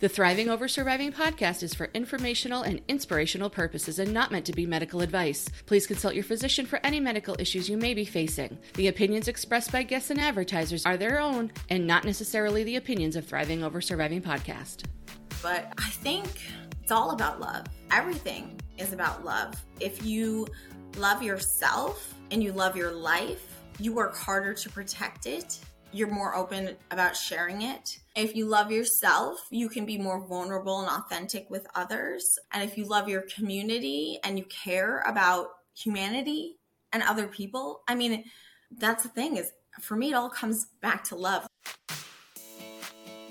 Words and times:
The 0.00 0.08
Thriving 0.08 0.48
Over 0.48 0.66
Surviving 0.66 1.12
podcast 1.12 1.62
is 1.62 1.74
for 1.74 1.90
informational 1.92 2.62
and 2.62 2.80
inspirational 2.88 3.50
purposes 3.50 3.98
and 3.98 4.14
not 4.14 4.32
meant 4.32 4.46
to 4.46 4.52
be 4.54 4.64
medical 4.64 5.02
advice. 5.02 5.46
Please 5.66 5.86
consult 5.86 6.14
your 6.14 6.24
physician 6.24 6.64
for 6.64 6.80
any 6.82 6.98
medical 6.98 7.36
issues 7.38 7.68
you 7.68 7.76
may 7.76 7.92
be 7.92 8.06
facing. 8.06 8.56
The 8.76 8.88
opinions 8.88 9.28
expressed 9.28 9.70
by 9.70 9.82
guests 9.82 10.08
and 10.08 10.18
advertisers 10.18 10.86
are 10.86 10.96
their 10.96 11.20
own 11.20 11.52
and 11.68 11.86
not 11.86 12.06
necessarily 12.06 12.64
the 12.64 12.76
opinions 12.76 13.14
of 13.14 13.26
Thriving 13.26 13.62
Over 13.62 13.82
Surviving 13.82 14.22
podcast. 14.22 14.84
But 15.42 15.70
I 15.76 15.90
think 15.90 16.28
it's 16.82 16.90
all 16.90 17.10
about 17.10 17.38
love. 17.38 17.66
Everything 17.90 18.58
is 18.78 18.94
about 18.94 19.22
love. 19.22 19.52
If 19.80 20.02
you 20.02 20.46
love 20.96 21.22
yourself 21.22 22.14
and 22.30 22.42
you 22.42 22.52
love 22.52 22.74
your 22.74 22.92
life, 22.92 23.46
you 23.78 23.92
work 23.92 24.16
harder 24.16 24.54
to 24.54 24.70
protect 24.70 25.26
it 25.26 25.58
you're 25.92 26.08
more 26.08 26.36
open 26.36 26.76
about 26.92 27.16
sharing 27.16 27.62
it. 27.62 27.98
If 28.14 28.36
you 28.36 28.46
love 28.46 28.70
yourself, 28.70 29.44
you 29.50 29.68
can 29.68 29.84
be 29.84 29.98
more 29.98 30.24
vulnerable 30.24 30.80
and 30.80 30.88
authentic 30.88 31.50
with 31.50 31.66
others. 31.74 32.38
And 32.52 32.62
if 32.62 32.78
you 32.78 32.84
love 32.84 33.08
your 33.08 33.22
community 33.22 34.20
and 34.22 34.38
you 34.38 34.44
care 34.44 35.02
about 35.06 35.48
humanity 35.74 36.58
and 36.92 37.02
other 37.02 37.26
people, 37.26 37.82
I 37.88 37.96
mean, 37.96 38.24
that's 38.78 39.02
the 39.02 39.08
thing 39.08 39.36
is 39.36 39.50
for 39.80 39.96
me, 39.96 40.10
it 40.10 40.14
all 40.14 40.30
comes 40.30 40.66
back 40.80 41.02
to 41.04 41.16
love. 41.16 41.48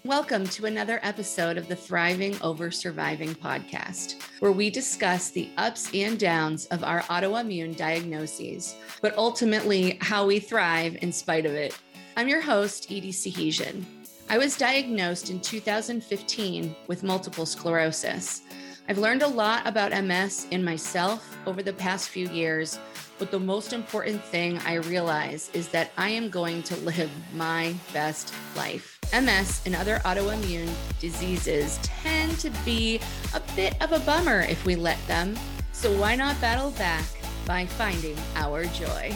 Welcome 0.03 0.45
to 0.47 0.65
another 0.65 0.99
episode 1.03 1.57
of 1.57 1.67
the 1.67 1.75
Thriving 1.75 2.41
Over 2.41 2.71
Surviving 2.71 3.35
podcast, 3.35 4.21
where 4.39 4.51
we 4.51 4.69
discuss 4.69 5.29
the 5.29 5.49
ups 5.57 5.89
and 5.93 6.17
downs 6.17 6.65
of 6.67 6.83
our 6.83 7.01
autoimmune 7.03 7.75
diagnoses, 7.75 8.75
but 9.01 9.15
ultimately 9.17 9.97
how 10.01 10.25
we 10.25 10.39
thrive 10.39 10.97
in 11.01 11.11
spite 11.11 11.45
of 11.45 11.53
it. 11.53 11.77
I'm 12.19 12.27
your 12.27 12.41
host, 12.41 12.87
Edie 12.91 13.13
Sahesian. 13.13 13.85
I 14.29 14.37
was 14.37 14.57
diagnosed 14.57 15.29
in 15.29 15.39
2015 15.39 16.75
with 16.87 17.01
multiple 17.01 17.45
sclerosis. 17.45 18.41
I've 18.89 18.97
learned 18.97 19.21
a 19.21 19.27
lot 19.27 19.65
about 19.65 19.93
MS 19.93 20.45
in 20.51 20.61
myself 20.61 21.37
over 21.47 21.63
the 21.63 21.71
past 21.71 22.09
few 22.09 22.27
years, 22.27 22.77
but 23.19 23.31
the 23.31 23.39
most 23.39 23.71
important 23.71 24.21
thing 24.21 24.57
I 24.65 24.73
realize 24.73 25.49
is 25.53 25.69
that 25.69 25.91
I 25.97 26.09
am 26.09 26.29
going 26.29 26.61
to 26.63 26.75
live 26.81 27.09
my 27.33 27.73
best 27.93 28.33
life. 28.53 28.99
MS 29.13 29.61
and 29.65 29.73
other 29.73 29.99
autoimmune 29.99 30.73
diseases 30.99 31.79
tend 31.83 32.37
to 32.39 32.49
be 32.65 32.99
a 33.33 33.41
bit 33.55 33.81
of 33.81 33.93
a 33.93 33.99
bummer 33.99 34.41
if 34.41 34.65
we 34.65 34.75
let 34.75 34.99
them, 35.07 35.39
so 35.71 35.89
why 35.97 36.15
not 36.17 36.41
battle 36.41 36.71
back 36.71 37.05
by 37.45 37.65
finding 37.65 38.17
our 38.35 38.65
joy? 38.65 39.15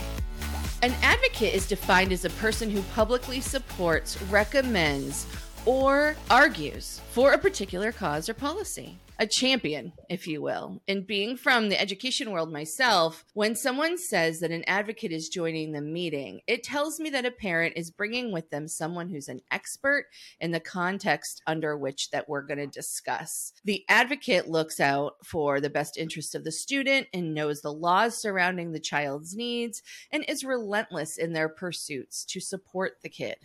An 0.83 0.93
advocate 1.01 1.53
is 1.53 1.65
defined 1.65 2.11
as 2.11 2.25
a 2.25 2.29
person 2.31 2.69
who 2.69 2.81
publicly 2.93 3.39
supports, 3.39 4.21
recommends, 4.23 5.25
or 5.65 6.17
argues 6.29 6.99
for 7.13 7.31
a 7.31 7.37
particular 7.37 7.93
cause 7.93 8.27
or 8.27 8.33
policy 8.33 8.97
a 9.19 9.27
champion, 9.27 9.93
if 10.09 10.27
you 10.27 10.41
will. 10.41 10.81
And 10.87 11.05
being 11.05 11.37
from 11.37 11.69
the 11.69 11.79
education 11.79 12.31
world 12.31 12.51
myself, 12.51 13.25
when 13.33 13.55
someone 13.55 13.97
says 13.97 14.39
that 14.39 14.51
an 14.51 14.63
advocate 14.67 15.11
is 15.11 15.29
joining 15.29 15.71
the 15.71 15.81
meeting, 15.81 16.41
it 16.47 16.63
tells 16.63 16.99
me 16.99 17.09
that 17.11 17.25
a 17.25 17.31
parent 17.31 17.73
is 17.75 17.91
bringing 17.91 18.31
with 18.31 18.49
them 18.49 18.67
someone 18.67 19.09
who's 19.09 19.27
an 19.27 19.41
expert 19.51 20.05
in 20.39 20.51
the 20.51 20.59
context 20.59 21.41
under 21.47 21.77
which 21.77 22.09
that 22.11 22.27
we're 22.27 22.41
going 22.41 22.57
to 22.57 22.67
discuss. 22.67 23.53
The 23.63 23.85
advocate 23.87 24.49
looks 24.49 24.79
out 24.79 25.13
for 25.23 25.59
the 25.59 25.69
best 25.69 25.97
interest 25.97 26.35
of 26.35 26.43
the 26.43 26.51
student 26.51 27.07
and 27.13 27.33
knows 27.33 27.61
the 27.61 27.73
laws 27.73 28.19
surrounding 28.19 28.71
the 28.71 28.79
child's 28.79 29.35
needs 29.35 29.81
and 30.11 30.25
is 30.27 30.43
relentless 30.43 31.17
in 31.17 31.33
their 31.33 31.49
pursuits 31.49 32.25
to 32.25 32.39
support 32.39 32.97
the 33.03 33.09
kid 33.09 33.37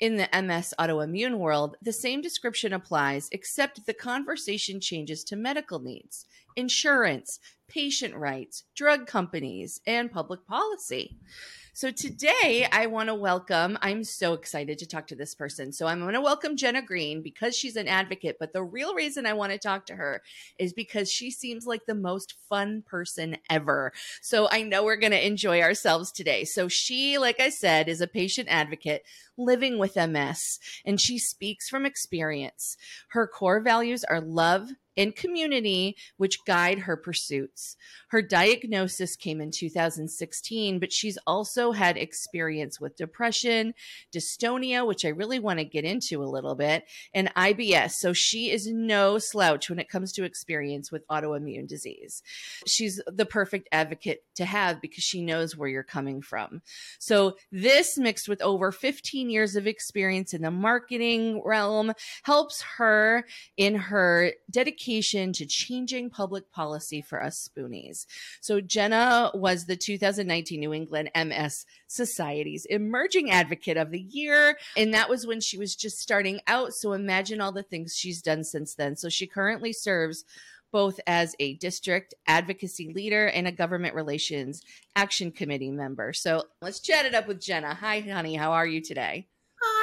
in 0.00 0.16
the 0.16 0.28
MS 0.32 0.74
autoimmune 0.78 1.38
world, 1.38 1.76
the 1.82 1.92
same 1.92 2.20
description 2.20 2.72
applies, 2.72 3.28
except 3.32 3.84
the 3.84 3.94
conversation 3.94 4.80
changes 4.80 5.24
to 5.24 5.36
medical 5.36 5.80
needs, 5.80 6.26
insurance, 6.58 7.38
patient 7.68 8.16
rights, 8.16 8.64
drug 8.74 9.06
companies, 9.06 9.80
and 9.86 10.10
public 10.10 10.44
policy. 10.44 11.16
So 11.72 11.92
today 11.92 12.66
I 12.72 12.86
want 12.86 13.08
to 13.08 13.14
welcome, 13.14 13.78
I'm 13.80 14.02
so 14.02 14.32
excited 14.32 14.78
to 14.78 14.86
talk 14.86 15.06
to 15.06 15.14
this 15.14 15.36
person. 15.36 15.70
So 15.70 15.86
I'm 15.86 16.00
going 16.00 16.14
to 16.14 16.20
welcome 16.20 16.56
Jenna 16.56 16.82
Green 16.82 17.22
because 17.22 17.56
she's 17.56 17.76
an 17.76 17.86
advocate. 17.86 18.38
But 18.40 18.52
the 18.52 18.64
real 18.64 18.96
reason 18.96 19.26
I 19.26 19.34
want 19.34 19.52
to 19.52 19.58
talk 19.58 19.86
to 19.86 19.94
her 19.94 20.20
is 20.58 20.72
because 20.72 21.08
she 21.08 21.30
seems 21.30 21.68
like 21.68 21.86
the 21.86 21.94
most 21.94 22.34
fun 22.48 22.82
person 22.84 23.36
ever. 23.48 23.92
So 24.20 24.48
I 24.50 24.62
know 24.62 24.82
we're 24.82 24.96
going 24.96 25.12
to 25.12 25.24
enjoy 25.24 25.60
ourselves 25.60 26.10
today. 26.10 26.42
So 26.42 26.66
she, 26.66 27.16
like 27.16 27.38
I 27.38 27.50
said, 27.50 27.88
is 27.88 28.00
a 28.00 28.08
patient 28.08 28.48
advocate 28.50 29.04
living 29.36 29.78
with 29.78 29.94
MS 29.94 30.58
and 30.84 31.00
she 31.00 31.16
speaks 31.16 31.68
from 31.68 31.86
experience. 31.86 32.76
Her 33.10 33.28
core 33.28 33.60
values 33.60 34.02
are 34.02 34.20
love, 34.20 34.70
and 34.98 35.14
community, 35.14 35.96
which 36.16 36.44
guide 36.44 36.80
her 36.80 36.96
pursuits. 36.96 37.76
Her 38.08 38.20
diagnosis 38.20 39.14
came 39.14 39.40
in 39.40 39.52
2016, 39.52 40.80
but 40.80 40.92
she's 40.92 41.16
also 41.26 41.70
had 41.72 41.96
experience 41.96 42.80
with 42.80 42.96
depression, 42.96 43.74
dystonia, 44.12 44.86
which 44.86 45.04
I 45.04 45.10
really 45.10 45.38
want 45.38 45.60
to 45.60 45.64
get 45.64 45.84
into 45.84 46.22
a 46.22 46.26
little 46.26 46.56
bit, 46.56 46.84
and 47.14 47.32
IBS. 47.36 47.92
So 47.92 48.12
she 48.12 48.50
is 48.50 48.66
no 48.66 49.18
slouch 49.18 49.70
when 49.70 49.78
it 49.78 49.88
comes 49.88 50.12
to 50.14 50.24
experience 50.24 50.90
with 50.90 51.06
autoimmune 51.06 51.68
disease. 51.68 52.22
She's 52.66 53.00
the 53.06 53.26
perfect 53.26 53.68
advocate 53.70 54.24
to 54.34 54.44
have 54.44 54.80
because 54.80 55.04
she 55.04 55.22
knows 55.22 55.56
where 55.56 55.68
you're 55.68 55.84
coming 55.84 56.22
from. 56.22 56.60
So 56.98 57.36
this 57.52 57.96
mixed 57.96 58.28
with 58.28 58.42
over 58.42 58.72
15 58.72 59.30
years 59.30 59.54
of 59.54 59.68
experience 59.68 60.34
in 60.34 60.42
the 60.42 60.50
marketing 60.50 61.40
realm 61.44 61.92
helps 62.24 62.62
her 62.78 63.24
in 63.56 63.76
her 63.76 64.32
dedication 64.50 64.87
dedication 64.88 65.32
to 65.34 65.46
changing 65.46 66.10
public 66.10 66.50
policy 66.50 67.02
for 67.02 67.22
us 67.22 67.48
spoonies. 67.48 68.06
So 68.40 68.60
Jenna 68.60 69.30
was 69.34 69.66
the 69.66 69.76
2019 69.76 70.60
New 70.60 70.72
England 70.72 71.10
MS 71.14 71.64
Society's 71.86 72.66
Emerging 72.68 73.30
Advocate 73.30 73.76
of 73.76 73.90
the 73.90 74.00
Year. 74.00 74.56
And 74.76 74.94
that 74.94 75.08
was 75.08 75.26
when 75.26 75.40
she 75.40 75.58
was 75.58 75.74
just 75.74 75.98
starting 75.98 76.40
out. 76.46 76.72
So 76.72 76.92
imagine 76.92 77.40
all 77.40 77.52
the 77.52 77.62
things 77.62 77.94
she's 77.96 78.22
done 78.22 78.44
since 78.44 78.74
then. 78.74 78.96
So 78.96 79.08
she 79.08 79.26
currently 79.26 79.72
serves 79.72 80.24
both 80.70 81.00
as 81.06 81.34
a 81.38 81.54
district 81.54 82.14
advocacy 82.26 82.92
leader 82.94 83.26
and 83.26 83.46
a 83.46 83.52
government 83.52 83.94
relations 83.94 84.62
action 84.96 85.30
committee 85.30 85.70
member. 85.70 86.12
So 86.12 86.44
let's 86.60 86.80
chat 86.80 87.06
it 87.06 87.14
up 87.14 87.26
with 87.26 87.40
Jenna. 87.40 87.74
Hi, 87.74 88.00
honey. 88.00 88.34
How 88.34 88.52
are 88.52 88.66
you 88.66 88.82
today? 88.82 89.28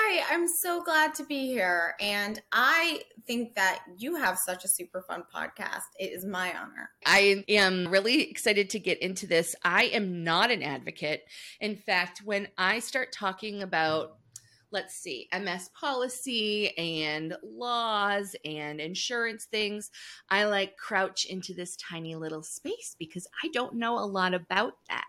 Hi, 0.07 0.35
I'm 0.35 0.47
so 0.47 0.83
glad 0.83 1.15
to 1.15 1.25
be 1.25 1.47
here. 1.47 1.95
And 1.99 2.39
I 2.51 3.01
think 3.25 3.55
that 3.55 3.79
you 3.97 4.15
have 4.15 4.37
such 4.37 4.63
a 4.63 4.67
super 4.67 5.01
fun 5.01 5.23
podcast. 5.33 5.81
It 5.97 6.11
is 6.11 6.23
my 6.23 6.49
honor. 6.55 6.91
I 7.07 7.43
am 7.47 7.87
really 7.87 8.29
excited 8.29 8.69
to 8.71 8.79
get 8.79 9.01
into 9.01 9.25
this. 9.25 9.55
I 9.63 9.85
am 9.85 10.23
not 10.23 10.51
an 10.51 10.61
advocate. 10.61 11.23
In 11.59 11.75
fact, 11.75 12.21
when 12.23 12.49
I 12.55 12.79
start 12.79 13.13
talking 13.13 13.63
about 13.63 14.17
let's 14.71 14.95
see, 14.95 15.27
MS 15.33 15.69
policy 15.79 16.77
and 16.77 17.35
laws 17.43 18.35
and 18.45 18.79
insurance 18.79 19.45
things, 19.45 19.91
I 20.29 20.45
like 20.45 20.77
crouch 20.77 21.25
into 21.25 21.53
this 21.53 21.75
tiny 21.77 22.15
little 22.15 22.43
space 22.43 22.95
because 22.99 23.27
I 23.43 23.49
don't 23.49 23.75
know 23.75 23.97
a 23.99 24.05
lot 24.05 24.33
about 24.33 24.73
that. 24.89 25.05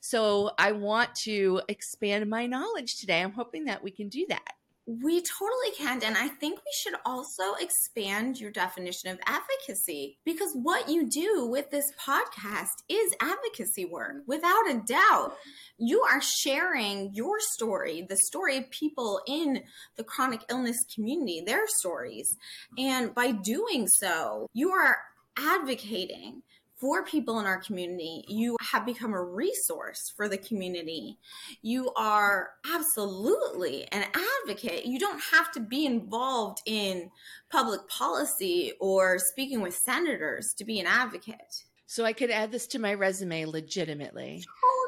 So 0.00 0.52
I 0.58 0.72
want 0.72 1.14
to 1.16 1.62
expand 1.68 2.28
my 2.28 2.46
knowledge 2.46 2.98
today. 2.98 3.22
I'm 3.22 3.32
hoping 3.32 3.64
that 3.66 3.82
we 3.82 3.90
can 3.90 4.08
do 4.08 4.26
that. 4.28 4.52
We 4.86 5.22
totally 5.22 5.70
can. 5.76 6.02
And 6.02 6.16
I 6.16 6.28
think 6.28 6.58
we 6.58 6.72
should 6.76 6.94
also 7.06 7.54
expand 7.58 8.38
your 8.38 8.50
definition 8.50 9.10
of 9.10 9.18
advocacy 9.26 10.18
because 10.26 10.50
what 10.54 10.90
you 10.90 11.08
do 11.08 11.46
with 11.46 11.70
this 11.70 11.90
podcast 11.98 12.82
is 12.88 13.14
advocacy 13.20 13.86
work, 13.86 14.16
without 14.26 14.68
a 14.68 14.82
doubt. 14.86 15.36
You 15.78 16.02
are 16.02 16.20
sharing 16.20 17.14
your 17.14 17.36
story, 17.40 18.06
the 18.06 18.16
story 18.16 18.58
of 18.58 18.70
people 18.70 19.20
in 19.26 19.62
the 19.96 20.04
chronic 20.04 20.42
illness 20.50 20.76
community, 20.94 21.42
their 21.44 21.66
stories. 21.66 22.36
And 22.76 23.14
by 23.14 23.32
doing 23.32 23.88
so, 23.88 24.48
you 24.52 24.70
are 24.70 24.98
advocating 25.38 26.42
for 26.76 27.04
people 27.04 27.40
in 27.40 27.46
our 27.46 27.60
community. 27.60 28.24
You 28.28 28.56
have 28.70 28.84
become 28.84 29.14
a 29.14 29.22
resource 29.22 30.12
for 30.16 30.28
the 30.28 30.38
community. 30.38 31.18
You 31.62 31.92
are 31.96 32.50
absolutely 32.72 33.86
an 33.92 34.04
advocate. 34.42 34.86
You 34.86 34.98
don't 34.98 35.22
have 35.32 35.52
to 35.52 35.60
be 35.60 35.86
involved 35.86 36.58
in 36.66 37.10
public 37.50 37.88
policy 37.88 38.72
or 38.80 39.18
speaking 39.18 39.60
with 39.60 39.74
senators 39.74 40.54
to 40.58 40.64
be 40.64 40.80
an 40.80 40.86
advocate. 40.86 41.64
So 41.86 42.04
I 42.04 42.12
could 42.12 42.30
add 42.30 42.50
this 42.50 42.66
to 42.68 42.78
my 42.78 42.94
resume 42.94 43.44
legitimately. 43.46 44.42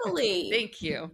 Totally. 0.05 0.50
Thank 0.53 0.83
you. 0.83 1.11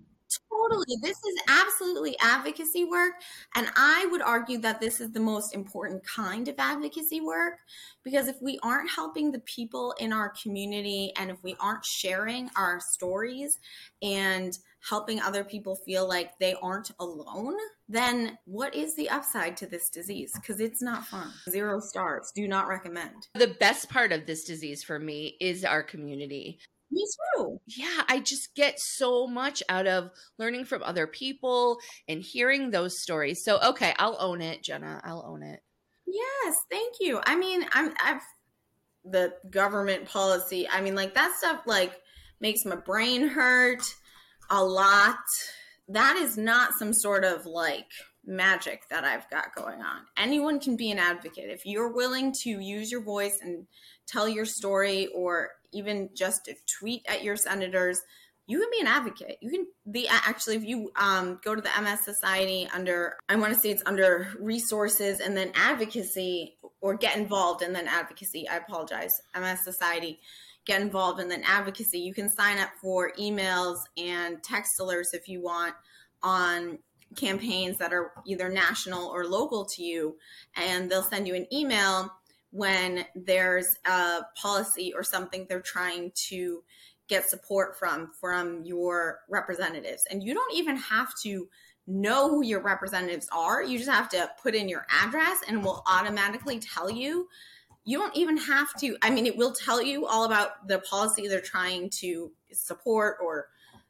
Totally. 0.50 0.96
This 1.02 1.17
is 1.17 1.43
absolutely 1.49 2.17
advocacy 2.20 2.84
work. 2.84 3.14
And 3.55 3.69
I 3.76 4.06
would 4.11 4.23
argue 4.23 4.58
that 4.58 4.81
this 4.81 5.00
is 5.00 5.11
the 5.11 5.20
most 5.20 5.55
important 5.55 6.06
kind 6.06 6.49
of 6.49 6.55
advocacy 6.58 7.20
work 7.20 7.58
because 8.05 8.29
if 8.29 8.37
we 8.40 8.58
aren't 8.62 8.90
helping 8.90 9.32
the 9.32 9.40
people 9.40 9.94
in 9.99 10.12
our 10.12 10.32
community 10.43 11.12
and 11.17 11.31
if 11.31 11.43
we 11.43 11.56
aren't 11.61 11.84
sharing 11.84 12.50
our 12.56 12.81
stories 12.81 13.58
and 14.02 14.56
helping 14.88 15.20
other 15.20 15.44
people 15.44 15.76
feel 15.76 16.08
like 16.08 16.38
they 16.38 16.55
aren't 16.62 16.90
alone, 16.99 17.55
then 17.88 18.37
what 18.44 18.75
is 18.75 18.96
the 18.96 19.08
upside 19.11 19.56
to 19.56 19.67
this 19.67 19.88
disease? 19.88 20.32
Because 20.34 20.61
it's 20.61 20.82
not 20.82 21.06
fun. 21.06 21.31
Zero 21.49 21.81
stars. 21.81 22.32
Do 22.34 22.49
not 22.49 22.69
recommend. 22.69 23.29
The 23.34 23.55
best 23.61 23.88
part 23.88 24.12
of 24.12 24.26
this 24.26 24.44
disease 24.44 24.82
for 24.82 24.99
me 24.99 25.37
is 25.40 25.64
our 25.64 25.82
community. 25.82 26.58
Me 26.92 27.06
too. 27.34 27.60
Yeah, 27.66 28.02
I 28.08 28.20
just 28.20 28.54
get 28.54 28.78
so 28.78 29.26
much 29.26 29.62
out 29.68 29.86
of 29.86 30.10
learning 30.38 30.66
from 30.66 30.82
other 30.82 31.06
people 31.06 31.78
and 32.06 32.22
hearing 32.22 32.70
those 32.70 33.00
stories. 33.00 33.42
So, 33.42 33.58
okay, 33.60 33.94
I'll 33.98 34.16
own 34.20 34.42
it, 34.42 34.62
Jenna. 34.62 35.00
I'll 35.02 35.24
own 35.26 35.42
it. 35.42 35.60
Yes, 36.06 36.54
thank 36.70 36.96
you. 37.00 37.20
I 37.24 37.36
mean, 37.36 37.64
I'm 37.72 37.94
I've 38.04 38.20
the 39.04 39.32
government 39.50 40.04
policy. 40.04 40.68
I 40.68 40.82
mean, 40.82 40.94
like 40.94 41.14
that 41.14 41.34
stuff 41.38 41.62
like 41.66 41.98
makes 42.40 42.64
my 42.64 42.76
brain 42.76 43.28
hurt 43.28 43.82
a 44.50 44.62
lot 44.62 45.16
that 45.88 46.16
is 46.16 46.36
not 46.36 46.72
some 46.78 46.92
sort 46.92 47.24
of 47.24 47.46
like 47.46 47.88
magic 48.24 48.82
that 48.90 49.04
I've 49.04 49.28
got 49.30 49.54
going 49.54 49.80
on. 49.80 50.02
Anyone 50.16 50.60
can 50.60 50.76
be 50.76 50.90
an 50.90 50.98
advocate. 50.98 51.50
If 51.50 51.66
you're 51.66 51.92
willing 51.92 52.32
to 52.42 52.50
use 52.50 52.90
your 52.90 53.02
voice 53.02 53.38
and 53.42 53.66
tell 54.06 54.28
your 54.28 54.44
story 54.44 55.08
or 55.14 55.50
even 55.72 56.10
just 56.14 56.50
tweet 56.78 57.04
at 57.08 57.22
your 57.22 57.36
senators, 57.36 58.00
you 58.46 58.58
can 58.58 58.69
be 58.72 58.80
an 58.80 58.86
advocate. 58.86 59.38
You 59.40 59.50
can 59.50 59.66
be 59.90 60.08
actually 60.08 60.56
if 60.56 60.64
you 60.64 60.90
um, 60.96 61.38
go 61.44 61.54
to 61.54 61.60
the 61.60 61.70
MS 61.80 62.04
Society 62.04 62.69
under 62.74 63.16
I 63.28 63.36
want 63.36 63.54
to 63.54 63.60
say 63.60 63.70
it's 63.70 63.82
under 63.86 64.28
resources 64.38 65.20
and 65.20 65.36
then 65.36 65.52
advocacy 65.54 66.56
or 66.80 66.96
get 66.96 67.16
involved 67.16 67.62
and 67.62 67.74
then 67.74 67.86
advocacy. 67.86 68.48
I 68.48 68.56
apologize. 68.56 69.12
MS 69.38 69.64
Society 69.64 70.20
get 70.64 70.80
involved 70.80 71.20
and 71.20 71.30
then 71.30 71.42
advocacy. 71.46 72.00
You 72.00 72.14
can 72.14 72.28
sign 72.28 72.58
up 72.58 72.70
for 72.80 73.12
emails 73.19 73.78
and 73.96 74.42
text 74.42 74.72
alerts 74.80 75.12
if 75.12 75.28
you 75.28 75.42
want 75.42 75.74
on 76.22 76.78
campaigns 77.16 77.78
that 77.78 77.92
are 77.92 78.12
either 78.26 78.48
national 78.48 79.08
or 79.08 79.26
local 79.26 79.64
to 79.66 79.82
you, 79.82 80.16
and 80.56 80.90
they'll 80.90 81.02
send 81.02 81.28
you 81.28 81.34
an 81.34 81.46
email 81.52 82.10
when 82.52 83.06
there's 83.14 83.76
a 83.87 84.20
policy 84.37 84.93
or 84.94 85.02
something 85.02 85.46
they're 85.49 85.60
trying 85.60 86.12
to 86.14 86.62
get 87.08 87.28
support 87.28 87.78
from 87.78 88.12
from 88.20 88.62
your 88.62 89.20
representatives. 89.28 90.06
And 90.10 90.22
you 90.22 90.34
don't 90.34 90.54
even 90.54 90.76
have 90.76 91.08
to 91.22 91.49
know 91.87 92.28
who 92.28 92.44
your 92.44 92.62
representatives 92.62 93.28
are. 93.32 93.62
You 93.62 93.78
just 93.78 93.90
have 93.90 94.08
to 94.10 94.31
put 94.40 94.54
in 94.54 94.69
your 94.69 94.87
address 95.02 95.38
and 95.49 95.58
it 95.58 95.64
will 95.64 95.82
automatically 95.87 96.60
tell 96.60 96.90
you. 96.90 97.28
You 97.84 97.99
don't 97.99 98.16
even 98.16 98.37
have 98.37 98.72
to 98.78 98.96
i 99.02 99.10
mean 99.10 99.26
it 99.26 99.37
will 99.37 99.52
tell 99.52 99.82
you 99.82 100.06
all 100.06 100.25
about 100.25 100.69
the 100.69 100.78
policy 100.78 101.26
they're 101.26 101.40
trying 101.40 101.90
to 101.90 102.31
support 102.52 103.16
or 103.20 103.48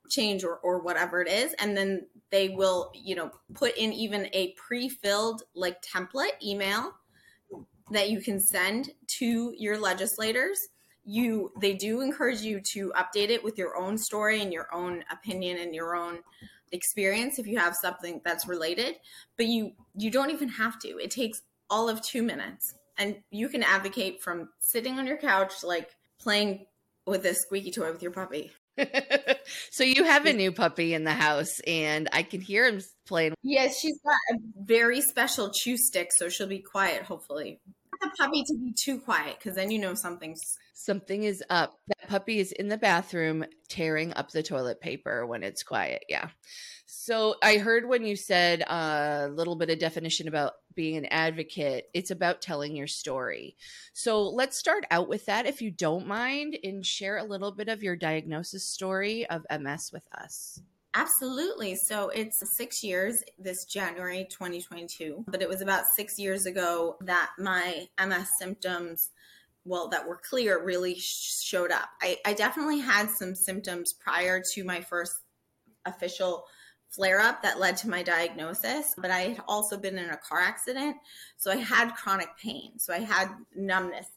change 0.08 0.44
or, 0.44 0.56
or 0.58 0.81
whatever 0.81 1.20
it 1.20 1.29
is. 1.29 1.53
And 1.55 1.76
then 1.76 2.06
they 2.31 2.49
will 2.49 2.93
you 2.94 3.17
know 3.17 3.32
put 3.55 3.76
in 3.76 3.93
even 3.93 4.29
a 4.32 4.53
pre-filled 4.53 5.43
like 5.55 5.82
template 5.82 6.43
email 6.43 6.93
that 7.93 8.11
you 8.11 8.21
can 8.21 8.41
send 8.41 8.91
to 9.06 9.55
your 9.56 9.79
legislators 9.79 10.59
you 11.05 11.50
they 11.61 11.75
do 11.75 12.00
encourage 12.00 12.43
you 12.43 12.61
to 12.61 12.93
update 12.97 13.29
it 13.31 13.43
with 13.43 13.59
your 13.59 13.77
own 13.77 13.99
story 13.99 14.41
and 14.41 14.53
your 14.53 14.73
own 14.73 15.03
opinion 15.11 15.59
and 15.59 15.75
your 15.75 15.97
own 15.97 16.21
experience 16.71 17.39
if 17.39 17.47
you 17.47 17.59
have 17.59 17.75
something 17.75 18.21
that's 18.25 18.47
related 18.47 18.94
but 19.37 19.47
you 19.47 19.73
you 19.97 20.11
don't 20.11 20.31
even 20.31 20.49
have 20.49 20.79
to 20.79 20.89
it 20.99 21.11
takes 21.11 21.43
all 21.69 21.89
of 21.89 22.00
2 22.03 22.23
minutes 22.23 22.75
and 22.99 23.17
you 23.31 23.49
can 23.49 23.62
advocate 23.62 24.23
from 24.23 24.49
sitting 24.61 24.99
on 24.99 25.06
your 25.06 25.17
couch 25.17 25.65
like 25.65 25.91
playing 26.21 26.67
with 27.06 27.25
a 27.27 27.35
squeaky 27.35 27.71
toy 27.71 27.91
with 27.91 28.03
your 28.03 28.12
puppy. 28.12 28.53
so 29.71 29.85
you 29.85 30.05
have 30.05 30.25
a 30.27 30.33
new 30.33 30.53
puppy 30.53 30.94
in 30.94 31.05
the 31.05 31.12
house 31.12 31.61
and 31.67 32.09
I 32.12 32.23
can 32.23 32.41
hear 32.41 32.67
him 32.67 32.81
playing. 33.06 33.35
Yes, 33.43 33.79
she's 33.79 33.99
got 34.03 34.37
a 34.37 34.41
very 34.56 35.00
special 35.00 35.50
chew 35.50 35.77
stick, 35.77 36.11
so 36.12 36.29
she'll 36.29 36.47
be 36.47 36.61
quiet, 36.61 37.03
hopefully. 37.03 37.61
The 38.02 38.10
puppy 38.19 38.43
to 38.44 38.54
be 38.58 38.72
too 38.72 38.99
quiet 38.99 39.38
because 39.38 39.54
then 39.54 39.70
you 39.70 39.78
know 39.78 39.94
something's 39.94 40.58
something 40.75 41.22
is 41.22 41.43
up. 41.49 41.78
That 41.87 42.08
puppy 42.08 42.40
is 42.40 42.52
in 42.52 42.69
the 42.69 42.76
bathroom 42.76 43.44
tearing 43.69 44.12
up 44.14 44.31
the 44.31 44.43
toilet 44.43 44.81
paper 44.81 45.25
when 45.26 45.43
it's 45.43 45.62
quiet. 45.62 46.04
Yeah. 46.08 46.28
So 46.87 47.37
I 47.43 47.58
heard 47.58 47.88
when 47.88 48.04
you 48.04 48.16
said 48.16 48.62
a 48.62 49.28
little 49.32 49.56
bit 49.56 49.70
of 49.70 49.78
definition 49.78 50.28
about 50.28 50.54
being 50.75 50.96
an 50.96 51.06
advocate, 51.06 51.87
it's 51.94 52.10
about 52.10 52.43
telling 52.43 52.76
your 52.76 52.87
story. 52.87 53.56
So 53.93 54.28
let's 54.28 54.58
start 54.58 54.84
out 54.90 55.08
with 55.08 55.26
that, 55.26 55.46
if 55.46 55.62
you 55.62 55.70
don't 55.70 56.06
mind, 56.06 56.58
and 56.62 56.84
share 56.84 57.19
a 57.19 57.25
little 57.25 57.52
bit 57.52 57.69
of 57.69 57.82
your 57.82 57.96
diagnosis 57.96 58.66
story 58.66 59.26
of 59.26 59.46
MS 59.50 59.90
with 59.93 60.06
us. 60.12 60.60
Absolutely. 60.94 61.75
So 61.75 62.11
it's 62.11 62.43
six 62.56 62.85
years 62.85 63.23
this 63.39 63.65
January 63.65 64.27
2022, 64.31 65.25
but 65.27 65.41
it 65.41 65.49
was 65.49 65.62
about 65.62 65.85
six 65.97 66.19
years 66.19 66.44
ago 66.44 66.97
that 67.00 67.31
my 67.39 67.87
MS 67.99 68.29
symptoms, 68.39 69.11
well, 69.65 69.89
that 69.89 70.06
were 70.06 70.21
clear, 70.29 70.62
really 70.62 70.97
showed 70.99 71.71
up. 71.71 71.89
I, 72.03 72.19
I 72.27 72.35
definitely 72.35 72.81
had 72.81 73.09
some 73.09 73.35
symptoms 73.35 73.94
prior 73.94 74.43
to 74.53 74.65
my 74.65 74.83
first 74.83 75.15
official 75.87 76.44
flare 76.91 77.21
up 77.21 77.43
that 77.43 77.59
led 77.59 77.79
to 77.79 77.89
my 77.89 78.03
diagnosis, 78.03 78.94
but 78.99 79.11
I 79.11 79.21
had 79.21 79.43
also 79.49 79.79
been 79.79 79.97
in 79.97 80.11
a 80.11 80.19
car 80.19 80.41
accident. 80.41 80.97
So 81.39 81.50
I 81.50 81.56
had 81.56 81.94
chronic 81.94 82.29
pain. 82.37 82.79
So 82.79 82.93
I 82.93 82.99
had 82.99 83.31
numbness 83.56 84.09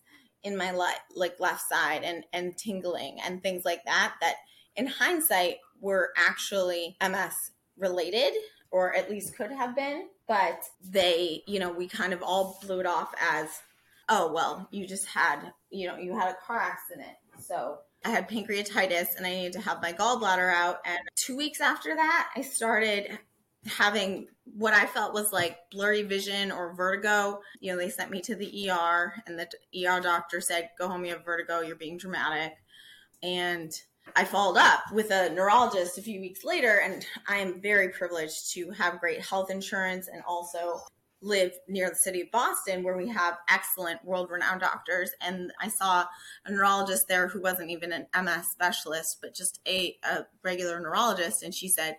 in 0.43 0.57
my 0.57 0.71
le- 0.71 0.93
like 1.15 1.39
left 1.39 1.67
side 1.67 2.03
and 2.03 2.23
and 2.33 2.55
tingling 2.57 3.17
and 3.25 3.41
things 3.41 3.63
like 3.65 3.83
that 3.85 4.15
that 4.21 4.35
in 4.75 4.87
hindsight 4.87 5.57
were 5.79 6.11
actually 6.17 6.97
MS 7.01 7.51
related 7.77 8.33
or 8.71 8.95
at 8.95 9.09
least 9.09 9.35
could 9.37 9.51
have 9.51 9.75
been, 9.75 10.07
but 10.27 10.63
they, 10.83 11.43
you 11.47 11.59
know, 11.59 11.71
we 11.71 11.87
kind 11.87 12.13
of 12.13 12.21
all 12.21 12.59
blew 12.61 12.79
it 12.79 12.85
off 12.85 13.13
as 13.21 13.47
oh, 14.09 14.31
well, 14.31 14.67
you 14.71 14.85
just 14.87 15.07
had, 15.07 15.51
you 15.71 15.87
know, 15.87 15.97
you 15.97 16.17
had 16.17 16.29
a 16.29 16.37
car 16.45 16.59
accident. 16.59 17.17
So 17.39 17.79
I 18.03 18.09
had 18.09 18.29
pancreatitis 18.29 19.17
and 19.17 19.25
I 19.25 19.31
needed 19.31 19.53
to 19.53 19.61
have 19.61 19.81
my 19.81 19.93
gallbladder 19.93 20.53
out. 20.53 20.77
And 20.85 20.99
two 21.15 21.35
weeks 21.35 21.61
after 21.61 21.95
that, 21.95 22.29
I 22.35 22.41
started 22.41 23.17
having 23.65 24.27
what 24.43 24.73
I 24.73 24.85
felt 24.85 25.13
was 25.13 25.33
like 25.33 25.57
blurry 25.71 26.03
vision 26.03 26.51
or 26.51 26.75
vertigo. 26.75 27.39
You 27.59 27.71
know, 27.71 27.77
they 27.77 27.89
sent 27.89 28.11
me 28.11 28.21
to 28.21 28.35
the 28.35 28.69
ER, 28.69 29.13
and 29.25 29.39
the 29.39 29.47
ER 29.87 29.99
doctor 29.99 30.39
said, 30.39 30.69
Go 30.77 30.87
home, 30.87 31.03
you 31.03 31.13
have 31.13 31.25
vertigo, 31.25 31.61
you're 31.61 31.75
being 31.75 31.97
dramatic. 31.97 32.53
And 33.23 33.73
I 34.15 34.23
followed 34.23 34.57
up 34.57 34.91
with 34.93 35.11
a 35.11 35.29
neurologist 35.29 35.97
a 35.97 36.01
few 36.01 36.19
weeks 36.19 36.43
later, 36.43 36.79
and 36.83 37.05
I 37.27 37.37
am 37.37 37.61
very 37.61 37.89
privileged 37.89 38.51
to 38.53 38.69
have 38.71 38.99
great 38.99 39.21
health 39.21 39.49
insurance 39.49 40.07
and 40.07 40.21
also 40.27 40.81
live 41.21 41.53
near 41.67 41.89
the 41.89 41.95
city 41.95 42.21
of 42.21 42.31
Boston 42.31 42.83
where 42.83 42.95
we 42.95 43.09
have 43.09 43.37
excellent 43.49 44.03
world 44.05 44.29
renowned 44.29 44.61
doctors. 44.61 45.11
And 45.21 45.51
I 45.59 45.69
saw 45.69 46.05
a 46.45 46.51
neurologist 46.51 47.07
there 47.07 47.27
who 47.27 47.41
wasn't 47.41 47.71
even 47.71 47.91
an 47.91 48.07
MS 48.15 48.51
specialist, 48.51 49.17
but 49.21 49.33
just 49.33 49.59
a, 49.67 49.97
a 50.03 50.25
regular 50.43 50.79
neurologist. 50.79 51.41
And 51.43 51.53
she 51.53 51.67
said 51.67 51.97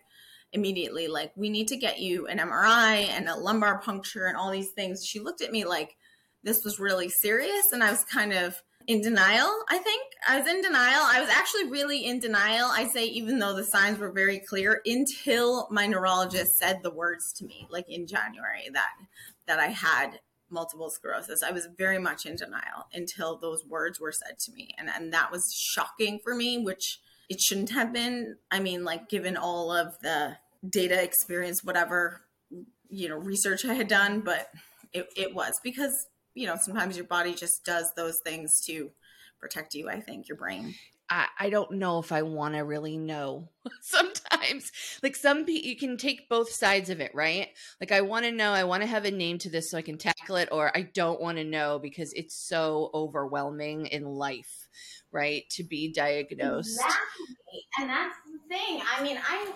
immediately, 0.52 1.08
like, 1.08 1.32
we 1.36 1.50
need 1.50 1.68
to 1.68 1.76
get 1.76 1.98
you 1.98 2.26
an 2.28 2.38
MRI 2.38 3.08
and 3.08 3.28
a 3.28 3.36
lumbar 3.36 3.80
puncture 3.80 4.26
and 4.26 4.36
all 4.36 4.50
these 4.50 4.70
things. 4.70 5.04
She 5.04 5.18
looked 5.18 5.42
at 5.42 5.52
me 5.52 5.64
like 5.64 5.96
this 6.44 6.64
was 6.64 6.78
really 6.78 7.08
serious. 7.08 7.72
And 7.72 7.82
I 7.82 7.90
was 7.90 8.04
kind 8.04 8.32
of, 8.32 8.62
in 8.86 9.00
denial, 9.00 9.50
I 9.68 9.78
think. 9.78 10.02
I 10.28 10.38
was 10.38 10.48
in 10.48 10.60
denial. 10.62 11.02
I 11.02 11.20
was 11.20 11.28
actually 11.28 11.68
really 11.70 12.04
in 12.04 12.20
denial, 12.20 12.68
I 12.70 12.86
say, 12.86 13.04
even 13.04 13.38
though 13.38 13.54
the 13.54 13.64
signs 13.64 13.98
were 13.98 14.10
very 14.10 14.38
clear, 14.38 14.80
until 14.84 15.68
my 15.70 15.86
neurologist 15.86 16.56
said 16.56 16.82
the 16.82 16.90
words 16.90 17.32
to 17.34 17.44
me, 17.44 17.66
like 17.70 17.88
in 17.88 18.06
January, 18.06 18.68
that 18.72 18.90
that 19.46 19.58
I 19.58 19.68
had 19.68 20.20
multiple 20.50 20.90
sclerosis. 20.90 21.42
I 21.42 21.50
was 21.50 21.68
very 21.76 21.98
much 21.98 22.26
in 22.26 22.36
denial 22.36 22.86
until 22.92 23.36
those 23.36 23.64
words 23.64 24.00
were 24.00 24.12
said 24.12 24.38
to 24.40 24.52
me. 24.52 24.70
And 24.78 24.88
and 24.88 25.12
that 25.12 25.32
was 25.32 25.52
shocking 25.52 26.20
for 26.22 26.34
me, 26.34 26.58
which 26.58 27.00
it 27.28 27.40
shouldn't 27.40 27.70
have 27.70 27.92
been. 27.92 28.36
I 28.50 28.60
mean, 28.60 28.84
like 28.84 29.08
given 29.08 29.36
all 29.36 29.72
of 29.72 29.98
the 30.00 30.36
data 30.68 31.02
experience, 31.02 31.64
whatever, 31.64 32.22
you 32.88 33.08
know, 33.08 33.16
research 33.16 33.64
I 33.64 33.74
had 33.74 33.88
done, 33.88 34.20
but 34.20 34.48
it, 34.92 35.08
it 35.16 35.34
was 35.34 35.60
because 35.62 36.06
you 36.36 36.46
know, 36.46 36.56
sometimes 36.60 36.96
your 36.96 37.06
body 37.06 37.34
just 37.34 37.64
does 37.64 37.92
those 37.94 38.18
things 38.18 38.60
to 38.66 38.90
protect 39.40 39.74
you, 39.74 39.88
I 39.88 40.00
think, 40.00 40.28
your 40.28 40.36
brain. 40.36 40.74
I, 41.08 41.26
I 41.38 41.50
don't 41.50 41.72
know 41.72 41.98
if 41.98 42.12
I 42.12 42.22
want 42.22 42.54
to 42.54 42.60
really 42.60 42.98
know 42.98 43.48
sometimes. 43.80 44.70
Like 45.02 45.16
some 45.16 45.44
people, 45.44 45.68
you 45.68 45.76
can 45.76 45.96
take 45.96 46.28
both 46.28 46.50
sides 46.50 46.90
of 46.90 47.00
it, 47.00 47.14
right? 47.14 47.48
Like 47.80 47.90
I 47.90 48.02
want 48.02 48.26
to 48.26 48.32
know, 48.32 48.52
I 48.52 48.64
want 48.64 48.82
to 48.82 48.88
have 48.88 49.04
a 49.04 49.10
name 49.10 49.38
to 49.38 49.50
this 49.50 49.70
so 49.70 49.78
I 49.78 49.82
can 49.82 49.98
tackle 49.98 50.36
it, 50.36 50.50
or 50.52 50.76
I 50.76 50.82
don't 50.82 51.20
want 51.20 51.38
to 51.38 51.44
know 51.44 51.78
because 51.78 52.12
it's 52.12 52.36
so 52.36 52.90
overwhelming 52.92 53.86
in 53.86 54.04
life, 54.04 54.68
right? 55.10 55.44
To 55.50 55.64
be 55.64 55.92
diagnosed. 55.92 56.74
Exactly. 56.74 57.66
And 57.78 57.88
that's 57.88 58.16
the 58.26 58.54
thing. 58.54 58.82
I 58.94 59.02
mean, 59.02 59.18
I 59.26 59.52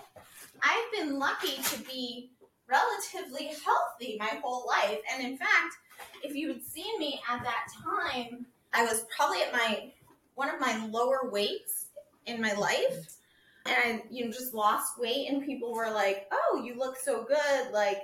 I've 0.62 0.92
been 0.98 1.18
lucky 1.18 1.60
to 1.62 1.78
be 1.82 2.30
relatively 2.70 3.50
healthy 3.64 4.16
my 4.18 4.38
whole 4.42 4.66
life. 4.66 5.00
And 5.12 5.26
in 5.26 5.36
fact, 5.36 5.74
if 6.22 6.34
you 6.34 6.48
had 6.48 6.62
seen 6.62 6.98
me 6.98 7.20
at 7.28 7.42
that 7.42 7.66
time, 7.84 8.46
I 8.72 8.84
was 8.84 9.04
probably 9.14 9.42
at 9.42 9.52
my 9.52 9.92
one 10.34 10.48
of 10.48 10.60
my 10.60 10.86
lower 10.86 11.30
weights 11.30 11.88
in 12.26 12.40
my 12.40 12.52
life. 12.54 13.16
And 13.66 13.76
I, 13.76 14.02
you 14.10 14.24
know, 14.24 14.30
just 14.30 14.54
lost 14.54 14.98
weight 14.98 15.28
and 15.28 15.44
people 15.44 15.74
were 15.74 15.90
like, 15.90 16.26
Oh, 16.32 16.62
you 16.64 16.78
look 16.78 16.96
so 17.04 17.24
good, 17.24 17.72
like 17.72 17.98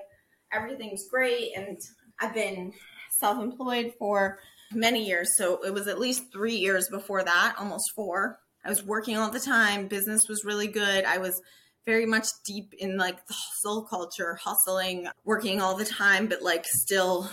everything's 0.53 1.09
great. 1.09 1.53
And 1.57 1.79
I've 2.21 2.35
been 2.35 2.73
self 3.19 3.43
employed 3.43 3.95
for 3.99 4.39
many 4.73 5.07
years. 5.07 5.29
So 5.37 5.65
it 5.65 5.73
was 5.73 5.87
at 5.87 5.99
least 5.99 6.33
three 6.33 6.57
years 6.57 6.89
before 6.89 7.23
that, 7.23 7.57
almost 7.59 7.93
four. 7.95 8.39
I 8.65 8.69
was 8.69 8.85
working 8.85 9.17
all 9.17 9.31
the 9.31 9.41
time. 9.41 9.87
Business 9.87 10.29
was 10.29 10.45
really 10.45 10.67
good. 10.67 11.05
I 11.05 11.19
was 11.19 11.41
very 11.85 12.05
much 12.05 12.27
deep 12.45 12.75
in 12.77 12.99
like 12.99 13.25
the 13.29 13.35
hustle 13.35 13.85
culture, 13.85 14.39
hustling, 14.43 15.09
working 15.25 15.61
all 15.61 15.77
the 15.77 15.85
time, 15.85 16.27
but 16.27 16.43
like 16.43 16.67
still 16.67 17.31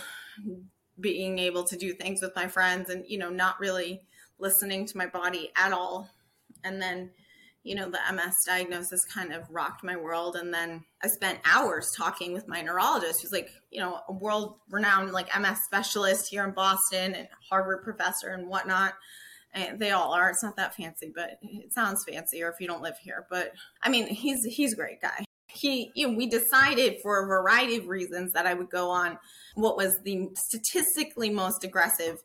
being 1.00 1.38
able 1.38 1.64
to 1.64 1.76
do 1.76 1.92
things 1.92 2.22
with 2.22 2.34
my 2.36 2.46
friends 2.46 2.90
and, 2.90 3.04
you 3.08 3.18
know, 3.18 3.30
not 3.30 3.58
really 3.60 4.02
listening 4.38 4.86
to 4.86 4.96
my 4.96 5.06
body 5.06 5.50
at 5.56 5.72
all. 5.72 6.08
And 6.62 6.80
then, 6.80 7.10
you 7.62 7.74
know, 7.74 7.90
the 7.90 7.98
MS 8.12 8.36
diagnosis 8.46 9.04
kind 9.06 9.32
of 9.32 9.48
rocked 9.50 9.82
my 9.82 9.96
world. 9.96 10.36
And 10.36 10.52
then 10.52 10.84
I 11.02 11.08
spent 11.08 11.40
hours 11.44 11.92
talking 11.96 12.32
with 12.32 12.46
my 12.46 12.60
neurologist, 12.60 13.22
who's 13.22 13.32
like, 13.32 13.48
you 13.70 13.80
know, 13.80 14.00
a 14.08 14.12
world 14.12 14.56
renowned 14.70 15.12
like 15.12 15.38
MS 15.38 15.64
specialist 15.64 16.28
here 16.30 16.44
in 16.44 16.52
Boston 16.52 17.14
and 17.14 17.28
Harvard 17.48 17.82
professor 17.82 18.28
and 18.28 18.48
whatnot. 18.48 18.94
And 19.52 19.78
they 19.78 19.92
all 19.92 20.12
are. 20.12 20.30
It's 20.30 20.42
not 20.42 20.56
that 20.56 20.74
fancy, 20.74 21.12
but 21.14 21.38
it 21.42 21.72
sounds 21.72 22.04
fancier 22.06 22.48
if 22.50 22.60
you 22.60 22.66
don't 22.66 22.82
live 22.82 22.98
here. 22.98 23.26
But 23.30 23.52
I 23.82 23.88
mean, 23.88 24.08
he's 24.08 24.44
he's 24.44 24.72
a 24.72 24.76
great 24.76 25.00
guy. 25.00 25.24
He, 25.54 25.92
you 25.94 26.08
know, 26.08 26.14
we 26.14 26.26
decided 26.26 27.00
for 27.02 27.22
a 27.22 27.26
variety 27.26 27.76
of 27.76 27.88
reasons 27.88 28.32
that 28.32 28.46
I 28.46 28.54
would 28.54 28.70
go 28.70 28.90
on 28.90 29.18
what 29.54 29.76
was 29.76 30.00
the 30.02 30.28
statistically 30.34 31.30
most 31.30 31.64
aggressive 31.64 32.22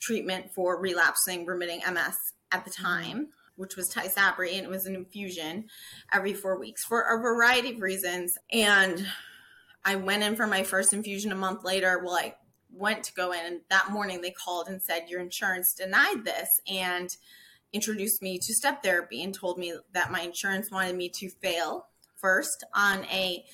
treatment 0.00 0.52
for 0.54 0.80
relapsing 0.80 1.46
remitting 1.46 1.80
MS 1.80 2.16
at 2.50 2.64
the 2.64 2.70
time, 2.70 3.28
which 3.56 3.76
was 3.76 3.92
Tysabri, 3.92 4.56
and 4.56 4.64
it 4.64 4.70
was 4.70 4.86
an 4.86 4.94
infusion 4.94 5.66
every 6.12 6.32
four 6.32 6.58
weeks 6.58 6.84
for 6.84 7.02
a 7.02 7.20
variety 7.20 7.74
of 7.74 7.80
reasons. 7.80 8.36
And 8.50 9.06
I 9.84 9.96
went 9.96 10.22
in 10.22 10.36
for 10.36 10.46
my 10.46 10.62
first 10.62 10.92
infusion 10.92 11.32
a 11.32 11.36
month 11.36 11.64
later. 11.64 12.00
Well, 12.02 12.14
I 12.14 12.34
went 12.72 13.04
to 13.04 13.14
go 13.14 13.32
in 13.32 13.44
and 13.44 13.60
that 13.68 13.90
morning 13.90 14.20
they 14.20 14.30
called 14.30 14.68
and 14.68 14.80
said 14.80 15.08
your 15.08 15.20
insurance 15.20 15.74
denied 15.74 16.24
this 16.24 16.60
and 16.66 17.14
introduced 17.72 18.22
me 18.22 18.38
to 18.38 18.54
step 18.54 18.82
therapy 18.82 19.22
and 19.22 19.34
told 19.34 19.58
me 19.58 19.74
that 19.92 20.10
my 20.12 20.20
insurance 20.20 20.70
wanted 20.70 20.96
me 20.96 21.08
to 21.08 21.28
fail 21.28 21.86
first 22.22 22.64
on 22.74 23.04
a 23.06 23.44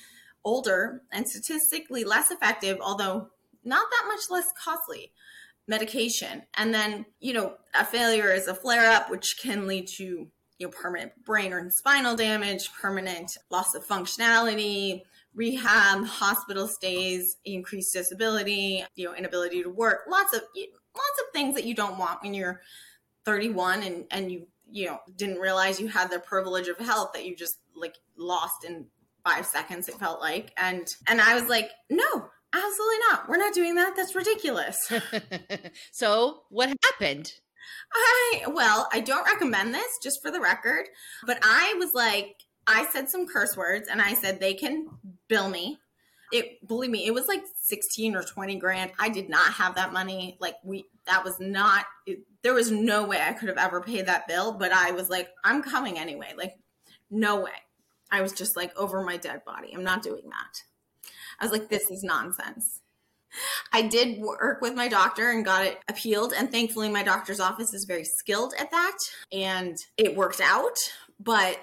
older 0.45 1.01
and 1.11 1.27
statistically 1.27 2.05
less 2.05 2.31
effective 2.31 2.77
although 2.81 3.27
not 3.65 3.85
that 3.91 4.05
much 4.07 4.21
less 4.29 4.45
costly 4.63 5.11
medication. 5.67 6.43
And 6.55 6.73
then 6.73 7.05
you 7.19 7.33
know 7.33 7.55
a 7.73 7.85
failure 7.85 8.31
is 8.31 8.47
a 8.47 8.55
flare 8.55 8.89
up 8.89 9.09
which 9.09 9.35
can 9.41 9.67
lead 9.67 9.87
to 9.97 10.03
you 10.03 10.67
know 10.67 10.69
permanent 10.69 11.11
brain 11.25 11.53
or 11.53 11.69
spinal 11.69 12.15
damage 12.15 12.69
permanent 12.73 13.37
loss 13.49 13.75
of 13.75 13.85
functionality 13.85 15.03
rehab, 15.35 16.05
hospital 16.05 16.67
stays, 16.67 17.37
increased 17.45 17.93
disability, 17.93 18.83
you 18.95 19.05
know, 19.05 19.15
inability 19.15 19.61
to 19.63 19.69
work, 19.69 20.01
lots 20.09 20.33
of 20.33 20.41
lots 20.41 21.21
of 21.21 21.31
things 21.33 21.55
that 21.55 21.65
you 21.65 21.75
don't 21.75 21.97
want 21.97 22.21
when 22.23 22.33
you're 22.33 22.61
31 23.25 23.83
and 23.83 24.05
and 24.11 24.31
you 24.31 24.47
you 24.71 24.85
know 24.85 24.99
didn't 25.15 25.39
realize 25.39 25.79
you 25.79 25.87
had 25.87 26.11
the 26.11 26.19
privilege 26.19 26.67
of 26.67 26.77
health 26.77 27.11
that 27.13 27.25
you 27.25 27.35
just 27.35 27.59
like 27.75 27.95
lost 28.17 28.63
in 28.65 28.87
5 29.25 29.45
seconds 29.45 29.87
it 29.87 29.95
felt 29.95 30.21
like 30.21 30.51
and 30.57 30.87
and 31.07 31.21
I 31.21 31.35
was 31.35 31.49
like, 31.49 31.69
"No, 31.89 32.29
absolutely 32.53 32.97
not. 33.09 33.29
We're 33.29 33.37
not 33.37 33.53
doing 33.53 33.75
that. 33.75 33.95
That's 33.95 34.15
ridiculous." 34.15 34.77
so, 35.91 36.43
what 36.49 36.73
happened? 36.83 37.33
I 37.93 38.43
well, 38.47 38.87
I 38.91 38.99
don't 38.99 39.25
recommend 39.25 39.73
this 39.73 39.97
just 40.01 40.21
for 40.21 40.31
the 40.31 40.39
record, 40.39 40.85
but 41.25 41.39
I 41.41 41.75
was 41.77 41.93
like 41.93 42.35
I 42.67 42.87
said 42.91 43.09
some 43.09 43.27
curse 43.27 43.57
words 43.57 43.87
and 43.89 44.01
I 44.01 44.13
said 44.13 44.39
they 44.39 44.53
can 44.53 44.87
bill 45.27 45.49
me. 45.49 45.79
It 46.31 46.67
believe 46.67 46.91
me, 46.91 47.05
it 47.05 47.13
was 47.13 47.27
like 47.27 47.43
16 47.61 48.15
or 48.15 48.23
20 48.23 48.55
grand. 48.57 48.91
I 48.99 49.09
did 49.09 49.29
not 49.29 49.53
have 49.53 49.75
that 49.75 49.93
money. 49.93 50.37
Like 50.39 50.55
we 50.63 50.85
that 51.05 51.23
was 51.23 51.39
not 51.39 51.85
it, 52.05 52.19
there 52.41 52.53
was 52.53 52.71
no 52.71 53.05
way 53.05 53.19
I 53.21 53.33
could 53.33 53.49
have 53.49 53.57
ever 53.57 53.81
paid 53.81 54.05
that 54.05 54.27
bill, 54.27 54.53
but 54.53 54.71
I 54.71 54.91
was 54.91 55.09
like 55.09 55.29
I'm 55.43 55.63
coming 55.63 55.97
anyway. 55.97 56.33
Like 56.37 56.57
no 57.09 57.41
way. 57.41 57.51
I 58.11 58.21
was 58.21 58.33
just 58.33 58.55
like 58.55 58.77
over 58.77 59.03
my 59.03 59.17
dead 59.17 59.43
body. 59.45 59.71
I'm 59.73 59.83
not 59.83 60.03
doing 60.03 60.29
that. 60.29 61.11
I 61.39 61.45
was 61.45 61.51
like 61.51 61.69
this 61.69 61.89
is 61.89 62.03
nonsense. 62.03 62.81
I 63.71 63.83
did 63.83 64.19
work 64.19 64.61
with 64.61 64.73
my 64.73 64.87
doctor 64.87 65.29
and 65.31 65.45
got 65.45 65.65
it 65.65 65.79
appealed. 65.87 66.33
And 66.35 66.51
thankfully, 66.51 66.89
my 66.89 67.03
doctor's 67.03 67.39
office 67.39 67.73
is 67.73 67.85
very 67.85 68.03
skilled 68.03 68.53
at 68.59 68.71
that. 68.71 68.97
And 69.31 69.77
it 69.97 70.15
worked 70.15 70.41
out. 70.41 70.77
But 71.19 71.59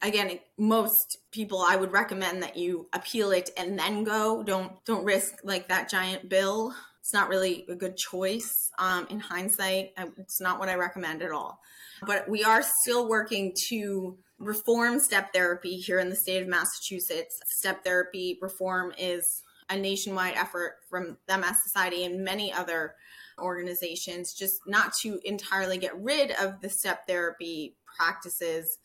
again 0.00 0.38
most 0.58 1.18
people 1.30 1.60
i 1.60 1.74
would 1.76 1.92
recommend 1.92 2.42
that 2.42 2.56
you 2.56 2.88
appeal 2.92 3.30
it 3.30 3.50
and 3.56 3.78
then 3.78 4.04
go. 4.04 4.42
Don't 4.42 4.72
don't 4.84 5.04
risk 5.04 5.34
like 5.44 5.68
that 5.68 5.90
giant 5.90 6.28
bill. 6.28 6.74
It's 7.00 7.12
not 7.12 7.28
really 7.28 7.64
a 7.68 7.74
good 7.74 7.96
choice 7.96 8.70
um, 8.78 9.06
in 9.10 9.18
hindsight. 9.18 9.90
It's 10.18 10.40
not 10.40 10.60
what 10.60 10.68
i 10.68 10.74
recommend 10.74 11.22
at 11.22 11.32
all. 11.32 11.60
But 12.06 12.28
we 12.28 12.44
are 12.44 12.62
still 12.82 13.08
working 13.08 13.54
to 13.68 14.18
reform 14.38 15.00
step 15.00 15.32
therapy 15.32 15.76
here 15.76 15.98
in 15.98 16.10
the 16.10 16.16
state 16.16 16.42
of 16.42 16.48
massachusetts. 16.48 17.38
Step 17.58 17.84
therapy 17.84 18.38
reform 18.40 18.92
is 18.98 19.24
a 19.68 19.76
nationwide 19.76 20.34
effort 20.36 20.76
from 20.90 21.16
the 21.26 21.38
ms 21.38 21.56
society 21.64 22.04
and 22.04 22.24
many 22.24 22.52
other 22.52 22.94
organizations 23.38 24.34
just 24.34 24.54
not 24.66 24.92
to 25.02 25.18
entirely 25.24 25.78
get 25.78 25.96
rid 26.00 26.30
of 26.32 26.60
the 26.60 26.68
step 26.68 27.06
therapy 27.06 27.76
practices 27.96 28.78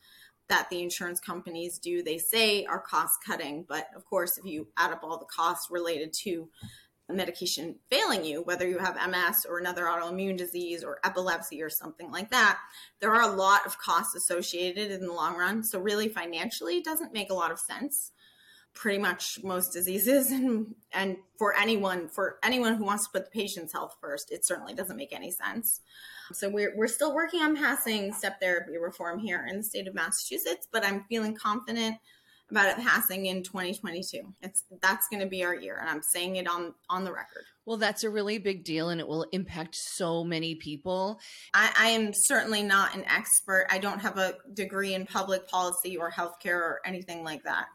that 0.50 0.70
the 0.70 0.82
insurance 0.82 1.20
companies 1.20 1.78
do, 1.78 2.02
they 2.02 2.18
say 2.18 2.66
are 2.66 2.80
cost 2.80 3.20
cutting. 3.26 3.66
But 3.68 3.88
of 3.96 4.06
course, 4.06 4.38
if 4.38 4.46
you 4.46 4.68
add 4.78 4.92
up 4.92 5.04
all 5.04 5.18
the 5.18 5.26
costs 5.26 5.68
related 5.70 6.14
to 6.24 6.50
a 7.10 7.14
medication 7.14 7.76
failing 7.90 8.26
you, 8.26 8.42
whether 8.42 8.68
you 8.68 8.80
have 8.80 8.96
MS 8.96 9.46
or 9.48 9.60
another 9.60 9.86
autoimmune 9.86 10.38
disease 10.38 10.84
or 10.84 11.00
epilepsy 11.04 11.62
or 11.62 11.70
something 11.70 12.12
like 12.12 12.32
that, 12.32 12.60
there 13.00 13.14
are 13.14 13.22
a 13.22 13.36
lot 13.36 13.66
of 13.66 13.78
costs 13.78 14.16
associated 14.16 14.92
in 14.92 15.02
the 15.02 15.14
long 15.14 15.38
run. 15.38 15.64
So, 15.64 15.80
really, 15.80 16.10
financially, 16.10 16.78
it 16.78 16.86
doesn't 16.86 17.14
make 17.14 17.30
a 17.30 17.36
lot 17.36 17.52
of 17.52 17.60
sense. 17.60 18.12
Pretty 18.78 19.00
much 19.00 19.40
most 19.44 19.74
diseases, 19.74 20.32
and 20.32 20.76
and 20.94 21.18
for 21.38 21.56
anyone 21.56 22.08
for 22.08 22.38
anyone 22.44 22.76
who 22.76 22.86
wants 22.86 23.06
to 23.06 23.12
put 23.12 23.26
the 23.26 23.32
patient's 23.32 23.74
health 23.74 23.96
first, 24.00 24.32
it 24.32 24.46
certainly 24.46 24.74
doesn't 24.74 24.96
make 24.96 25.14
any 25.14 25.32
sense. 25.32 25.82
So 26.34 26.50
we're, 26.50 26.76
we're 26.76 26.88
still 26.88 27.16
working 27.16 27.42
on 27.42 27.56
passing 27.56 28.12
step 28.14 28.40
therapy 28.42 28.78
reform 28.78 29.20
here 29.20 29.46
in 29.50 29.58
the 29.58 29.64
state 29.64 29.88
of 29.88 29.96
Massachusetts, 29.96 30.68
but 30.72 30.86
I'm 30.86 31.06
feeling 31.10 31.36
confident 31.36 31.98
about 32.50 32.78
it 32.78 32.84
passing 32.84 33.26
in 33.26 33.44
2022. 33.44 34.34
It's 34.42 34.64
that's 34.82 35.08
going 35.10 35.22
to 35.22 35.28
be 35.28 35.44
our 35.44 35.56
year, 35.56 35.78
and 35.80 35.90
I'm 35.90 36.02
saying 36.02 36.38
it 36.38 36.48
on 36.48 36.74
on 36.90 37.04
the 37.04 37.12
record. 37.12 37.44
Well, 37.66 37.78
that's 37.78 38.06
a 38.06 38.10
really 38.10 38.38
big 38.38 38.64
deal, 38.64 38.90
and 38.90 39.02
it 39.02 39.08
will 39.08 39.26
impact 39.34 39.76
so 39.76 40.24
many 40.24 40.56
people. 40.56 41.20
I, 41.54 41.74
I 41.78 41.88
am 41.90 42.14
certainly 42.14 42.64
not 42.64 42.96
an 42.96 43.04
expert. 43.06 43.68
I 43.70 43.80
don't 43.80 44.00
have 44.00 44.18
a 44.18 44.36
degree 44.54 44.94
in 44.94 45.06
public 45.06 45.50
policy 45.50 45.98
or 45.98 46.10
healthcare 46.10 46.56
or 46.56 46.80
anything 46.86 47.26
like 47.26 47.44
that. 47.44 47.66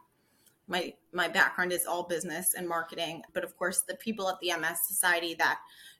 My 0.68 0.94
my 1.12 1.28
background 1.28 1.72
is 1.72 1.86
all 1.86 2.04
business 2.04 2.54
and 2.56 2.68
marketing, 2.68 3.22
but 3.34 3.44
of 3.44 3.56
course, 3.56 3.82
the 3.86 3.96
people 3.96 4.28
at 4.28 4.36
the 4.40 4.52
MS 4.56 4.86
Society 4.86 5.34
that 5.34 5.58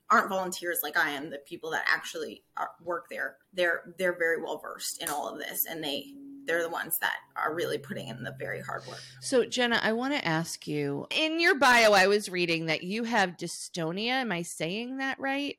aren't 0.09 0.29
volunteers 0.29 0.79
like 0.83 0.97
I 0.97 1.11
am, 1.11 1.29
the 1.29 1.39
people 1.39 1.71
that 1.71 1.85
actually 1.91 2.43
are, 2.57 2.71
work 2.83 3.07
there, 3.09 3.37
they're 3.53 3.93
they're 3.97 4.17
very 4.17 4.41
well 4.41 4.59
versed 4.59 5.01
in 5.01 5.09
all 5.09 5.27
of 5.27 5.39
this, 5.39 5.65
and 5.69 5.83
they 5.83 6.13
they're 6.45 6.63
the 6.63 6.69
ones 6.69 6.97
that 6.99 7.15
are 7.35 7.53
really 7.53 7.77
putting 7.77 8.07
in 8.07 8.23
the 8.23 8.35
very 8.37 8.61
hard 8.61 8.85
work. 8.87 9.01
So, 9.21 9.45
Jenna, 9.45 9.79
I 9.81 9.93
want 9.93 10.13
to 10.13 10.25
ask 10.25 10.67
you 10.67 11.07
in 11.09 11.39
your 11.39 11.55
bio, 11.55 11.93
I 11.93 12.07
was 12.07 12.29
reading 12.29 12.65
that 12.65 12.83
you 12.83 13.05
have 13.05 13.37
dystonia. 13.37 14.09
Am 14.09 14.31
I 14.31 14.41
saying 14.41 14.97
that 14.97 15.19
right? 15.19 15.57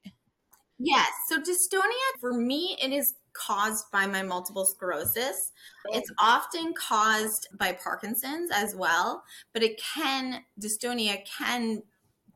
Yes. 0.79 1.09
So, 1.29 1.39
dystonia 1.39 2.21
for 2.21 2.35
me, 2.35 2.77
it 2.83 2.93
is 2.93 3.15
caused 3.35 3.91
by 3.93 4.07
my 4.07 4.23
multiple 4.23 4.65
sclerosis. 4.65 5.53
It's 5.93 6.11
often 6.19 6.73
caused 6.75 7.49
by 7.59 7.73
Parkinson's 7.73 8.51
as 8.53 8.75
well, 8.75 9.25
but 9.53 9.63
it 9.63 9.81
can, 9.81 10.45
dystonia 10.61 11.19
can 11.27 11.83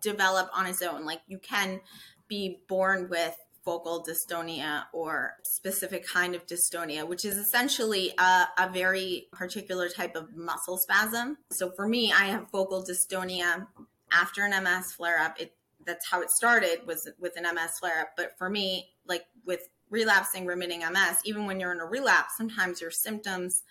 develop 0.03 0.51
on 0.55 0.67
its 0.67 0.83
own. 0.83 1.05
Like 1.05 1.21
you 1.27 1.39
can 1.39 1.81
be 2.29 2.61
born 2.69 3.09
with 3.09 3.37
focal 3.65 4.03
dystonia 4.03 4.85
or 4.95 5.35
specific 5.45 6.07
kind 6.07 6.35
of 6.35 6.47
dystonia, 6.47 7.07
which 7.07 7.25
is 7.25 7.37
essentially 7.37 8.15
a, 8.19 8.49
a, 8.57 8.71
very 8.73 9.27
particular 9.31 9.91
type 9.91 10.17
of 10.17 10.35
muscle 10.35 10.79
spasm. 10.79 11.37
So 11.53 11.71
for 11.77 11.87
me, 11.87 12.11
I 12.11 12.27
have 12.27 12.51
focal 12.51 12.83
dystonia 12.83 13.67
after 14.11 14.43
an 14.45 14.65
MS 14.65 14.93
flare 14.93 15.19
up. 15.19 15.39
It 15.39 15.53
that's 15.85 16.09
how 16.11 16.21
it 16.21 16.31
started 16.31 16.87
was 16.87 17.11
with 17.19 17.37
an 17.37 17.43
MS 17.43 17.79
flare 17.81 18.01
up. 18.01 18.11
But 18.17 18.33
for 18.39 18.49
me, 18.49 18.91
like 19.07 19.25
with 19.45 19.69
relapsing 19.91 20.47
remitting 20.47 20.81
MS, 20.81 21.19
even 21.25 21.47
when 21.47 21.61
you're 21.61 21.73
in 21.73 21.81
a 21.81 21.87
relapse, 21.87 22.37
sometimes 22.37 22.81
your 22.81 22.91
symptoms 22.91 23.63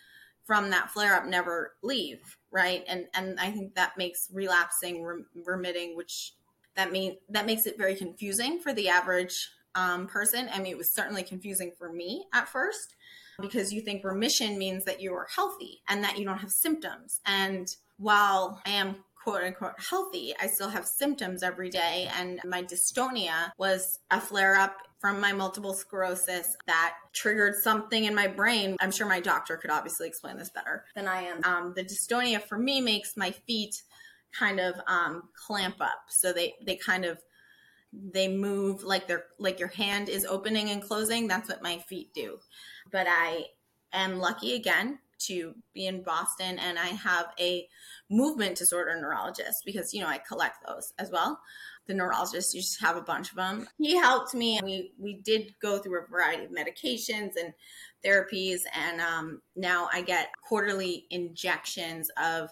from 0.46 0.70
that 0.70 0.90
flare 0.90 1.16
up 1.16 1.26
never 1.26 1.74
leave 1.84 2.38
right? 2.52 2.84
And 2.88 3.06
and 3.14 3.40
i 3.40 3.52
think 3.52 3.76
that 3.76 3.98
makes 3.98 4.30
relapsing 4.32 5.06
remitting 5.46 5.96
which 5.96 6.34
that 6.76 6.92
mean 6.92 7.18
that 7.30 7.46
makes 7.46 7.66
it 7.66 7.78
very 7.78 7.96
confusing 7.96 8.60
for 8.60 8.74
the 8.74 8.90
average 8.90 9.50
um, 9.76 10.08
person. 10.08 10.50
I 10.52 10.58
mean 10.60 10.72
it 10.72 10.78
was 10.78 10.92
certainly 10.92 11.24
confusing 11.24 11.72
for 11.78 11.92
me 11.92 12.26
at 12.34 12.48
first 12.48 12.96
because 13.40 13.72
you 13.72 13.82
think 13.82 14.04
remission 14.04 14.58
means 14.58 14.86
that 14.86 15.02
you 15.02 15.14
are 15.14 15.28
healthy 15.34 15.82
and 15.88 16.04
that 16.04 16.18
you 16.18 16.26
don't 16.26 16.40
have 16.40 16.52
symptoms. 16.52 17.20
And 17.26 17.68
while 17.98 18.62
i 18.66 18.72
am 18.72 18.98
quote 19.28 19.44
unquote 19.44 19.74
healthy, 19.78 20.34
I 20.42 20.48
still 20.48 20.70
have 20.70 20.86
symptoms 20.86 21.44
every 21.44 21.70
day. 21.70 22.10
And 22.18 22.40
my 22.46 22.64
dystonia 22.64 23.52
was 23.58 24.00
a 24.10 24.22
flare 24.22 24.56
up 24.56 24.78
from 25.00 25.20
my 25.20 25.34
multiple 25.34 25.74
sclerosis 25.74 26.56
that 26.66 26.96
triggered 27.12 27.56
something 27.56 28.06
in 28.06 28.16
my 28.16 28.28
brain. 28.28 28.78
I'm 28.80 28.90
sure 28.90 29.06
my 29.06 29.20
doctor 29.20 29.58
could 29.58 29.70
obviously 29.70 30.08
explain 30.08 30.38
this 30.38 30.50
better 30.50 30.86
than 30.96 31.10
I 31.10 31.24
am. 31.24 31.44
Um, 31.44 31.74
the 31.76 31.84
dystonia 31.84 32.42
for 32.42 32.58
me 32.58 32.80
makes 32.80 33.18
my 33.18 33.32
feet 33.32 33.84
kind 34.32 34.62
of 34.62 34.76
um, 34.88 35.24
clamp 35.46 35.82
up. 35.82 36.04
So 36.08 36.32
they, 36.32 36.54
they 36.66 36.78
kind 36.78 37.04
of 37.04 37.20
they 37.92 38.30
move 38.30 38.84
like 38.84 39.08
they're 39.08 39.26
like 39.40 39.60
your 39.60 39.70
hand 39.70 40.08
is 40.08 40.24
opening 40.26 40.70
and 40.70 40.82
closing. 40.82 41.28
That's 41.28 41.50
what 41.50 41.62
my 41.62 41.80
feet 41.80 42.14
do. 42.14 42.40
But 42.94 43.08
I 43.10 43.48
am 43.92 44.20
lucky 44.20 44.56
again 44.56 45.00
to 45.20 45.56
be 45.74 45.88
in 45.88 46.04
Boston 46.04 46.60
and 46.60 46.78
I 46.78 46.88
have 46.88 47.28
a 47.40 47.68
movement 48.10 48.58
disorder 48.58 49.00
neurologist 49.00 49.64
because 49.66 49.94
you 49.94 50.02
know 50.02 50.08
I 50.08 50.20
collect 50.20 50.66
those 50.66 50.94
as 50.98 51.12
well. 51.12 51.40
The 51.88 51.94
neurologist, 51.94 52.54
you 52.54 52.62
just 52.62 52.82
have 52.82 52.98
a 52.98 53.02
bunch 53.02 53.30
of 53.30 53.38
them. 53.38 53.68
He 53.78 53.96
helped 53.96 54.34
me. 54.34 54.60
We 54.64 54.92
we 54.98 55.22
did 55.22 55.56
go 55.62 55.78
through 55.78 56.04
a 56.04 56.08
variety 56.08 56.46
of 56.46 56.52
medications 56.52 57.32
and 57.40 57.54
therapies, 58.06 58.62
and 58.74 59.00
um, 59.02 59.42
now 59.56 59.90
I 59.92 60.02
get 60.02 60.30
quarterly 60.48 61.06
injections 61.10 62.10
of 62.22 62.50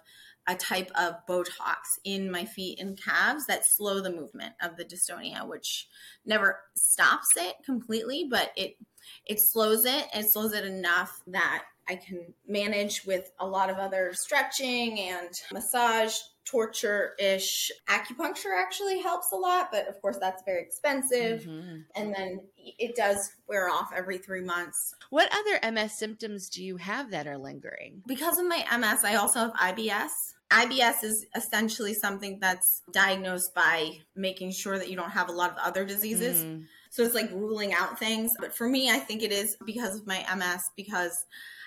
a 0.47 0.55
type 0.55 0.91
of 0.95 1.15
Botox 1.27 1.97
in 2.03 2.29
my 2.29 2.45
feet 2.45 2.79
and 2.79 3.01
calves 3.01 3.47
that 3.47 3.65
slow 3.65 3.99
the 3.99 4.11
movement 4.11 4.53
of 4.61 4.77
the 4.77 4.85
dystonia, 4.85 5.47
which 5.47 5.87
never 6.25 6.59
stops 6.75 7.29
it 7.35 7.55
completely, 7.65 8.27
but 8.29 8.51
it 8.55 8.77
it 9.25 9.39
slows 9.39 9.85
it. 9.85 10.07
It 10.13 10.31
slows 10.31 10.53
it 10.53 10.65
enough 10.65 11.21
that 11.27 11.63
I 11.87 11.95
can 11.95 12.33
manage 12.47 13.05
with 13.05 13.31
a 13.39 13.45
lot 13.45 13.69
of 13.69 13.77
other 13.77 14.11
stretching 14.13 14.99
and 14.99 15.29
massage, 15.51 16.15
torture 16.45 17.13
ish. 17.19 17.71
Acupuncture 17.89 18.57
actually 18.57 19.01
helps 19.01 19.31
a 19.31 19.35
lot, 19.35 19.69
but 19.71 19.87
of 19.87 20.01
course 20.01 20.17
that's 20.19 20.43
very 20.45 20.61
expensive. 20.61 21.41
Mm-hmm. 21.41 21.77
And 21.95 22.13
then 22.15 22.41
it 22.57 22.95
does 22.95 23.31
wear 23.47 23.69
off 23.69 23.89
every 23.95 24.17
three 24.17 24.41
months. 24.41 24.95
What 25.09 25.29
other 25.31 25.71
MS 25.71 25.97
symptoms 25.97 26.49
do 26.49 26.63
you 26.63 26.77
have 26.77 27.11
that 27.11 27.27
are 27.27 27.37
lingering? 27.37 28.03
Because 28.07 28.37
of 28.37 28.47
my 28.47 28.63
MS, 28.77 29.03
I 29.03 29.15
also 29.15 29.39
have 29.39 29.53
IBS. 29.53 30.09
IBS 30.51 31.03
is 31.03 31.25
essentially 31.35 31.93
something 31.95 32.37
that's 32.39 32.83
diagnosed 32.91 33.53
by 33.55 33.99
making 34.15 34.51
sure 34.51 34.77
that 34.77 34.89
you 34.89 34.95
don't 34.95 35.11
have 35.11 35.29
a 35.29 35.33
lot 35.33 35.51
of 35.51 35.57
other 35.57 35.85
diseases. 35.85 36.43
Mm. 36.43 36.65
So 36.95 37.03
it's 37.03 37.13
like 37.13 37.29
ruling 37.31 37.73
out 37.73 37.99
things. 37.99 38.31
But 38.39 38.55
for 38.55 38.69
me, 38.69 38.89
I 38.89 38.99
think 38.99 39.21
it 39.21 39.33
is 39.33 39.57
because 39.65 39.99
of 39.99 40.07
my 40.07 40.25
MS, 40.33 40.63
because 40.77 41.25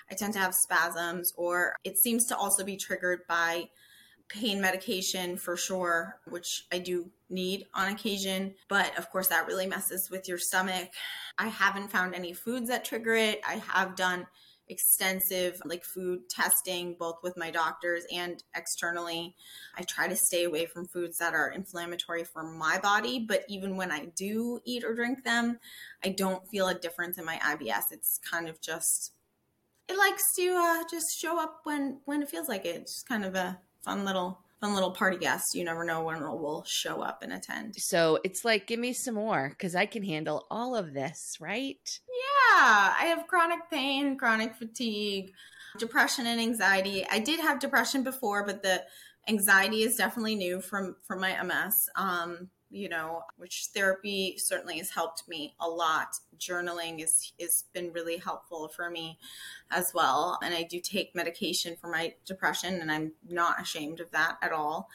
I 0.09 0.15
tend 0.15 0.33
to 0.33 0.39
have 0.39 0.55
spasms, 0.55 1.31
or 1.37 1.75
it 1.83 1.99
seems 1.99 2.25
to 2.25 2.35
also 2.35 2.63
be 2.63 2.75
triggered 2.75 3.19
by 3.27 3.69
pain 4.27 4.59
medication 4.59 5.37
for 5.37 5.55
sure, 5.55 6.15
which 6.27 6.65
I 6.71 6.79
do 6.79 7.11
need 7.29 7.67
on 7.75 7.91
occasion. 7.91 8.55
But 8.69 8.97
of 8.97 9.11
course, 9.11 9.27
that 9.27 9.45
really 9.45 9.67
messes 9.67 10.09
with 10.09 10.27
your 10.27 10.39
stomach. 10.39 10.89
I 11.37 11.45
haven't 11.45 11.91
found 11.91 12.15
any 12.15 12.33
foods 12.33 12.67
that 12.69 12.83
trigger 12.83 13.13
it. 13.13 13.39
I 13.47 13.61
have 13.67 13.95
done 13.95 14.25
extensive 14.69 15.61
like 15.65 15.83
food 15.83 16.29
testing 16.29 16.95
both 16.99 17.17
with 17.23 17.37
my 17.37 17.51
doctors 17.51 18.03
and 18.11 18.43
externally. 18.55 19.35
I 19.75 19.83
try 19.83 20.07
to 20.07 20.15
stay 20.15 20.43
away 20.43 20.65
from 20.65 20.87
foods 20.87 21.17
that 21.17 21.33
are 21.33 21.51
inflammatory 21.51 22.23
for 22.23 22.43
my 22.43 22.79
body, 22.79 23.25
but 23.27 23.43
even 23.49 23.75
when 23.75 23.91
I 23.91 24.05
do 24.15 24.59
eat 24.65 24.83
or 24.83 24.93
drink 24.93 25.23
them, 25.23 25.59
I 26.03 26.09
don't 26.09 26.47
feel 26.47 26.67
a 26.67 26.75
difference 26.75 27.17
in 27.17 27.25
my 27.25 27.37
IBS. 27.37 27.91
It's 27.91 28.19
kind 28.19 28.47
of 28.47 28.61
just 28.61 29.13
it 29.87 29.97
likes 29.97 30.35
to 30.35 30.51
uh, 30.55 30.83
just 30.89 31.17
show 31.17 31.41
up 31.41 31.61
when 31.63 31.99
when 32.05 32.21
it 32.21 32.29
feels 32.29 32.47
like 32.47 32.65
it. 32.65 32.75
It's 32.75 32.93
just 32.93 33.09
kind 33.09 33.25
of 33.25 33.35
a 33.35 33.59
fun 33.83 34.05
little 34.05 34.43
fun 34.59 34.73
little 34.73 34.91
party 34.91 35.17
guest. 35.17 35.55
You 35.55 35.63
never 35.63 35.83
know 35.83 36.03
when 36.03 36.21
will 36.21 36.63
show 36.65 37.01
up 37.01 37.23
and 37.23 37.33
attend. 37.33 37.75
So 37.77 38.19
it's 38.23 38.43
like, 38.43 38.67
give 38.67 38.79
me 38.79 38.93
some 38.93 39.15
more 39.15 39.49
because 39.49 39.75
I 39.75 39.85
can 39.85 40.03
handle 40.03 40.45
all 40.51 40.75
of 40.75 40.93
this, 40.93 41.37
right? 41.39 41.99
Yeah, 42.07 42.93
I 42.99 43.05
have 43.15 43.27
chronic 43.27 43.69
pain, 43.71 44.17
chronic 44.17 44.55
fatigue, 44.55 45.33
depression, 45.77 46.27
and 46.27 46.39
anxiety. 46.39 47.05
I 47.09 47.19
did 47.19 47.39
have 47.39 47.59
depression 47.59 48.03
before, 48.03 48.45
but 48.45 48.61
the 48.61 48.83
anxiety 49.27 49.83
is 49.83 49.95
definitely 49.95 50.35
new 50.35 50.61
from 50.61 50.95
from 51.07 51.21
my 51.21 51.41
MS. 51.41 51.89
Um, 51.95 52.49
you 52.69 52.89
know, 52.89 53.23
which 53.37 53.69
therapy 53.73 54.37
certainly 54.37 54.77
has 54.77 54.91
helped 54.91 55.27
me 55.27 55.55
a 55.59 55.67
lot. 55.67 56.15
Journaling 56.37 57.03
is 57.03 57.33
has 57.39 57.65
been 57.73 57.91
really 57.91 58.17
helpful 58.17 58.67
for 58.67 58.89
me 58.89 59.17
as 59.71 59.91
well. 59.93 60.39
And 60.43 60.53
I 60.53 60.63
do 60.63 60.79
take 60.79 61.15
medication 61.15 61.75
for 61.79 61.89
my 61.89 62.13
depression 62.25 62.75
and 62.81 62.91
I'm 62.91 63.13
not 63.27 63.61
ashamed 63.61 63.99
of 63.99 64.11
that 64.11 64.37
at 64.41 64.51
all. 64.51 64.89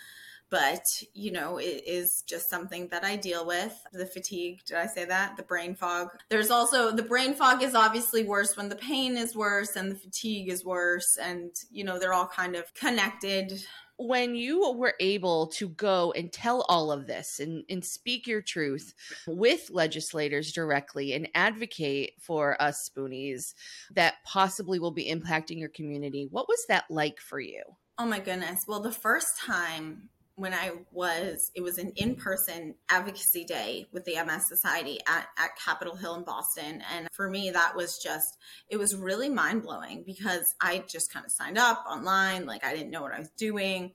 But, 0.50 1.02
you 1.14 1.32
know, 1.32 1.56
it 1.58 1.82
is 1.84 2.22
just 2.22 2.48
something 2.48 2.87
that 2.88 3.02
I 3.02 3.16
deal 3.16 3.44
with. 3.44 3.76
The 3.92 4.06
fatigue, 4.06 4.60
did 4.66 4.76
I 4.76 4.87
say 4.87 5.04
that? 5.06 5.37
The 5.37 5.42
brain 5.42 5.74
fog. 5.74 6.10
There's 6.28 6.50
also 6.50 6.92
the 6.92 7.02
brain 7.02 7.34
fog 7.34 7.62
is 7.62 7.74
obviously 7.74 8.22
worse 8.22 8.56
when 8.56 8.68
the 8.68 8.76
pain 8.76 9.16
is 9.16 9.34
worse 9.34 9.74
and 9.74 9.90
the 9.90 9.96
fatigue 9.96 10.48
is 10.48 10.64
worse. 10.64 11.16
And, 11.20 11.50
you 11.72 11.82
know, 11.82 11.98
they're 11.98 12.12
all 12.12 12.28
kind 12.28 12.54
of 12.54 12.72
connected 12.74 13.64
when 13.96 14.35
you 14.35 14.72
were 14.72 14.94
able 15.00 15.46
to 15.46 15.68
go 15.68 16.12
and 16.12 16.33
tell 16.33 16.62
all 16.68 16.90
of 16.90 17.07
this 17.07 17.40
and, 17.40 17.64
and 17.68 17.85
speak 17.85 18.26
your 18.26 18.42
truth 18.42 18.94
with 19.26 19.70
legislators 19.70 20.52
directly 20.52 21.12
and 21.12 21.28
advocate 21.35 22.12
for 22.20 22.61
us 22.61 22.90
spoonies 22.90 23.54
that 23.94 24.14
possibly 24.24 24.78
will 24.78 24.90
be 24.90 25.11
impacting 25.11 25.59
your 25.59 25.68
community, 25.68 26.26
what 26.30 26.48
was 26.48 26.64
that 26.68 26.85
like 26.90 27.20
for 27.20 27.40
you? 27.40 27.62
Oh 27.98 28.07
my 28.07 28.18
goodness. 28.18 28.64
Well, 28.66 28.80
the 28.80 28.90
first 28.90 29.38
time 29.38 30.09
when 30.36 30.52
I 30.52 30.72
was, 30.90 31.50
it 31.54 31.62
was 31.62 31.78
an 31.78 31.92
in 31.96 32.16
person 32.16 32.74
advocacy 32.88 33.44
day 33.44 33.86
with 33.92 34.04
the 34.04 34.16
MS 34.24 34.48
Society 34.48 34.98
at, 35.06 35.28
at 35.38 35.56
Capitol 35.56 35.94
Hill 35.94 36.16
in 36.16 36.24
Boston. 36.24 36.82
And 36.92 37.08
for 37.12 37.30
me, 37.30 37.50
that 37.50 37.76
was 37.76 37.98
just, 38.02 38.36
it 38.68 38.76
was 38.76 38.96
really 38.96 39.28
mind 39.28 39.62
blowing 39.62 40.02
because 40.04 40.44
I 40.60 40.84
just 40.88 41.12
kind 41.12 41.24
of 41.24 41.30
signed 41.30 41.58
up 41.58 41.84
online. 41.88 42.46
Like 42.46 42.64
I 42.64 42.74
didn't 42.74 42.90
know 42.90 43.02
what 43.02 43.14
I 43.14 43.20
was 43.20 43.30
doing. 43.36 43.92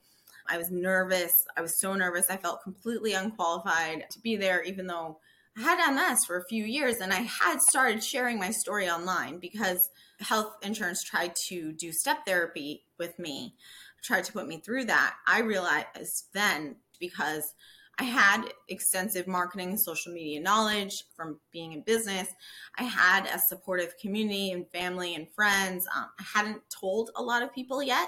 I 0.48 0.58
was 0.58 0.72
nervous. 0.72 1.34
I 1.58 1.62
was 1.62 1.80
so 1.80 1.94
nervous. 1.94 2.26
I 2.30 2.38
felt 2.38 2.64
completely 2.64 3.14
unqualified 3.14 4.06
to 4.10 4.20
be 4.20 4.36
there, 4.36 4.64
even 4.64 4.88
though 4.88 5.20
I 5.58 5.62
had 5.62 5.94
MS 5.94 6.20
for 6.26 6.38
a 6.38 6.46
few 6.48 6.64
years 6.64 6.98
and 6.98 7.12
I 7.12 7.22
had 7.22 7.60
started 7.70 8.04
sharing 8.04 8.40
my 8.40 8.52
story 8.52 8.90
online 8.90 9.40
because 9.40 9.90
health 10.20 10.54
insurance 10.64 11.04
tried 11.04 11.34
to 11.50 11.74
do 11.74 11.92
step 11.92 12.26
therapy 12.26 12.86
with 12.98 13.18
me 13.20 13.56
tried 14.04 14.24
to 14.26 14.34
put 14.34 14.48
me 14.48 14.60
through 14.60 14.86
that, 14.86 15.16
I 15.28 15.42
realized 15.42 16.26
then 16.34 16.78
because 17.00 17.54
I 18.00 18.04
had 18.04 18.46
extensive 18.70 19.28
marketing 19.28 19.72
and 19.72 19.80
social 19.80 20.14
media 20.14 20.40
knowledge 20.40 21.04
from 21.18 21.40
being 21.52 21.74
in 21.74 21.82
business. 21.82 22.30
I 22.78 22.84
had 22.84 23.26
a 23.26 23.40
supportive 23.40 23.98
community 24.02 24.52
and 24.52 24.70
family 24.72 25.16
and 25.16 25.28
friends. 25.36 25.86
Um, 25.94 26.06
I 26.18 26.24
hadn't 26.24 26.62
told 26.70 27.12
a 27.18 27.22
lot 27.22 27.44
of 27.44 27.54
people 27.54 27.84
yet. 27.84 28.08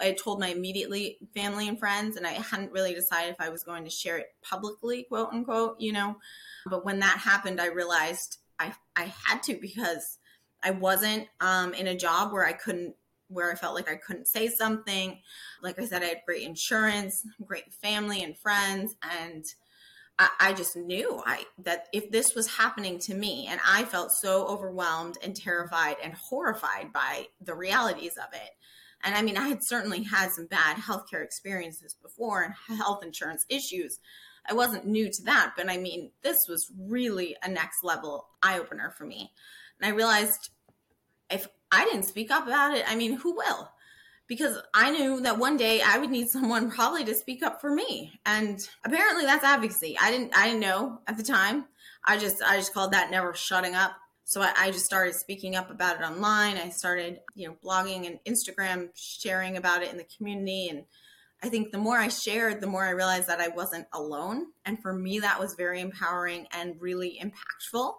I 0.00 0.12
told 0.12 0.40
my 0.40 0.48
immediately 0.48 1.18
family 1.34 1.68
and 1.68 1.78
friends, 1.78 2.16
and 2.16 2.26
I 2.26 2.32
hadn't 2.32 2.72
really 2.72 2.94
decided 2.94 3.30
if 3.30 3.40
I 3.40 3.48
was 3.48 3.64
going 3.64 3.84
to 3.84 3.90
share 3.90 4.18
it 4.18 4.28
publicly, 4.42 5.04
quote 5.04 5.32
unquote, 5.32 5.76
you 5.80 5.92
know. 5.92 6.16
But 6.66 6.84
when 6.84 6.98
that 7.00 7.18
happened, 7.18 7.60
I 7.60 7.66
realized 7.66 8.38
I, 8.58 8.72
I 8.96 9.12
had 9.24 9.42
to 9.44 9.58
because 9.60 10.18
I 10.62 10.72
wasn't 10.72 11.28
um, 11.40 11.74
in 11.74 11.86
a 11.86 11.96
job 11.96 12.32
where 12.32 12.44
I 12.44 12.52
couldn't 12.52 12.94
where 13.28 13.50
I 13.50 13.54
felt 13.54 13.74
like 13.74 13.90
I 13.90 13.96
couldn't 13.96 14.26
say 14.26 14.48
something. 14.48 15.20
Like 15.62 15.78
I 15.78 15.86
said, 15.86 16.02
I 16.02 16.06
had 16.06 16.22
great 16.26 16.42
insurance, 16.42 17.24
great 17.44 17.72
family 17.74 18.22
and 18.22 18.36
friends, 18.38 18.94
and 19.02 19.44
I, 20.18 20.28
I, 20.40 20.52
just 20.52 20.76
knew 20.76 21.22
I 21.24 21.44
that 21.58 21.86
if 21.92 22.10
this 22.10 22.34
was 22.34 22.48
happening 22.48 22.98
to 23.00 23.14
me, 23.14 23.46
and 23.48 23.60
I 23.66 23.84
felt 23.84 24.10
so 24.12 24.46
overwhelmed 24.46 25.16
and 25.22 25.36
terrified 25.36 25.96
and 26.02 26.14
horrified 26.14 26.92
by 26.92 27.26
the 27.40 27.54
realities 27.54 28.16
of 28.16 28.34
it. 28.34 28.50
And 29.04 29.14
I 29.14 29.22
mean, 29.22 29.36
I 29.36 29.48
had 29.48 29.60
certainly 29.62 30.02
had 30.02 30.32
some 30.32 30.46
bad 30.46 30.76
healthcare 30.76 31.22
experiences 31.22 31.94
before 32.02 32.42
and 32.42 32.78
health 32.78 33.04
insurance 33.04 33.44
issues. 33.48 34.00
I 34.48 34.54
wasn't 34.54 34.86
new 34.86 35.10
to 35.10 35.22
that, 35.24 35.52
but 35.56 35.70
I 35.70 35.76
mean, 35.76 36.10
this 36.22 36.38
was 36.48 36.70
really 36.78 37.36
a 37.42 37.48
next 37.48 37.84
level 37.84 38.26
eye 38.42 38.58
opener 38.58 38.92
for 38.96 39.04
me. 39.04 39.30
And 39.80 39.92
I 39.92 39.94
realized 39.94 40.50
if 41.30 41.46
I 41.70 41.84
didn't 41.84 42.04
speak 42.04 42.30
up 42.30 42.46
about 42.46 42.76
it. 42.76 42.84
I 42.86 42.96
mean, 42.96 43.12
who 43.12 43.36
will? 43.36 43.70
Because 44.26 44.58
I 44.74 44.90
knew 44.90 45.20
that 45.22 45.38
one 45.38 45.56
day 45.56 45.80
I 45.82 45.98
would 45.98 46.10
need 46.10 46.28
someone 46.30 46.70
probably 46.70 47.04
to 47.04 47.14
speak 47.14 47.42
up 47.42 47.60
for 47.60 47.74
me. 47.74 48.20
And 48.26 48.66
apparently 48.84 49.24
that's 49.24 49.44
advocacy. 49.44 49.96
I 50.00 50.10
didn't 50.10 50.36
I 50.36 50.46
didn't 50.46 50.60
know 50.60 51.00
at 51.06 51.16
the 51.16 51.22
time. 51.22 51.66
I 52.04 52.18
just 52.18 52.42
I 52.42 52.56
just 52.56 52.74
called 52.74 52.92
that 52.92 53.10
never 53.10 53.34
shutting 53.34 53.74
up. 53.74 53.92
So 54.24 54.42
I, 54.42 54.52
I 54.56 54.70
just 54.70 54.84
started 54.84 55.14
speaking 55.14 55.56
up 55.56 55.70
about 55.70 56.00
it 56.00 56.04
online. 56.04 56.58
I 56.58 56.68
started, 56.68 57.20
you 57.34 57.48
know, 57.48 57.56
blogging 57.64 58.06
and 58.06 58.18
Instagram, 58.26 58.90
sharing 58.94 59.56
about 59.56 59.82
it 59.82 59.90
in 59.90 59.96
the 59.96 60.06
community. 60.16 60.68
And 60.68 60.84
I 61.42 61.48
think 61.48 61.72
the 61.72 61.78
more 61.78 61.96
I 61.96 62.08
shared, 62.08 62.60
the 62.60 62.66
more 62.66 62.84
I 62.84 62.90
realized 62.90 63.28
that 63.28 63.40
I 63.40 63.48
wasn't 63.48 63.86
alone. 63.94 64.48
And 64.66 64.82
for 64.82 64.92
me, 64.92 65.20
that 65.20 65.40
was 65.40 65.54
very 65.54 65.80
empowering 65.80 66.46
and 66.52 66.78
really 66.78 67.18
impactful 67.22 67.94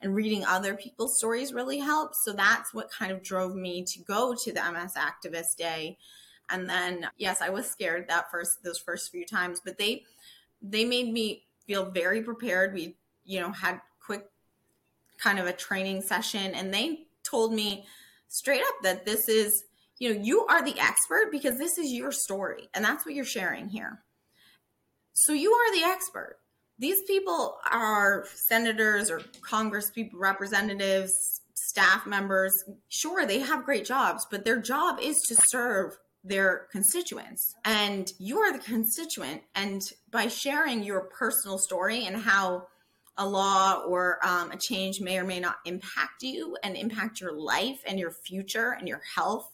and 0.00 0.14
reading 0.14 0.44
other 0.44 0.74
people's 0.74 1.16
stories 1.18 1.52
really 1.52 1.78
helps. 1.78 2.18
So 2.24 2.32
that's 2.32 2.74
what 2.74 2.90
kind 2.90 3.12
of 3.12 3.22
drove 3.22 3.54
me 3.54 3.84
to 3.84 4.00
go 4.02 4.34
to 4.34 4.52
the 4.52 4.60
MS 4.72 4.94
Activist 4.94 5.56
Day 5.56 5.98
And 6.48 6.68
then 6.68 7.08
yes, 7.18 7.42
I 7.42 7.50
was 7.50 7.68
scared 7.70 8.08
that 8.08 8.30
first 8.30 8.62
those 8.62 8.78
first 8.78 9.10
few 9.10 9.24
times, 9.26 9.60
but 9.64 9.78
they 9.78 10.04
they 10.62 10.84
made 10.84 11.12
me 11.12 11.44
feel 11.66 11.86
very 11.90 12.22
prepared. 12.22 12.74
We, 12.74 12.96
you 13.24 13.40
know, 13.40 13.52
had 13.52 13.80
quick 14.04 14.30
kind 15.18 15.38
of 15.38 15.46
a 15.46 15.52
training 15.52 16.02
session 16.02 16.54
and 16.54 16.72
they 16.72 17.06
told 17.24 17.52
me 17.52 17.86
straight 18.28 18.62
up 18.62 18.74
that 18.82 19.04
this 19.06 19.28
is, 19.28 19.64
you 19.98 20.14
know, 20.14 20.20
you 20.20 20.46
are 20.46 20.62
the 20.62 20.78
expert 20.78 21.30
because 21.32 21.58
this 21.58 21.78
is 21.78 21.92
your 21.92 22.12
story 22.12 22.68
and 22.74 22.84
that's 22.84 23.04
what 23.06 23.14
you're 23.14 23.24
sharing 23.24 23.68
here. 23.68 24.02
So 25.14 25.32
you 25.32 25.52
are 25.52 25.72
the 25.74 25.84
expert. 25.84 26.38
These 26.78 27.02
people 27.02 27.56
are 27.70 28.26
senators 28.34 29.10
or 29.10 29.22
congress 29.40 29.90
people, 29.90 30.18
representatives, 30.18 31.40
staff 31.54 32.06
members. 32.06 32.52
Sure, 32.88 33.26
they 33.26 33.40
have 33.40 33.64
great 33.64 33.84
jobs, 33.84 34.26
but 34.30 34.44
their 34.44 34.60
job 34.60 34.98
is 35.00 35.16
to 35.28 35.36
serve 35.48 35.96
their 36.26 36.66
constituents 36.72 37.54
and 37.64 38.12
you 38.18 38.38
are 38.38 38.52
the 38.52 38.58
constituent 38.58 39.42
and 39.54 39.80
by 40.10 40.26
sharing 40.26 40.82
your 40.82 41.02
personal 41.02 41.56
story 41.56 42.04
and 42.04 42.16
how 42.16 42.66
a 43.16 43.26
law 43.26 43.82
or 43.86 44.18
um, 44.26 44.50
a 44.50 44.56
change 44.56 45.00
may 45.00 45.18
or 45.18 45.24
may 45.24 45.38
not 45.38 45.56
impact 45.64 46.22
you 46.22 46.56
and 46.64 46.76
impact 46.76 47.20
your 47.20 47.32
life 47.32 47.80
and 47.86 47.98
your 47.98 48.10
future 48.10 48.72
and 48.76 48.88
your 48.88 49.00
health 49.14 49.52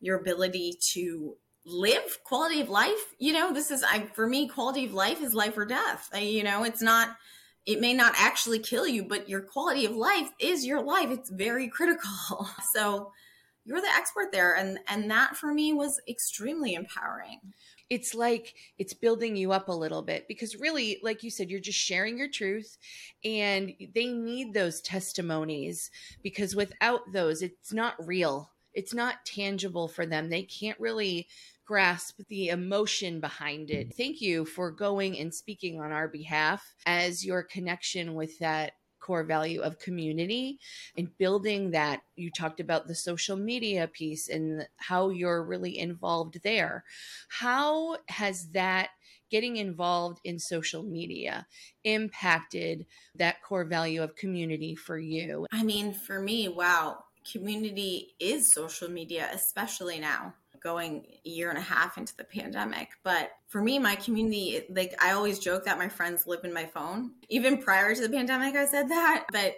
your 0.00 0.18
ability 0.18 0.76
to 0.92 1.34
live 1.64 2.18
quality 2.24 2.60
of 2.60 2.68
life. 2.68 3.14
You 3.18 3.32
know 3.32 3.52
this 3.52 3.70
is 3.70 3.82
I, 3.82 4.06
for 4.14 4.26
me 4.26 4.48
quality 4.48 4.86
of 4.86 4.94
life 4.94 5.22
is 5.22 5.34
life 5.34 5.56
or 5.56 5.64
death. 5.64 6.08
I, 6.12 6.20
you 6.20 6.42
know 6.42 6.64
it's 6.64 6.82
not 6.82 7.16
it 7.64 7.80
may 7.80 7.94
not 7.94 8.14
actually 8.16 8.58
kill 8.58 8.86
you 8.86 9.04
but 9.04 9.28
your 9.28 9.40
quality 9.40 9.84
of 9.84 9.92
life 9.92 10.30
is 10.38 10.66
your 10.66 10.82
life. 10.82 11.10
It's 11.10 11.30
very 11.30 11.68
critical. 11.68 12.48
So 12.74 13.12
you're 13.64 13.80
the 13.80 13.94
expert 13.96 14.32
there. 14.32 14.54
And 14.56 14.78
and 14.88 15.10
that 15.10 15.36
for 15.36 15.52
me 15.52 15.72
was 15.72 16.00
extremely 16.08 16.74
empowering. 16.74 17.38
It's 17.90 18.14
like 18.14 18.54
it's 18.78 18.94
building 18.94 19.36
you 19.36 19.52
up 19.52 19.68
a 19.68 19.72
little 19.72 20.02
bit 20.02 20.26
because 20.26 20.56
really 20.56 20.98
like 21.02 21.22
you 21.22 21.30
said 21.30 21.50
you're 21.50 21.60
just 21.60 21.78
sharing 21.78 22.16
your 22.18 22.28
truth 22.28 22.78
and 23.24 23.72
they 23.94 24.06
need 24.06 24.54
those 24.54 24.80
testimonies 24.80 25.90
because 26.22 26.56
without 26.56 27.12
those 27.12 27.42
it's 27.42 27.72
not 27.72 27.94
real. 28.04 28.50
It's 28.74 28.94
not 28.94 29.26
tangible 29.26 29.86
for 29.86 30.06
them. 30.06 30.30
They 30.30 30.42
can't 30.42 30.80
really 30.80 31.28
grasp 31.72 32.20
the 32.28 32.48
emotion 32.48 33.18
behind 33.18 33.70
it 33.70 33.88
mm-hmm. 33.88 33.96
thank 33.96 34.20
you 34.20 34.44
for 34.44 34.70
going 34.70 35.18
and 35.18 35.34
speaking 35.34 35.80
on 35.80 35.90
our 35.90 36.06
behalf 36.06 36.74
as 36.84 37.24
your 37.24 37.42
connection 37.42 38.12
with 38.14 38.38
that 38.40 38.72
core 39.00 39.24
value 39.24 39.62
of 39.62 39.78
community 39.78 40.58
and 40.96 41.16
building 41.18 41.72
that. 41.72 42.02
You 42.14 42.30
talked 42.30 42.60
about 42.60 42.86
the 42.86 42.94
social 42.94 43.36
media 43.36 43.88
piece 43.88 44.28
and 44.28 44.68
how 44.76 45.08
you're 45.08 45.42
really 45.42 45.78
involved 45.78 46.40
there. 46.44 46.84
How 47.28 47.96
has 48.08 48.50
that 48.50 48.90
getting 49.30 49.56
involved 49.56 50.20
in 50.24 50.38
social 50.38 50.82
media 50.82 51.46
impacted 51.84 52.86
that 53.16 53.42
core 53.42 53.64
value 53.64 54.02
of 54.02 54.14
community 54.14 54.74
for 54.74 54.98
you? 54.98 55.46
I 55.50 55.64
mean, 55.64 55.92
for 55.92 56.20
me, 56.20 56.48
wow, 56.48 57.04
community 57.30 58.14
is 58.20 58.52
social 58.52 58.88
media, 58.88 59.28
especially 59.32 59.98
now 59.98 60.34
going 60.62 61.06
a 61.24 61.28
year 61.28 61.48
and 61.48 61.58
a 61.58 61.62
half 61.62 61.98
into 61.98 62.16
the 62.16 62.24
pandemic. 62.24 62.90
But 63.02 63.30
for 63.48 63.60
me, 63.62 63.78
my 63.78 63.96
community, 63.96 64.62
like 64.70 64.94
I 65.02 65.12
always 65.12 65.38
joke 65.38 65.64
that 65.64 65.78
my 65.78 65.88
friends 65.88 66.26
live 66.26 66.44
in 66.44 66.52
my 66.52 66.66
phone. 66.66 67.12
Even 67.28 67.58
prior 67.58 67.94
to 67.94 68.00
the 68.00 68.08
pandemic, 68.08 68.54
I 68.54 68.66
said 68.66 68.88
that. 68.88 69.24
But 69.32 69.54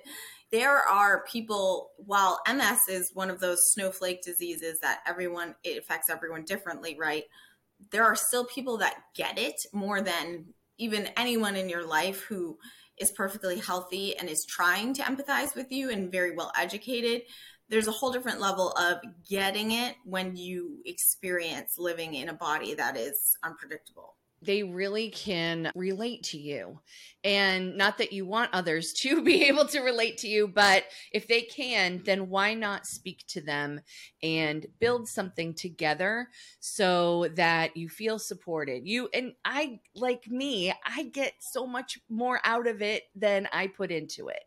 there 0.50 0.78
are 0.78 1.24
people, 1.24 1.90
while 1.96 2.40
MS 2.48 2.78
is 2.88 3.10
one 3.12 3.30
of 3.30 3.40
those 3.40 3.58
snowflake 3.72 4.22
diseases 4.22 4.78
that 4.82 5.00
everyone, 5.06 5.54
it 5.64 5.78
affects 5.78 6.08
everyone 6.08 6.44
differently, 6.44 6.96
right? 6.98 7.24
There 7.90 8.04
are 8.04 8.14
still 8.14 8.44
people 8.44 8.78
that 8.78 8.94
get 9.16 9.38
it 9.38 9.56
more 9.72 10.00
than 10.00 10.46
even 10.78 11.08
anyone 11.16 11.56
in 11.56 11.68
your 11.68 11.86
life 11.86 12.22
who 12.22 12.58
is 12.98 13.10
perfectly 13.10 13.58
healthy 13.58 14.16
and 14.16 14.28
is 14.28 14.46
trying 14.48 14.94
to 14.94 15.02
empathize 15.02 15.54
with 15.56 15.72
you 15.72 15.90
and 15.90 16.12
very 16.12 16.36
well 16.36 16.52
educated 16.56 17.22
there's 17.68 17.88
a 17.88 17.92
whole 17.92 18.12
different 18.12 18.40
level 18.40 18.72
of 18.72 18.98
getting 19.28 19.72
it 19.72 19.96
when 20.04 20.36
you 20.36 20.80
experience 20.84 21.78
living 21.78 22.14
in 22.14 22.28
a 22.28 22.34
body 22.34 22.74
that 22.74 22.96
is 22.96 23.36
unpredictable 23.42 24.14
they 24.44 24.62
really 24.62 25.10
can 25.10 25.70
relate 25.74 26.22
to 26.24 26.38
you. 26.38 26.80
And 27.22 27.76
not 27.76 27.98
that 27.98 28.12
you 28.12 28.26
want 28.26 28.50
others 28.52 28.92
to 29.00 29.22
be 29.24 29.44
able 29.44 29.66
to 29.68 29.80
relate 29.80 30.18
to 30.18 30.28
you, 30.28 30.48
but 30.48 30.84
if 31.12 31.26
they 31.26 31.42
can, 31.42 32.02
then 32.04 32.28
why 32.28 32.54
not 32.54 32.86
speak 32.86 33.24
to 33.28 33.40
them 33.40 33.80
and 34.22 34.66
build 34.80 35.08
something 35.08 35.54
together 35.54 36.28
so 36.60 37.28
that 37.34 37.76
you 37.76 37.88
feel 37.88 38.18
supported? 38.18 38.86
You 38.86 39.08
and 39.12 39.32
I, 39.44 39.80
like 39.94 40.26
me, 40.28 40.72
I 40.84 41.04
get 41.04 41.34
so 41.40 41.66
much 41.66 41.98
more 42.08 42.40
out 42.44 42.66
of 42.66 42.82
it 42.82 43.04
than 43.14 43.48
I 43.52 43.68
put 43.68 43.90
into 43.90 44.28
it. 44.28 44.42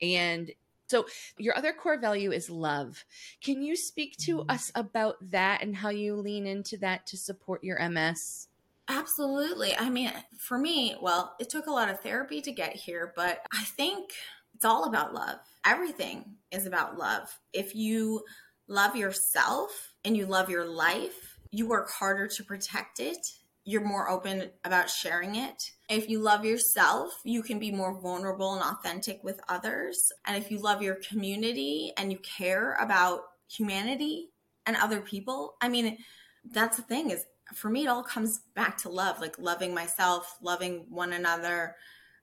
And 0.00 0.50
so, 0.88 1.06
your 1.36 1.56
other 1.56 1.72
core 1.72 1.98
value 1.98 2.32
is 2.32 2.48
love. 2.48 3.04
Can 3.42 3.62
you 3.62 3.76
speak 3.76 4.16
to 4.20 4.38
mm-hmm. 4.38 4.50
us 4.50 4.72
about 4.74 5.16
that 5.30 5.62
and 5.62 5.76
how 5.76 5.90
you 5.90 6.16
lean 6.16 6.46
into 6.46 6.78
that 6.78 7.06
to 7.08 7.16
support 7.16 7.62
your 7.62 7.78
MS? 7.88 8.48
Absolutely. 8.88 9.76
I 9.76 9.90
mean, 9.90 10.10
for 10.38 10.56
me, 10.56 10.96
well, 11.02 11.34
it 11.38 11.50
took 11.50 11.66
a 11.66 11.70
lot 11.72 11.90
of 11.90 12.00
therapy 12.00 12.40
to 12.40 12.52
get 12.52 12.74
here, 12.74 13.12
but 13.14 13.46
I 13.52 13.64
think 13.64 14.12
it's 14.54 14.64
all 14.64 14.84
about 14.84 15.12
love. 15.12 15.36
Everything 15.66 16.24
is 16.50 16.64
about 16.64 16.96
love. 16.96 17.38
If 17.52 17.74
you 17.74 18.24
love 18.66 18.96
yourself 18.96 19.92
and 20.04 20.16
you 20.16 20.24
love 20.24 20.48
your 20.48 20.64
life, 20.64 21.38
you 21.50 21.68
work 21.68 21.90
harder 21.90 22.28
to 22.28 22.44
protect 22.44 22.98
it 22.98 23.26
you're 23.68 23.84
more 23.84 24.08
open 24.08 24.48
about 24.64 24.88
sharing 24.88 25.34
it. 25.34 25.72
If 25.90 26.08
you 26.08 26.20
love 26.20 26.42
yourself, 26.42 27.20
you 27.22 27.42
can 27.42 27.58
be 27.58 27.70
more 27.70 28.00
vulnerable 28.00 28.54
and 28.54 28.62
authentic 28.62 29.22
with 29.22 29.38
others. 29.46 30.10
And 30.24 30.42
if 30.42 30.50
you 30.50 30.58
love 30.58 30.80
your 30.80 30.94
community 30.94 31.92
and 31.98 32.10
you 32.10 32.16
care 32.20 32.78
about 32.80 33.24
humanity 33.46 34.30
and 34.64 34.74
other 34.74 35.02
people, 35.02 35.56
I 35.60 35.68
mean, 35.68 35.98
that's 36.50 36.78
the 36.78 36.82
thing 36.82 37.10
is 37.10 37.26
for 37.52 37.68
me, 37.68 37.84
it 37.84 37.88
all 37.88 38.02
comes 38.02 38.40
back 38.54 38.78
to 38.78 38.88
love, 38.88 39.20
like 39.20 39.38
loving 39.38 39.74
myself, 39.74 40.38
loving 40.40 40.86
one 40.88 41.12
another, 41.12 41.76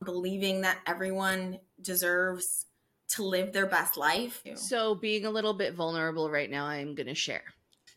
believing 0.03 0.61
that 0.61 0.79
everyone 0.87 1.59
deserves 1.79 2.65
to 3.09 3.23
live 3.23 3.53
their 3.53 3.67
best 3.67 3.97
life. 3.97 4.41
So, 4.55 4.95
being 4.95 5.25
a 5.25 5.29
little 5.29 5.53
bit 5.53 5.75
vulnerable 5.75 6.27
right 6.27 6.49
now, 6.49 6.65
I'm 6.65 6.95
going 6.95 7.05
to 7.05 7.13
share. 7.13 7.43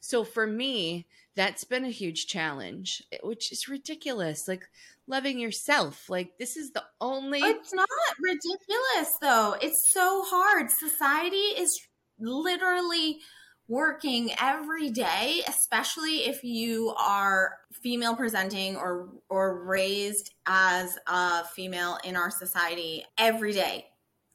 So 0.00 0.24
for 0.24 0.46
me, 0.46 1.06
that's 1.34 1.64
been 1.64 1.84
a 1.84 1.90
huge 1.90 2.26
challenge, 2.26 3.02
eh, 3.12 3.18
which 3.22 3.52
is 3.52 3.68
ridiculous. 3.68 4.48
Like 4.48 4.68
loving 5.08 5.38
yourself. 5.38 6.08
Like 6.08 6.38
this 6.38 6.56
is 6.56 6.70
the 6.72 6.84
only 7.00 7.40
It's 7.40 7.72
not 7.72 7.88
ridiculous 8.20 9.16
though. 9.20 9.56
It's 9.60 9.90
so 9.90 10.22
hard. 10.26 10.70
Society 10.70 11.36
is 11.36 11.80
literally 12.20 13.20
working 13.68 14.30
every 14.40 14.90
day, 14.90 15.42
especially 15.46 16.26
if 16.26 16.42
you 16.42 16.94
are 16.98 17.52
female 17.82 18.16
presenting 18.16 18.76
or 18.76 19.08
or 19.28 19.64
raised 19.64 20.34
as 20.46 20.98
a 21.06 21.44
female 21.44 21.98
in 22.04 22.16
our 22.16 22.30
society 22.30 23.04
every 23.18 23.52
day. 23.52 23.86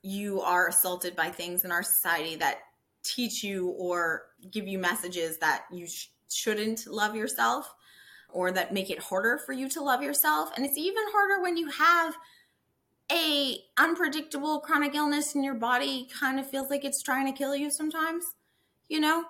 You 0.02 0.41
are 0.41 0.67
assaulted 0.67 1.15
by 1.15 1.30
things 1.30 1.63
in 1.63 1.71
our 1.71 1.84
society 1.84 2.36
that 2.38 2.58
teach 3.03 3.43
you 3.43 3.69
or 3.69 4.23
give 4.51 4.67
you 4.67 4.79
messages 4.79 5.37
that 5.39 5.65
you 5.71 5.87
sh- 5.87 6.07
shouldn't 6.31 6.87
love 6.87 7.15
yourself 7.15 7.73
or 8.29 8.51
that 8.51 8.73
make 8.73 8.89
it 8.89 8.99
harder 8.99 9.37
for 9.45 9.53
you 9.53 9.69
to 9.69 9.81
love 9.81 10.01
yourself. 10.01 10.49
And 10.55 10.65
it's 10.65 10.77
even 10.77 11.03
harder 11.11 11.41
when 11.41 11.57
you 11.57 11.69
have 11.69 12.15
a 13.11 13.57
unpredictable 13.77 14.59
chronic 14.59 14.95
illness 14.95 15.35
in 15.35 15.43
your 15.43 15.53
body 15.53 16.07
kind 16.19 16.39
of 16.39 16.49
feels 16.49 16.69
like 16.69 16.85
it's 16.85 17.03
trying 17.03 17.25
to 17.25 17.37
kill 17.37 17.55
you 17.55 17.69
sometimes 17.69 18.23
you 18.89 18.99
know? 18.99 19.23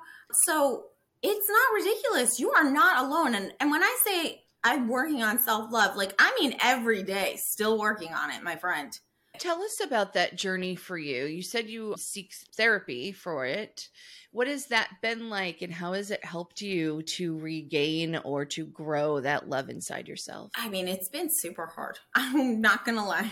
So 0.45 0.85
it's 1.21 1.47
not 1.49 1.73
ridiculous. 1.73 2.39
You 2.39 2.51
are 2.51 2.69
not 2.69 3.05
alone. 3.05 3.35
And 3.35 3.53
and 3.59 3.71
when 3.71 3.83
i 3.83 3.97
say 4.05 4.43
i'm 4.63 4.87
working 4.87 5.23
on 5.23 5.39
self-love 5.39 5.95
like 5.95 6.13
i 6.19 6.35
mean 6.39 6.55
every 6.61 7.03
day 7.03 7.37
still 7.37 7.77
working 7.77 8.13
on 8.13 8.31
it 8.31 8.41
my 8.43 8.55
friend 8.55 8.97
Tell 9.39 9.61
us 9.61 9.79
about 9.83 10.13
that 10.13 10.37
journey 10.37 10.75
for 10.75 10.97
you. 10.97 11.25
You 11.25 11.41
said 11.41 11.67
you 11.67 11.95
seek 11.97 12.33
therapy 12.55 13.11
for 13.11 13.45
it. 13.45 13.89
What 14.31 14.47
has 14.47 14.67
that 14.67 14.89
been 15.01 15.29
like, 15.29 15.61
and 15.61 15.73
how 15.73 15.93
has 15.93 16.11
it 16.11 16.23
helped 16.23 16.61
you 16.61 17.01
to 17.03 17.37
regain 17.39 18.15
or 18.23 18.45
to 18.45 18.65
grow 18.65 19.19
that 19.21 19.49
love 19.49 19.69
inside 19.69 20.07
yourself? 20.07 20.51
I 20.55 20.69
mean, 20.69 20.87
it's 20.87 21.09
been 21.09 21.29
super 21.31 21.65
hard. 21.65 21.99
I'm 22.15 22.61
not 22.61 22.85
going 22.85 22.97
to 22.97 23.03
lie. 23.03 23.29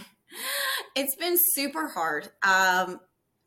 It's 0.95 1.15
been 1.15 1.37
super 1.53 1.87
hard. 1.87 2.29
Um, 2.43 2.99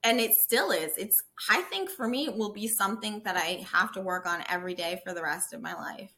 and 0.05 0.21
it 0.21 0.35
still 0.35 0.71
is. 0.71 0.93
It's, 0.97 1.17
I 1.49 1.63
think 1.63 1.91
for 1.91 2.07
me, 2.07 2.27
it 2.27 2.37
will 2.37 2.53
be 2.53 2.69
something 2.69 3.23
that 3.25 3.37
I 3.37 3.67
have 3.73 3.93
to 3.93 4.01
work 4.01 4.27
on 4.27 4.45
every 4.49 4.75
day 4.75 5.01
for 5.05 5.15
the 5.15 5.23
rest 5.23 5.53
of 5.53 5.63
my 5.63 5.75
life 5.75 6.13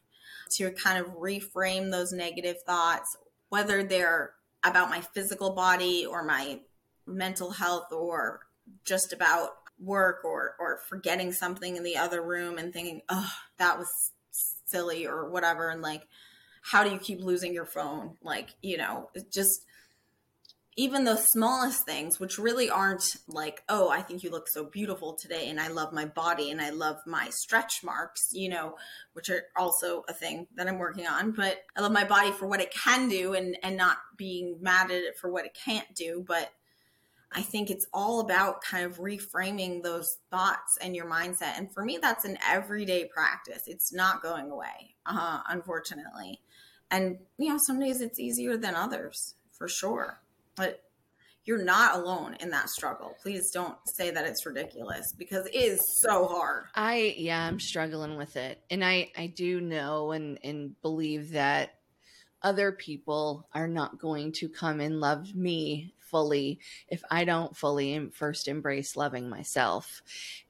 to 0.57 0.71
kind 0.71 0.99
of 0.99 1.13
reframe 1.13 1.91
those 1.91 2.11
negative 2.11 2.57
thoughts, 2.65 3.15
whether 3.49 3.83
they're 3.83 4.33
about 4.63 4.89
my 4.89 5.01
physical 5.01 5.51
body 5.51 6.05
or 6.05 6.23
my 6.23 6.59
mental 7.05 7.51
health 7.51 7.91
or 7.91 8.41
just 8.83 9.13
about 9.13 9.51
work 9.79 10.25
or 10.25 10.55
or 10.59 10.79
forgetting 10.89 11.31
something 11.31 11.75
in 11.75 11.83
the 11.83 11.97
other 11.97 12.21
room 12.21 12.57
and 12.57 12.73
thinking, 12.73 13.01
"Oh, 13.09 13.31
that 13.57 13.77
was 13.77 14.11
silly 14.67 15.07
or 15.07 15.29
whatever. 15.29 15.69
And 15.69 15.81
like 15.81 16.07
how 16.61 16.83
do 16.83 16.91
you 16.91 16.99
keep 16.99 17.21
losing 17.21 17.53
your 17.53 17.65
phone? 17.65 18.17
Like 18.21 18.49
you 18.61 18.77
know 18.77 19.09
just 19.31 19.65
even 20.77 21.03
the 21.03 21.15
smallest 21.15 21.85
things 21.85 22.19
which 22.19 22.37
really 22.37 22.69
aren't 22.69 23.03
like 23.27 23.63
oh 23.67 23.89
i 23.89 24.01
think 24.01 24.23
you 24.23 24.29
look 24.29 24.47
so 24.47 24.63
beautiful 24.63 25.13
today 25.13 25.49
and 25.49 25.59
i 25.59 25.67
love 25.67 25.91
my 25.91 26.05
body 26.05 26.51
and 26.51 26.61
i 26.61 26.69
love 26.69 26.97
my 27.05 27.27
stretch 27.31 27.83
marks 27.83 28.29
you 28.31 28.47
know 28.47 28.75
which 29.13 29.29
are 29.29 29.43
also 29.57 30.03
a 30.07 30.13
thing 30.13 30.47
that 30.55 30.67
i'm 30.67 30.77
working 30.77 31.07
on 31.07 31.31
but 31.31 31.57
i 31.75 31.81
love 31.81 31.91
my 31.91 32.05
body 32.05 32.31
for 32.31 32.47
what 32.47 32.61
it 32.61 32.71
can 32.71 33.09
do 33.09 33.33
and 33.33 33.57
and 33.63 33.75
not 33.75 33.97
being 34.15 34.57
mad 34.61 34.91
at 34.91 35.03
it 35.03 35.17
for 35.17 35.29
what 35.29 35.45
it 35.45 35.57
can't 35.65 35.93
do 35.95 36.23
but 36.25 36.51
I 37.29 37.41
think 37.41 37.69
it's 37.69 37.85
all 37.93 38.21
about 38.21 38.61
kind 38.61 38.85
of 38.85 38.99
reframing 38.99 39.83
those 39.83 40.17
thoughts 40.31 40.77
and 40.81 40.95
your 40.95 41.05
mindset. 41.05 41.57
And 41.57 41.71
for 41.73 41.83
me, 41.83 41.99
that's 42.01 42.23
an 42.23 42.37
everyday 42.47 43.03
practice. 43.03 43.63
It's 43.67 43.91
not 43.91 44.23
going 44.23 44.49
away, 44.49 44.95
uh, 45.05 45.41
unfortunately. 45.49 46.39
And, 46.89 47.17
you 47.37 47.49
know, 47.49 47.57
some 47.57 47.81
days 47.81 47.99
it's 47.99 48.17
easier 48.17 48.55
than 48.55 48.75
others, 48.75 49.35
for 49.51 49.67
sure. 49.67 50.21
But 50.57 50.83
you're 51.45 51.63
not 51.63 51.95
alone 51.95 52.35
in 52.41 52.49
that 52.49 52.69
struggle. 52.69 53.15
Please 53.21 53.51
don't 53.51 53.77
say 53.85 54.11
that 54.11 54.25
it's 54.25 54.45
ridiculous 54.45 55.13
because 55.17 55.45
it 55.45 55.55
is 55.55 55.81
so 56.01 56.27
hard. 56.27 56.65
I 56.75 57.15
yeah, 57.17 57.47
I'm 57.47 57.59
struggling 57.59 58.17
with 58.17 58.35
it. 58.35 58.61
And 58.69 58.83
I 58.83 59.11
I 59.17 59.27
do 59.27 59.61
know 59.61 60.11
and 60.11 60.37
and 60.43 60.79
believe 60.81 61.31
that 61.31 61.75
other 62.43 62.71
people 62.71 63.47
are 63.53 63.67
not 63.67 63.97
going 63.97 64.31
to 64.31 64.49
come 64.49 64.79
and 64.79 64.99
love 64.99 65.33
me 65.33 65.93
fully 65.99 66.59
if 66.87 67.01
I 67.09 67.25
don't 67.25 67.55
fully 67.55 68.09
first 68.13 68.47
embrace 68.47 68.95
loving 68.95 69.29
myself. 69.29 70.01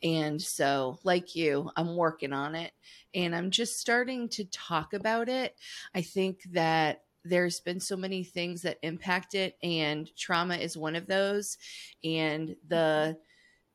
And 0.04 0.41
so, 0.41 1.00
like 1.04 1.36
you, 1.36 1.70
I'm 1.76 1.96
working 1.96 2.34
on 2.34 2.56
it 2.56 2.72
and 3.13 3.36
I'm 3.36 3.52
just 3.52 3.80
starting 3.80 4.30
to 4.30 4.46
talk 4.46 4.93
about 4.93 5.30
it. 5.30 5.56
I 5.93 6.02
think 6.02 6.41
that 6.52 7.04
there's 7.29 7.59
been 7.59 7.79
so 7.79 7.97
many 7.97 8.23
things 8.23 8.61
that 8.63 8.79
impact 8.81 9.35
it 9.35 9.57
and 9.61 10.09
trauma 10.15 10.55
is 10.55 10.77
one 10.77 10.95
of 10.95 11.07
those. 11.07 11.57
And 12.03 12.55
the 12.67 13.17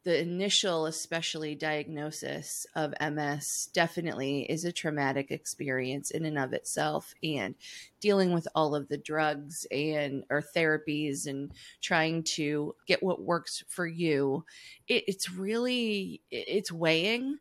the 0.04 0.20
initial 0.20 0.86
especially 0.86 1.54
diagnosis 1.54 2.66
of 2.74 2.92
ms 3.12 3.68
definitely 3.72 4.42
is 4.42 4.64
a 4.64 4.72
traumatic 4.72 5.30
experience 5.30 6.10
in 6.10 6.24
and 6.24 6.38
of 6.38 6.52
itself 6.52 7.14
and 7.22 7.54
dealing 8.00 8.32
with 8.32 8.48
all 8.54 8.74
of 8.74 8.88
the 8.88 8.96
drugs 8.96 9.66
and 9.70 10.24
or 10.28 10.42
therapies 10.42 11.26
and 11.26 11.52
trying 11.80 12.22
to 12.22 12.74
get 12.86 13.02
what 13.02 13.22
works 13.22 13.62
for 13.68 13.86
you 13.86 14.44
it, 14.88 15.04
it's 15.06 15.30
really 15.30 16.20
it's 16.30 16.72
weighing 16.72 17.38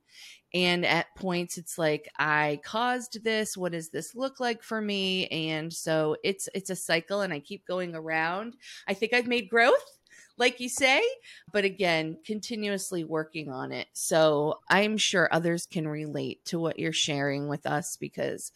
and 0.54 0.86
at 0.86 1.14
points 1.16 1.58
it's 1.58 1.78
like 1.78 2.10
i 2.20 2.60
caused 2.64 3.24
this 3.24 3.56
what 3.56 3.72
does 3.72 3.90
this 3.90 4.16
look 4.16 4.40
like 4.40 4.62
for 4.64 4.82
me 4.82 5.28
and 5.28 5.72
so 5.72 6.16
it's 6.24 6.50
it's 6.54 6.70
a 6.70 6.76
cycle 6.76 7.22
and 7.22 7.34
i 7.34 7.40
keep 7.40 7.66
going 7.66 7.96
around 7.96 8.56
i 8.88 8.94
think 8.94 9.14
i've 9.14 9.28
made 9.28 9.50
growth 9.50 10.00
like 10.38 10.60
you 10.60 10.70
say, 10.70 11.04
but 11.52 11.66
again, 11.66 12.18
continuously 12.26 13.04
working 13.04 13.52
on 13.52 13.72
it. 13.72 13.88
So 13.94 14.60
I'm 14.70 14.98
sure 14.98 15.30
others 15.32 15.68
can 15.68 15.88
relate 15.88 16.44
to 16.46 16.60
what 16.60 16.80
you're 16.80 16.94
sharing 16.94 17.48
with 17.48 17.68
us 17.68 17.96
because 17.96 18.52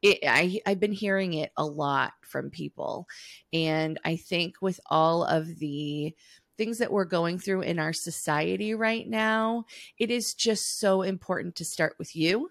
it, 0.00 0.18
I, 0.24 0.60
I've 0.66 0.80
been 0.80 0.92
hearing 0.92 1.32
it 1.32 1.50
a 1.56 1.64
lot 1.64 2.12
from 2.22 2.50
people. 2.50 3.08
And 3.52 3.98
I 4.04 4.16
think 4.16 4.56
with 4.60 4.78
all 4.86 5.24
of 5.24 5.58
the 5.58 6.14
things 6.56 6.78
that 6.78 6.92
we're 6.92 7.04
going 7.04 7.38
through 7.38 7.62
in 7.62 7.78
our 7.78 7.92
society 7.92 8.74
right 8.74 9.08
now, 9.08 9.64
it 9.98 10.10
is 10.10 10.34
just 10.34 10.78
so 10.78 11.02
important 11.02 11.56
to 11.56 11.64
start 11.64 11.96
with 11.98 12.14
you 12.14 12.50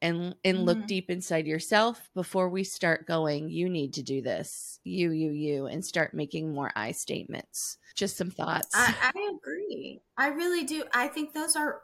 and 0.00 0.34
and 0.44 0.58
mm-hmm. 0.58 0.66
look 0.66 0.86
deep 0.86 1.10
inside 1.10 1.46
yourself 1.46 2.08
before 2.14 2.48
we 2.48 2.62
start 2.62 3.04
going 3.06 3.50
you 3.50 3.68
need 3.68 3.94
to 3.94 4.02
do 4.02 4.22
this. 4.22 4.78
You 4.84 5.10
you 5.10 5.30
you 5.30 5.66
and 5.66 5.84
start 5.84 6.14
making 6.14 6.52
more 6.52 6.70
i 6.76 6.92
statements. 6.92 7.78
Just 7.94 8.16
some 8.16 8.30
thoughts. 8.30 8.68
I, 8.74 8.94
I 9.14 9.30
agree. 9.34 10.00
I 10.16 10.28
really 10.28 10.64
do. 10.64 10.84
I 10.92 11.08
think 11.08 11.32
those 11.32 11.56
are 11.56 11.82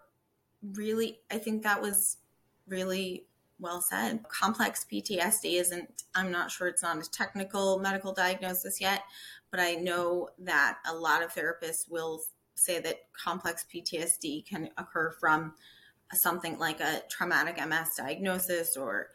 really 0.72 1.20
i 1.30 1.38
think 1.38 1.62
that 1.62 1.80
was 1.80 2.18
really 2.66 3.24
well 3.64 3.82
said 3.90 4.22
complex 4.28 4.86
ptsd 4.92 5.58
isn't 5.58 6.04
i'm 6.14 6.30
not 6.30 6.50
sure 6.50 6.68
it's 6.68 6.82
not 6.82 6.96
a 6.98 7.10
technical 7.10 7.80
medical 7.80 8.12
diagnosis 8.12 8.80
yet 8.80 9.02
but 9.50 9.58
i 9.58 9.74
know 9.74 10.28
that 10.38 10.78
a 10.88 10.94
lot 10.94 11.22
of 11.22 11.34
therapists 11.34 11.90
will 11.90 12.20
say 12.54 12.78
that 12.78 13.00
complex 13.12 13.64
ptsd 13.74 14.46
can 14.46 14.68
occur 14.78 15.12
from 15.18 15.54
something 16.12 16.58
like 16.58 16.80
a 16.80 17.02
traumatic 17.10 17.56
MS 17.56 17.90
diagnosis 17.96 18.76
or 18.76 19.08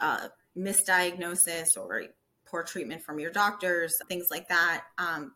a 0.00 0.30
misdiagnosis 0.56 1.76
or 1.76 2.04
poor 2.46 2.62
treatment 2.62 3.02
from 3.02 3.18
your 3.18 3.30
doctors, 3.30 3.94
things 4.08 4.26
like 4.30 4.48
that. 4.48 4.84
Um, 4.98 5.34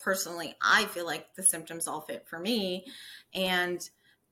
personally, 0.00 0.54
I 0.62 0.84
feel 0.86 1.06
like 1.06 1.34
the 1.34 1.42
symptoms 1.42 1.88
all 1.88 2.02
fit 2.02 2.26
for 2.28 2.38
me. 2.38 2.86
And 3.34 3.80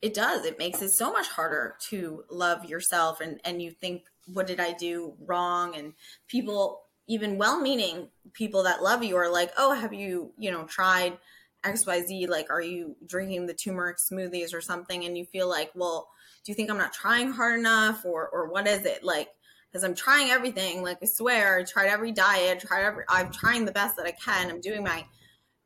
it 0.01 0.13
does. 0.13 0.45
It 0.45 0.59
makes 0.59 0.81
it 0.81 0.89
so 0.89 1.11
much 1.11 1.27
harder 1.27 1.75
to 1.89 2.23
love 2.29 2.65
yourself. 2.65 3.21
And, 3.21 3.39
and 3.43 3.61
you 3.61 3.71
think, 3.71 4.03
what 4.31 4.47
did 4.47 4.59
I 4.59 4.73
do 4.73 5.13
wrong? 5.25 5.75
And 5.75 5.93
people, 6.27 6.81
even 7.07 7.37
well 7.37 7.59
meaning 7.59 8.09
people 8.33 8.63
that 8.63 8.83
love 8.83 9.03
you, 9.03 9.15
are 9.15 9.31
like, 9.31 9.51
oh, 9.57 9.73
have 9.73 9.93
you, 9.93 10.33
you 10.37 10.51
know, 10.51 10.65
tried 10.65 11.17
XYZ, 11.63 12.29
like, 12.29 12.49
are 12.49 12.61
you 12.61 12.95
drinking 13.05 13.47
the 13.47 13.53
turmeric 13.53 13.97
smoothies 13.97 14.53
or 14.53 14.61
something? 14.61 15.05
And 15.05 15.17
you 15.17 15.25
feel 15.25 15.49
like, 15.49 15.71
well, 15.75 16.09
do 16.43 16.51
you 16.51 16.55
think 16.55 16.69
I'm 16.69 16.77
not 16.77 16.93
trying 16.93 17.31
hard 17.31 17.59
enough 17.59 18.05
or, 18.05 18.29
or 18.29 18.49
what 18.49 18.67
is 18.67 18.85
it? 18.85 19.03
Like, 19.03 19.29
because 19.71 19.83
I'm 19.83 19.95
trying 19.95 20.29
everything. 20.29 20.81
Like, 20.81 20.99
I 21.01 21.07
swear, 21.07 21.59
I 21.59 21.63
tried 21.63 21.87
every 21.87 22.11
diet, 22.11 22.59
tried 22.59 22.83
every, 22.83 23.03
I'm 23.09 23.31
trying 23.31 23.65
the 23.65 23.71
best 23.71 23.97
that 23.97 24.05
I 24.05 24.11
can. 24.11 24.49
I'm 24.49 24.61
doing 24.61 24.83
my 24.83 25.05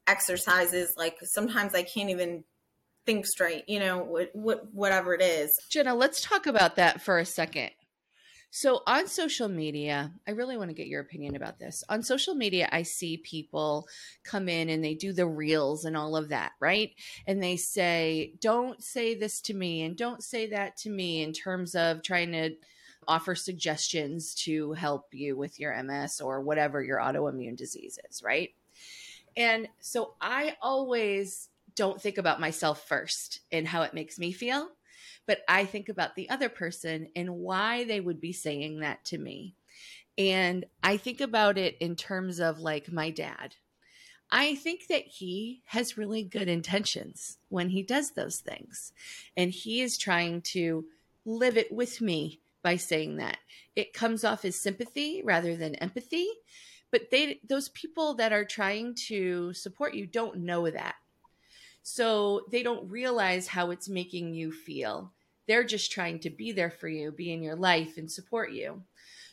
exercises. 0.07 0.93
Like, 0.97 1.17
sometimes 1.23 1.75
I 1.75 1.83
can't 1.83 2.09
even 2.09 2.43
think 3.05 3.25
straight, 3.25 3.63
you 3.67 3.79
know, 3.79 3.99
what, 3.99 4.29
what, 4.33 4.73
whatever 4.73 5.13
it 5.13 5.21
is. 5.21 5.57
Jenna, 5.69 5.95
let's 5.95 6.21
talk 6.21 6.45
about 6.45 6.75
that 6.75 7.01
for 7.01 7.17
a 7.19 7.25
second. 7.25 7.71
So 8.53 8.81
on 8.85 9.07
social 9.07 9.47
media, 9.47 10.11
I 10.27 10.31
really 10.31 10.57
want 10.57 10.69
to 10.71 10.75
get 10.75 10.87
your 10.87 10.99
opinion 10.99 11.37
about 11.37 11.57
this. 11.57 11.85
On 11.87 12.03
social 12.03 12.35
media, 12.35 12.67
I 12.69 12.83
see 12.83 13.15
people 13.15 13.87
come 14.25 14.49
in 14.49 14.67
and 14.67 14.83
they 14.83 14.93
do 14.93 15.13
the 15.13 15.25
reels 15.25 15.85
and 15.85 15.95
all 15.95 16.17
of 16.17 16.29
that, 16.29 16.51
right? 16.59 16.91
And 17.25 17.41
they 17.41 17.55
say, 17.55 18.33
don't 18.41 18.83
say 18.83 19.15
this 19.15 19.39
to 19.43 19.53
me 19.53 19.83
and 19.83 19.95
don't 19.95 20.21
say 20.21 20.47
that 20.47 20.75
to 20.77 20.89
me 20.89 21.23
in 21.23 21.31
terms 21.31 21.75
of 21.75 22.03
trying 22.03 22.33
to 22.33 22.51
offer 23.07 23.35
suggestions 23.35 24.35
to 24.43 24.73
help 24.73 25.07
you 25.13 25.37
with 25.37 25.57
your 25.57 25.81
MS 25.81 26.19
or 26.19 26.41
whatever 26.41 26.83
your 26.83 26.99
autoimmune 26.99 27.55
disease 27.55 27.97
is, 28.09 28.21
right? 28.21 28.49
And 29.37 29.69
so 29.79 30.15
I 30.19 30.57
always 30.61 31.47
don't 31.81 32.01
think 32.01 32.17
about 32.17 32.39
myself 32.39 32.87
first 32.87 33.39
and 33.51 33.67
how 33.67 33.81
it 33.81 33.93
makes 33.93 34.19
me 34.19 34.31
feel 34.31 34.69
but 35.25 35.39
I 35.47 35.65
think 35.65 35.89
about 35.89 36.15
the 36.15 36.29
other 36.29 36.49
person 36.49 37.07
and 37.15 37.35
why 37.35 37.83
they 37.83 37.99
would 37.99 38.19
be 38.19 38.33
saying 38.33 38.79
that 38.79 39.05
to 39.05 39.17
me. 39.17 39.55
And 40.17 40.65
I 40.83 40.97
think 40.97 41.21
about 41.21 41.57
it 41.57 41.77
in 41.79 41.95
terms 41.95 42.39
of 42.39 42.59
like 42.59 42.91
my 42.91 43.11
dad. 43.11 43.55
I 44.29 44.55
think 44.55 44.87
that 44.87 45.03
he 45.05 45.61
has 45.65 45.97
really 45.97 46.23
good 46.23 46.47
intentions 46.47 47.37
when 47.49 47.69
he 47.69 47.83
does 47.83 48.11
those 48.11 48.39
things. 48.39 48.93
And 49.35 49.51
he 49.51 49.81
is 49.81 49.97
trying 49.97 50.41
to 50.53 50.85
live 51.25 51.57
it 51.57 51.71
with 51.71 52.01
me 52.01 52.39
by 52.63 52.77
saying 52.77 53.17
that. 53.17 53.37
It 53.75 53.93
comes 53.93 54.23
off 54.23 54.45
as 54.45 54.55
sympathy 54.55 55.21
rather 55.23 55.55
than 55.55 55.75
empathy. 55.75 56.27
But 56.91 57.09
they 57.09 57.39
those 57.47 57.69
people 57.69 58.15
that 58.15 58.33
are 58.33 58.43
trying 58.43 58.95
to 59.07 59.53
support 59.53 59.93
you 59.93 60.05
don't 60.05 60.39
know 60.39 60.69
that. 60.69 60.95
So 61.83 62.45
they 62.51 62.63
don't 62.63 62.89
realize 62.89 63.47
how 63.47 63.71
it's 63.71 63.89
making 63.89 64.33
you 64.33 64.51
feel. 64.51 65.11
They're 65.47 65.63
just 65.63 65.91
trying 65.91 66.19
to 66.19 66.29
be 66.29 66.51
there 66.51 66.71
for 66.71 66.87
you, 66.87 67.11
be 67.11 67.33
in 67.33 67.43
your 67.43 67.55
life 67.55 67.97
and 67.97 68.11
support 68.11 68.51
you. 68.51 68.83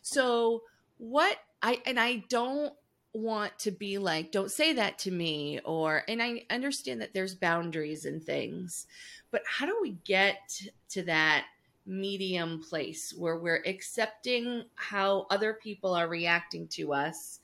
So, 0.02 0.62
what 0.96 1.36
I, 1.62 1.80
and 1.86 2.00
I 2.00 2.24
don't 2.28 2.72
want 3.12 3.58
to 3.60 3.70
be 3.70 3.98
like, 3.98 4.32
don't 4.32 4.50
say 4.50 4.72
that 4.74 4.98
to 5.00 5.10
me, 5.10 5.60
or, 5.64 6.02
and 6.08 6.22
I 6.22 6.44
understand 6.50 7.00
that 7.02 7.14
there's 7.14 7.34
boundaries 7.34 8.04
and 8.04 8.22
things, 8.22 8.86
but 9.30 9.42
how 9.46 9.66
do 9.66 9.76
we 9.80 9.92
get 10.04 10.60
to 10.90 11.02
that 11.04 11.44
medium 11.86 12.62
place 12.62 13.14
where 13.16 13.38
we're 13.38 13.62
accepting 13.66 14.64
how 14.74 15.26
other 15.30 15.54
people 15.54 15.94
are 15.94 16.08
reacting 16.08 16.68
to 16.68 16.92
us, 16.92 17.40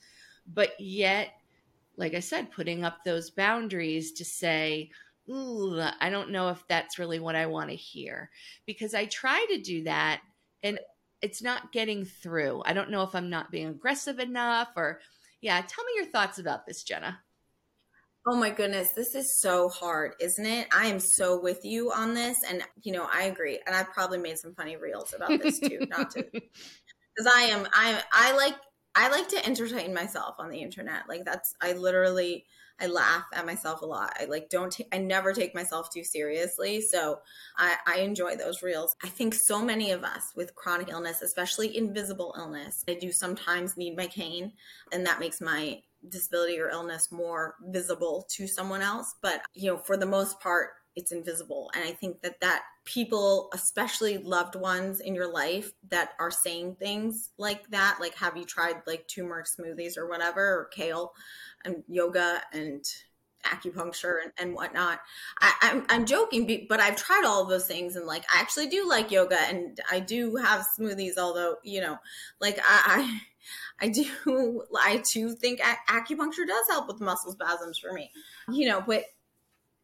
but 0.52 0.78
yet 0.78 1.30
like 1.96 2.14
I 2.14 2.20
said, 2.20 2.52
putting 2.52 2.84
up 2.84 3.04
those 3.04 3.30
boundaries 3.30 4.12
to 4.12 4.24
say, 4.24 4.90
Ooh, 5.28 5.80
I 6.00 6.10
don't 6.10 6.30
know 6.30 6.50
if 6.50 6.62
that's 6.68 6.98
really 6.98 7.18
what 7.18 7.34
I 7.34 7.46
want 7.46 7.70
to 7.70 7.76
hear. 7.76 8.30
Because 8.66 8.94
I 8.94 9.06
try 9.06 9.46
to 9.50 9.60
do 9.60 9.84
that 9.84 10.20
and 10.62 10.78
it's 11.22 11.42
not 11.42 11.72
getting 11.72 12.04
through. 12.04 12.62
I 12.66 12.74
don't 12.74 12.90
know 12.90 13.02
if 13.02 13.14
I'm 13.14 13.30
not 13.30 13.50
being 13.50 13.68
aggressive 13.68 14.18
enough 14.18 14.68
or, 14.76 15.00
yeah, 15.40 15.60
tell 15.60 15.84
me 15.84 15.92
your 15.96 16.06
thoughts 16.06 16.38
about 16.38 16.66
this, 16.66 16.82
Jenna. 16.82 17.20
Oh 18.26 18.36
my 18.36 18.50
goodness, 18.50 18.90
this 18.90 19.14
is 19.14 19.38
so 19.40 19.68
hard, 19.68 20.14
isn't 20.20 20.46
it? 20.46 20.66
I 20.72 20.86
am 20.86 20.98
so 20.98 21.40
with 21.40 21.64
you 21.64 21.92
on 21.92 22.14
this. 22.14 22.38
And, 22.48 22.62
you 22.82 22.92
know, 22.92 23.06
I 23.10 23.24
agree. 23.24 23.60
And 23.66 23.74
I've 23.74 23.92
probably 23.92 24.18
made 24.18 24.38
some 24.38 24.54
funny 24.54 24.76
reels 24.76 25.14
about 25.14 25.28
this 25.42 25.58
too, 25.58 25.86
not 25.88 26.10
to, 26.12 26.22
because 26.32 27.32
I 27.34 27.42
am, 27.44 27.66
I, 27.72 28.02
I 28.12 28.36
like, 28.36 28.56
I 28.94 29.08
like 29.08 29.28
to 29.28 29.46
entertain 29.46 29.92
myself 29.92 30.36
on 30.38 30.50
the 30.50 30.62
internet. 30.62 31.08
Like 31.08 31.24
that's, 31.24 31.54
I 31.60 31.72
literally, 31.72 32.46
I 32.80 32.86
laugh 32.86 33.24
at 33.32 33.46
myself 33.46 33.82
a 33.82 33.86
lot. 33.86 34.16
I 34.20 34.24
like 34.24 34.48
don't 34.48 34.76
I 34.92 34.98
never 34.98 35.32
take 35.32 35.54
myself 35.54 35.90
too 35.92 36.02
seriously. 36.02 36.80
So 36.80 37.20
I, 37.56 37.76
I 37.86 37.98
enjoy 37.98 38.36
those 38.36 38.62
reels. 38.62 38.96
I 39.02 39.08
think 39.08 39.34
so 39.34 39.62
many 39.62 39.92
of 39.92 40.02
us 40.02 40.32
with 40.34 40.54
chronic 40.54 40.88
illness, 40.90 41.22
especially 41.22 41.76
invisible 41.76 42.34
illness, 42.36 42.84
I 42.88 42.94
do 42.94 43.12
sometimes 43.12 43.76
need 43.76 43.96
my 43.96 44.06
cane 44.06 44.52
and 44.92 45.06
that 45.06 45.20
makes 45.20 45.40
my 45.40 45.82
disability 46.08 46.58
or 46.58 46.68
illness 46.68 47.10
more 47.12 47.54
visible 47.62 48.26
to 48.32 48.46
someone 48.46 48.82
else. 48.82 49.14
But 49.22 49.42
you 49.54 49.70
know, 49.70 49.78
for 49.78 49.96
the 49.96 50.06
most 50.06 50.40
part, 50.40 50.70
it's 50.96 51.12
invisible. 51.12 51.70
And 51.74 51.84
I 51.84 51.92
think 51.92 52.22
that 52.22 52.40
that 52.40 52.62
people, 52.84 53.50
especially 53.52 54.18
loved 54.18 54.54
ones 54.54 55.00
in 55.00 55.14
your 55.14 55.32
life 55.32 55.72
that 55.88 56.10
are 56.18 56.30
saying 56.30 56.76
things 56.76 57.30
like 57.38 57.68
that, 57.70 57.98
like 58.00 58.14
have 58.16 58.36
you 58.36 58.44
tried 58.44 58.82
like 58.86 59.08
turmeric 59.08 59.46
smoothies 59.46 59.96
or 59.98 60.08
whatever, 60.08 60.40
or 60.40 60.68
kale 60.72 61.12
and 61.64 61.82
yoga 61.88 62.40
and 62.52 62.84
acupuncture 63.44 64.16
and, 64.22 64.32
and 64.38 64.54
whatnot. 64.54 65.00
I, 65.40 65.52
I'm, 65.62 65.86
I'm 65.88 66.06
joking, 66.06 66.66
but 66.68 66.80
I've 66.80 66.96
tried 66.96 67.24
all 67.26 67.44
those 67.44 67.66
things 67.66 67.96
and 67.96 68.06
like 68.06 68.24
I 68.34 68.40
actually 68.40 68.68
do 68.68 68.88
like 68.88 69.10
yoga 69.10 69.38
and 69.48 69.78
I 69.90 70.00
do 70.00 70.36
have 70.36 70.66
smoothies, 70.78 71.18
although, 71.18 71.56
you 71.62 71.80
know, 71.80 71.98
like 72.40 72.58
I, 72.58 73.20
I, 73.80 73.86
I 73.86 73.88
do, 73.88 74.62
I 74.80 75.02
too 75.06 75.34
think 75.34 75.60
acupuncture 75.60 76.46
does 76.46 76.66
help 76.70 76.88
with 76.88 77.00
muscle 77.00 77.32
spasms 77.32 77.78
for 77.78 77.92
me, 77.92 78.10
you 78.48 78.68
know, 78.68 78.82
but 78.86 79.04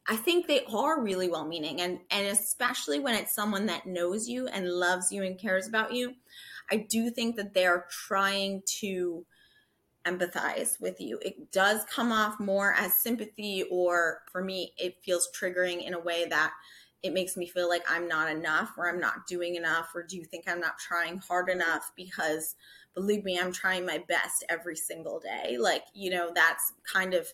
I 0.08 0.16
think 0.16 0.46
they 0.46 0.64
are 0.64 1.00
really 1.00 1.28
well 1.28 1.46
meaning 1.46 1.80
and 1.80 2.00
and 2.10 2.26
especially 2.26 2.98
when 2.98 3.14
it's 3.14 3.34
someone 3.34 3.66
that 3.66 3.86
knows 3.86 4.28
you 4.28 4.46
and 4.48 4.68
loves 4.68 5.12
you 5.12 5.22
and 5.22 5.38
cares 5.38 5.68
about 5.68 5.92
you. 5.92 6.14
I 6.70 6.86
do 6.88 7.10
think 7.10 7.36
that 7.36 7.54
they're 7.54 7.86
trying 7.90 8.62
to 8.80 9.26
empathize 10.06 10.80
with 10.80 11.00
you. 11.00 11.18
It 11.22 11.52
does 11.52 11.84
come 11.84 12.10
off 12.10 12.40
more 12.40 12.72
as 12.74 13.00
sympathy 13.02 13.64
or 13.70 14.22
for 14.32 14.42
me 14.42 14.72
it 14.78 14.96
feels 15.04 15.28
triggering 15.38 15.84
in 15.86 15.94
a 15.94 16.00
way 16.00 16.26
that 16.26 16.52
it 17.02 17.12
makes 17.12 17.36
me 17.36 17.46
feel 17.46 17.68
like 17.68 17.84
I'm 17.88 18.08
not 18.08 18.30
enough 18.30 18.72
or 18.76 18.88
I'm 18.88 19.00
not 19.00 19.26
doing 19.26 19.54
enough 19.54 19.90
or 19.94 20.02
do 20.02 20.16
you 20.16 20.24
think 20.24 20.44
I'm 20.46 20.60
not 20.60 20.78
trying 20.78 21.18
hard 21.18 21.48
enough 21.48 21.92
because 21.96 22.56
believe 22.94 23.24
me 23.24 23.38
I'm 23.38 23.52
trying 23.52 23.86
my 23.86 24.02
best 24.08 24.44
every 24.48 24.76
single 24.76 25.20
day. 25.20 25.56
Like, 25.58 25.84
you 25.94 26.10
know, 26.10 26.30
that's 26.34 26.72
kind 26.90 27.14
of 27.14 27.28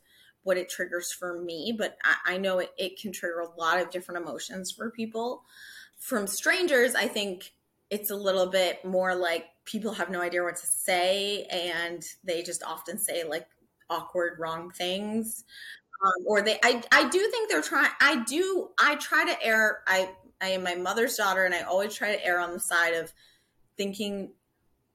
what 0.46 0.56
it 0.56 0.68
triggers 0.68 1.10
for 1.10 1.42
me, 1.42 1.74
but 1.76 1.98
I, 2.04 2.34
I 2.34 2.38
know 2.38 2.60
it, 2.60 2.70
it 2.78 3.00
can 3.00 3.10
trigger 3.10 3.40
a 3.40 3.60
lot 3.60 3.80
of 3.80 3.90
different 3.90 4.22
emotions 4.22 4.70
for 4.70 4.92
people. 4.92 5.42
From 5.98 6.28
strangers, 6.28 6.94
I 6.94 7.08
think 7.08 7.52
it's 7.90 8.10
a 8.10 8.16
little 8.16 8.46
bit 8.46 8.84
more 8.84 9.16
like 9.16 9.46
people 9.64 9.92
have 9.94 10.08
no 10.08 10.20
idea 10.20 10.44
what 10.44 10.54
to 10.54 10.66
say 10.66 11.42
and 11.50 12.04
they 12.22 12.44
just 12.44 12.62
often 12.62 12.96
say 12.96 13.24
like 13.24 13.48
awkward 13.90 14.38
wrong 14.38 14.70
things 14.70 15.42
um, 16.04 16.24
or 16.26 16.42
they 16.42 16.60
I, 16.62 16.80
I 16.92 17.08
do 17.08 17.18
think 17.18 17.50
they're 17.50 17.62
trying 17.62 17.90
i 18.00 18.22
do 18.24 18.68
i 18.78 18.96
try 18.96 19.24
to 19.24 19.44
err 19.44 19.82
i 19.86 20.10
i 20.40 20.48
am 20.48 20.64
my 20.64 20.74
mother's 20.74 21.16
daughter 21.16 21.44
and 21.44 21.54
i 21.54 21.62
always 21.62 21.94
try 21.94 22.14
to 22.14 22.26
err 22.26 22.40
on 22.40 22.52
the 22.52 22.60
side 22.60 22.94
of 22.94 23.12
thinking 23.76 24.32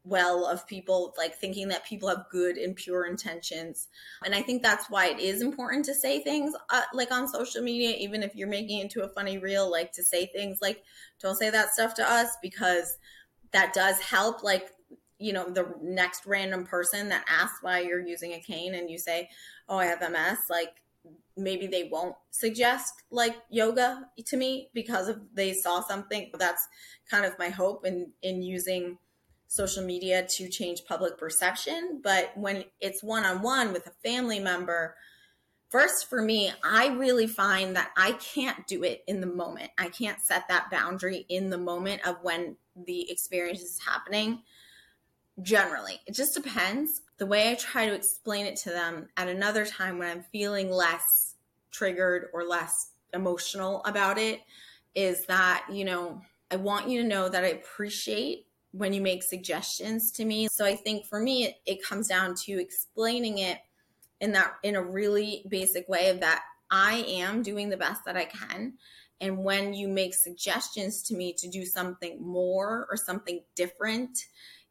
well 0.03 0.45
of 0.45 0.65
people 0.67 1.13
like 1.17 1.35
thinking 1.35 1.67
that 1.67 1.85
people 1.85 2.09
have 2.09 2.25
good 2.31 2.57
and 2.57 2.75
pure 2.75 3.05
intentions. 3.05 3.87
And 4.25 4.33
i 4.33 4.41
think 4.41 4.61
that's 4.61 4.89
why 4.89 5.07
it 5.07 5.19
is 5.19 5.41
important 5.41 5.85
to 5.85 5.93
say 5.93 6.21
things 6.21 6.53
uh, 6.69 6.81
like 6.93 7.11
on 7.11 7.27
social 7.27 7.61
media 7.61 7.95
even 7.97 8.23
if 8.23 8.35
you're 8.35 8.47
making 8.47 8.79
it 8.79 8.83
into 8.83 9.03
a 9.03 9.09
funny 9.09 9.37
reel 9.37 9.69
like 9.69 9.91
to 9.93 10.03
say 10.03 10.25
things 10.27 10.59
like 10.61 10.83
don't 11.21 11.37
say 11.37 11.49
that 11.49 11.73
stuff 11.73 11.93
to 11.95 12.09
us 12.09 12.29
because 12.41 12.97
that 13.51 13.73
does 13.73 13.99
help 13.99 14.43
like 14.43 14.71
you 15.19 15.33
know 15.33 15.49
the 15.49 15.73
next 15.81 16.25
random 16.25 16.65
person 16.65 17.09
that 17.09 17.25
asks 17.29 17.61
why 17.61 17.79
you're 17.79 18.05
using 18.05 18.33
a 18.33 18.39
cane 18.39 18.73
and 18.73 18.89
you 18.89 18.97
say 18.97 19.29
oh 19.69 19.77
i 19.77 19.85
have 19.85 20.01
ms 20.01 20.39
like 20.49 20.81
maybe 21.37 21.67
they 21.67 21.89
won't 21.91 22.15
suggest 22.29 22.93
like 23.09 23.35
yoga 23.49 24.07
to 24.25 24.37
me 24.37 24.69
because 24.73 25.07
of 25.07 25.19
they 25.33 25.53
saw 25.53 25.81
something. 25.81 26.29
But 26.31 26.39
that's 26.39 26.67
kind 27.09 27.25
of 27.25 27.37
my 27.39 27.49
hope 27.49 27.85
in 27.85 28.11
in 28.21 28.41
using 28.41 28.97
social 29.51 29.83
media 29.83 30.25
to 30.25 30.47
change 30.47 30.85
public 30.85 31.17
perception. 31.17 31.99
But 32.01 32.31
when 32.37 32.63
it's 32.79 33.03
one 33.03 33.25
on 33.25 33.41
one 33.41 33.73
with 33.73 33.85
a 33.85 33.91
family 34.01 34.39
member, 34.39 34.95
first 35.67 36.09
for 36.09 36.21
me, 36.21 36.53
I 36.63 36.87
really 36.87 37.27
find 37.27 37.75
that 37.75 37.91
I 37.97 38.13
can't 38.13 38.65
do 38.65 38.85
it 38.85 39.03
in 39.07 39.19
the 39.19 39.27
moment. 39.27 39.69
I 39.77 39.89
can't 39.89 40.21
set 40.21 40.47
that 40.47 40.71
boundary 40.71 41.25
in 41.27 41.49
the 41.49 41.57
moment 41.57 42.07
of 42.07 42.15
when 42.21 42.55
the 42.77 43.11
experience 43.11 43.59
is 43.59 43.77
happening. 43.85 44.41
Generally, 45.41 45.99
it 46.07 46.15
just 46.15 46.33
depends. 46.33 47.01
The 47.17 47.25
way 47.25 47.51
I 47.51 47.55
try 47.55 47.87
to 47.87 47.93
explain 47.93 48.45
it 48.45 48.55
to 48.59 48.69
them 48.69 49.09
at 49.17 49.27
another 49.27 49.65
time 49.65 49.97
when 49.97 50.07
I'm 50.07 50.23
feeling 50.31 50.71
less 50.71 51.35
triggered 51.71 52.29
or 52.33 52.45
less 52.45 52.71
emotional 53.13 53.83
about 53.83 54.17
it 54.17 54.39
is 54.95 55.25
that, 55.25 55.65
you 55.69 55.83
know, 55.83 56.21
I 56.49 56.55
want 56.55 56.87
you 56.87 57.01
to 57.01 57.07
know 57.07 57.27
that 57.27 57.43
I 57.43 57.47
appreciate 57.47 58.45
when 58.71 58.93
you 58.93 59.01
make 59.01 59.23
suggestions 59.23 60.11
to 60.11 60.25
me. 60.25 60.47
So 60.51 60.65
I 60.65 60.75
think 60.75 61.05
for 61.07 61.19
me, 61.19 61.45
it, 61.45 61.55
it 61.65 61.83
comes 61.83 62.07
down 62.07 62.35
to 62.45 62.53
explaining 62.53 63.39
it 63.39 63.59
in 64.19 64.31
that 64.33 64.53
in 64.63 64.75
a 64.75 64.83
really 64.83 65.43
basic 65.49 65.89
way 65.89 66.09
of 66.09 66.21
that 66.21 66.41
I 66.69 67.03
am 67.07 67.43
doing 67.43 67.69
the 67.69 67.77
best 67.77 68.05
that 68.05 68.15
I 68.15 68.25
can. 68.25 68.73
And 69.19 69.43
when 69.43 69.73
you 69.73 69.87
make 69.87 70.13
suggestions 70.15 71.03
to 71.03 71.15
me 71.15 71.35
to 71.37 71.49
do 71.49 71.65
something 71.65 72.21
more 72.21 72.87
or 72.89 72.97
something 72.97 73.41
different 73.55 74.17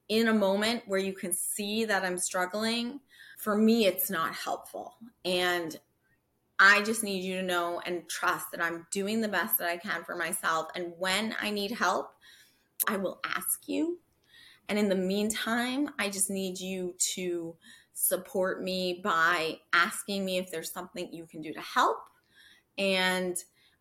in 0.09 0.29
a 0.29 0.35
moment 0.35 0.83
where 0.87 0.99
you 0.99 1.13
can 1.13 1.33
see 1.33 1.85
that 1.85 2.05
I'm 2.05 2.19
struggling, 2.19 3.01
for 3.39 3.57
me, 3.57 3.87
it's 3.87 4.11
not 4.11 4.35
helpful. 4.35 4.95
And 5.25 5.79
I 6.59 6.83
just 6.83 7.05
need 7.05 7.23
you 7.23 7.37
to 7.37 7.43
know 7.43 7.81
and 7.87 8.09
trust 8.09 8.47
that 8.53 8.63
I'm 8.63 8.87
doing 8.91 9.21
the 9.21 9.29
best 9.29 9.59
that 9.59 9.69
I 9.69 9.77
can 9.77 10.05
for 10.05 10.17
myself. 10.17 10.69
And 10.75 10.93
when 10.99 11.35
I 11.41 11.51
need 11.51 11.71
help, 11.71 12.11
I 12.87 12.97
will 12.97 13.21
ask 13.25 13.69
you. 13.69 13.99
And 14.69 14.79
in 14.79 14.89
the 14.89 14.95
meantime, 14.95 15.91
I 15.99 16.09
just 16.09 16.31
need 16.31 16.61
you 16.61 16.95
to 17.15 17.57
support 17.93 18.63
me 18.63 19.01
by 19.03 19.59
asking 19.73 20.25
me 20.25 20.39
if 20.39 20.51
there's 20.51 20.73
something 20.73 21.13
you 21.13 21.27
can 21.27 21.43
do 21.43 21.53
to 21.53 21.61
help 21.61 21.99
and 22.79 23.37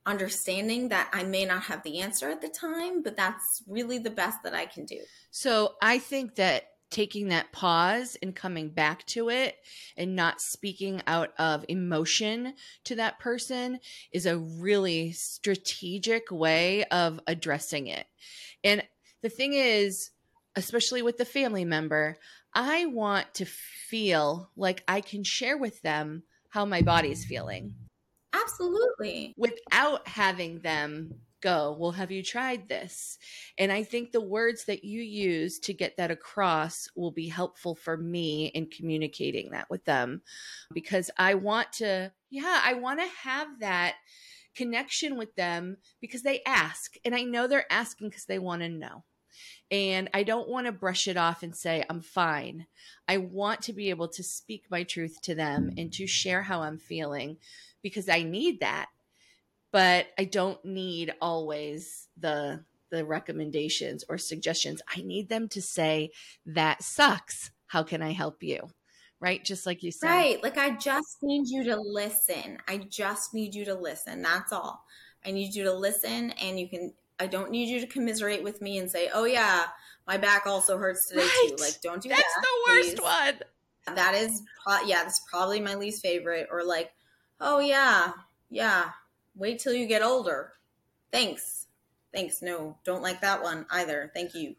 understanding 0.05 0.89
that 0.89 1.09
I 1.13 1.23
may 1.23 1.45
not 1.45 1.63
have 1.63 1.83
the 1.83 1.99
answer 1.99 2.29
at 2.29 2.41
the 2.41 2.49
time, 2.49 3.03
but 3.03 3.15
that's 3.15 3.62
really 3.67 3.99
the 3.99 4.09
best 4.09 4.39
that 4.43 4.55
I 4.55 4.65
can 4.65 4.85
do. 4.85 4.99
So 5.31 5.75
I 5.81 5.99
think 5.99 6.35
that 6.35 6.65
taking 6.89 7.27
that 7.27 7.51
pause 7.51 8.17
and 8.21 8.35
coming 8.35 8.69
back 8.69 9.05
to 9.05 9.29
it 9.29 9.57
and 9.95 10.15
not 10.15 10.41
speaking 10.41 11.01
out 11.05 11.31
of 11.38 11.63
emotion 11.69 12.55
to 12.83 12.95
that 12.95 13.19
person 13.19 13.79
is 14.12 14.25
a 14.25 14.38
really 14.38 15.12
strategic 15.12 16.31
way 16.31 16.83
of 16.85 17.19
addressing 17.27 17.88
it. 17.88 18.07
And 18.63 18.84
the 19.22 19.30
thing 19.30 19.54
is, 19.54 20.12
especially 20.56 21.02
with 21.02 21.17
the 21.17 21.26
family 21.26 21.65
member, 21.65 22.17
I 22.54 22.86
want 22.88 23.34
to 23.36 23.45
feel 23.45 24.50
like 24.56 24.84
I 24.88 25.02
can 25.02 25.24
share 25.24 25.58
with 25.58 25.82
them 25.82 26.24
how 26.50 26.65
my 26.65 26.82
body's 26.82 27.26
feeling. 27.26 27.76
Absolutely. 28.34 29.34
Without 29.38 30.08
having 30.08 30.60
them 30.60 31.13
go, 31.41 31.76
Well, 31.80 31.91
have 31.91 32.12
you 32.12 32.24
tried 32.24 32.67
this? 32.67 33.17
And 33.58 33.72
I 33.72 33.84
think 33.84 34.12
the 34.12 34.22
words 34.22 34.65
that 34.65 34.84
you 34.84 35.02
use 35.02 35.60
to 35.60 35.74
get 35.74 35.98
that 35.98 36.12
across 36.12 36.88
will 36.95 37.12
be 37.12 37.28
helpful 37.28 37.76
for 37.76 37.95
me 37.98 38.48
in 38.48 38.67
communicating 38.67 39.52
that 39.52 39.69
with 39.69 39.86
them 39.86 40.22
because 40.74 41.10
I 41.17 41.36
want 41.36 41.74
to, 41.74 42.12
yeah, 42.30 42.62
I 42.63 42.74
want 42.74 43.00
to 43.00 43.08
have 43.24 43.60
that 43.60 43.95
connection 44.60 45.17
with 45.17 45.34
them 45.36 45.78
because 46.02 46.22
they 46.22 46.41
ask. 46.45 46.95
And 47.06 47.15
I 47.15 47.22
know 47.24 47.48
they're 47.48 47.72
asking 47.72 48.10
because 48.10 48.26
they 48.26 48.39
want 48.39 48.62
to 48.62 48.67
know. 48.67 49.06
And 49.72 50.10
I 50.13 50.24
don't 50.24 50.50
want 50.50 50.65
to 50.65 50.74
brush 50.74 51.08
it 51.08 51.15
off 51.15 51.44
and 51.44 51.56
say, 51.56 51.86
I'm 51.90 52.02
fine. 52.02 52.67
I 53.08 53.17
want 53.19 53.62
to 53.63 53.73
be 53.73 53.90
able 53.90 54.10
to 54.10 54.21
speak 54.21 54.65
my 54.69 54.83
truth 54.83 55.21
to 55.21 55.33
them 55.33 55.71
and 55.77 55.94
to 55.94 56.08
share 56.08 56.44
how 56.44 56.62
I'm 56.62 56.77
feeling 56.77 57.38
because 57.81 58.10
I 58.10 58.23
need 58.23 58.60
that. 58.60 58.88
But 59.71 60.08
I 60.17 60.25
don't 60.25 60.63
need 60.65 61.13
always 61.21 62.10
the 62.17 62.65
the 62.92 63.06
recommendations 63.06 64.04
or 64.10 64.17
suggestions. 64.17 64.81
I 64.94 65.02
need 65.04 65.29
them 65.29 65.48
to 65.50 65.62
say, 65.62 66.10
that 66.48 66.83
sucks. 66.83 67.52
How 67.67 67.83
can 67.83 68.02
I 68.02 68.13
help 68.13 68.42
you? 68.42 68.71
Right? 69.20 69.44
Just 69.44 69.65
like 69.65 69.84
you 69.84 69.92
said. 69.92 70.08
Right. 70.08 70.44
Like 70.44 70.58
I 70.58 70.76
just 70.76 71.22
need 71.22 71.48
you 71.50 71.63
to 71.65 71.78
listen. 71.78 72.58
I 72.67 72.78
just 72.78 73.34
need 73.34 73.56
you 73.56 73.65
to 73.65 73.76
listen. 73.76 74.22
That's 74.22 74.52
all. 74.52 74.86
I 75.26 75.32
need 75.32 75.54
you 75.54 75.63
to 75.65 75.74
listen 75.74 76.32
and 76.32 76.60
you 76.60 76.70
can 76.70 76.94
I 77.20 77.28
don't 77.28 77.52
need 77.52 77.67
you 77.67 77.82
to 77.82 77.88
commiserate 77.88 78.44
with 78.44 78.62
me 78.62 78.78
and 78.78 78.90
say, 78.90 79.10
"Oh 79.13 79.26
yeah, 79.26 79.65
my 80.08 80.15
back 80.15 80.48
also 80.48 80.78
hurts 80.78 81.10
today 81.10 81.22
right. 81.24 81.50
too." 81.50 81.56
Like 81.62 81.82
don't 81.82 82.02
do 82.02 82.08
that's 82.08 82.22
that. 82.22 82.28
That's 82.36 82.48
the 82.48 82.72
worst 82.72 82.98
please. 82.98 83.02
one. 83.88 83.96
That 83.96 84.15
is 84.15 84.42
yeah, 84.86 85.04
that's 85.04 85.22
probably 85.30 85.60
my 85.60 85.76
least 85.76 86.02
favorite 86.02 86.48
or 86.50 86.63
like 86.63 86.94
Oh, 87.42 87.60
yeah. 87.60 88.12
Yeah. 88.50 88.90
Wait 89.36 89.60
till 89.60 89.74
you 89.74 89.88
get 89.88 90.04
older. 90.04 90.54
Thanks. 91.12 91.67
Thanks. 92.13 92.42
No, 92.42 92.78
don't 92.84 93.02
like 93.02 93.22
that 93.22 93.42
one 93.42 93.65
either. 93.72 94.12
Thank 94.13 94.36
you. 94.36 94.56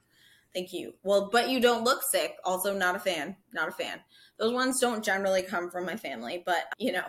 Thank 0.53 0.73
you. 0.73 0.95
Well, 1.05 1.29
but 1.31 1.49
you 1.49 1.61
don't 1.61 1.85
look 1.85 2.03
sick. 2.03 2.37
Also, 2.45 2.77
not 2.77 2.97
a 2.97 2.99
fan. 2.99 3.37
Not 3.53 3.69
a 3.69 3.73
fan. 3.73 4.01
Those 4.39 4.53
ones 4.53 4.81
don't 4.81 5.05
generally 5.05 5.43
come 5.43 5.71
from 5.71 5.87
my 5.87 5.97
family, 5.97 6.43
but 6.45 6.65
you 6.79 6.93
know, 6.93 7.05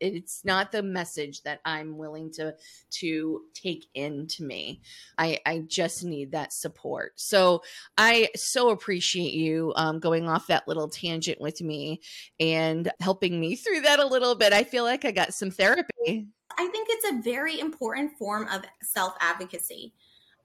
it's 0.00 0.44
not 0.44 0.72
the 0.72 0.82
message 0.82 1.42
that 1.42 1.60
I'm 1.64 1.98
willing 1.98 2.32
to 2.32 2.54
to 3.00 3.42
take 3.54 3.86
into 3.94 4.42
me. 4.42 4.80
I 5.18 5.38
I 5.46 5.62
just 5.68 6.04
need 6.04 6.32
that 6.32 6.52
support. 6.52 7.12
So 7.16 7.62
I 7.96 8.30
so 8.34 8.70
appreciate 8.70 9.34
you 9.34 9.72
um, 9.76 10.00
going 10.00 10.28
off 10.28 10.48
that 10.48 10.66
little 10.66 10.88
tangent 10.88 11.40
with 11.40 11.60
me 11.60 12.00
and 12.40 12.90
helping 12.98 13.38
me 13.38 13.54
through 13.54 13.82
that 13.82 14.00
a 14.00 14.06
little 14.06 14.34
bit. 14.34 14.52
I 14.52 14.64
feel 14.64 14.82
like 14.82 15.04
I 15.04 15.12
got 15.12 15.34
some 15.34 15.50
therapy. 15.50 16.26
I 16.58 16.66
think 16.66 16.88
it's 16.90 17.10
a 17.10 17.22
very 17.22 17.60
important 17.60 18.18
form 18.18 18.48
of 18.48 18.62
self 18.82 19.14
advocacy 19.20 19.94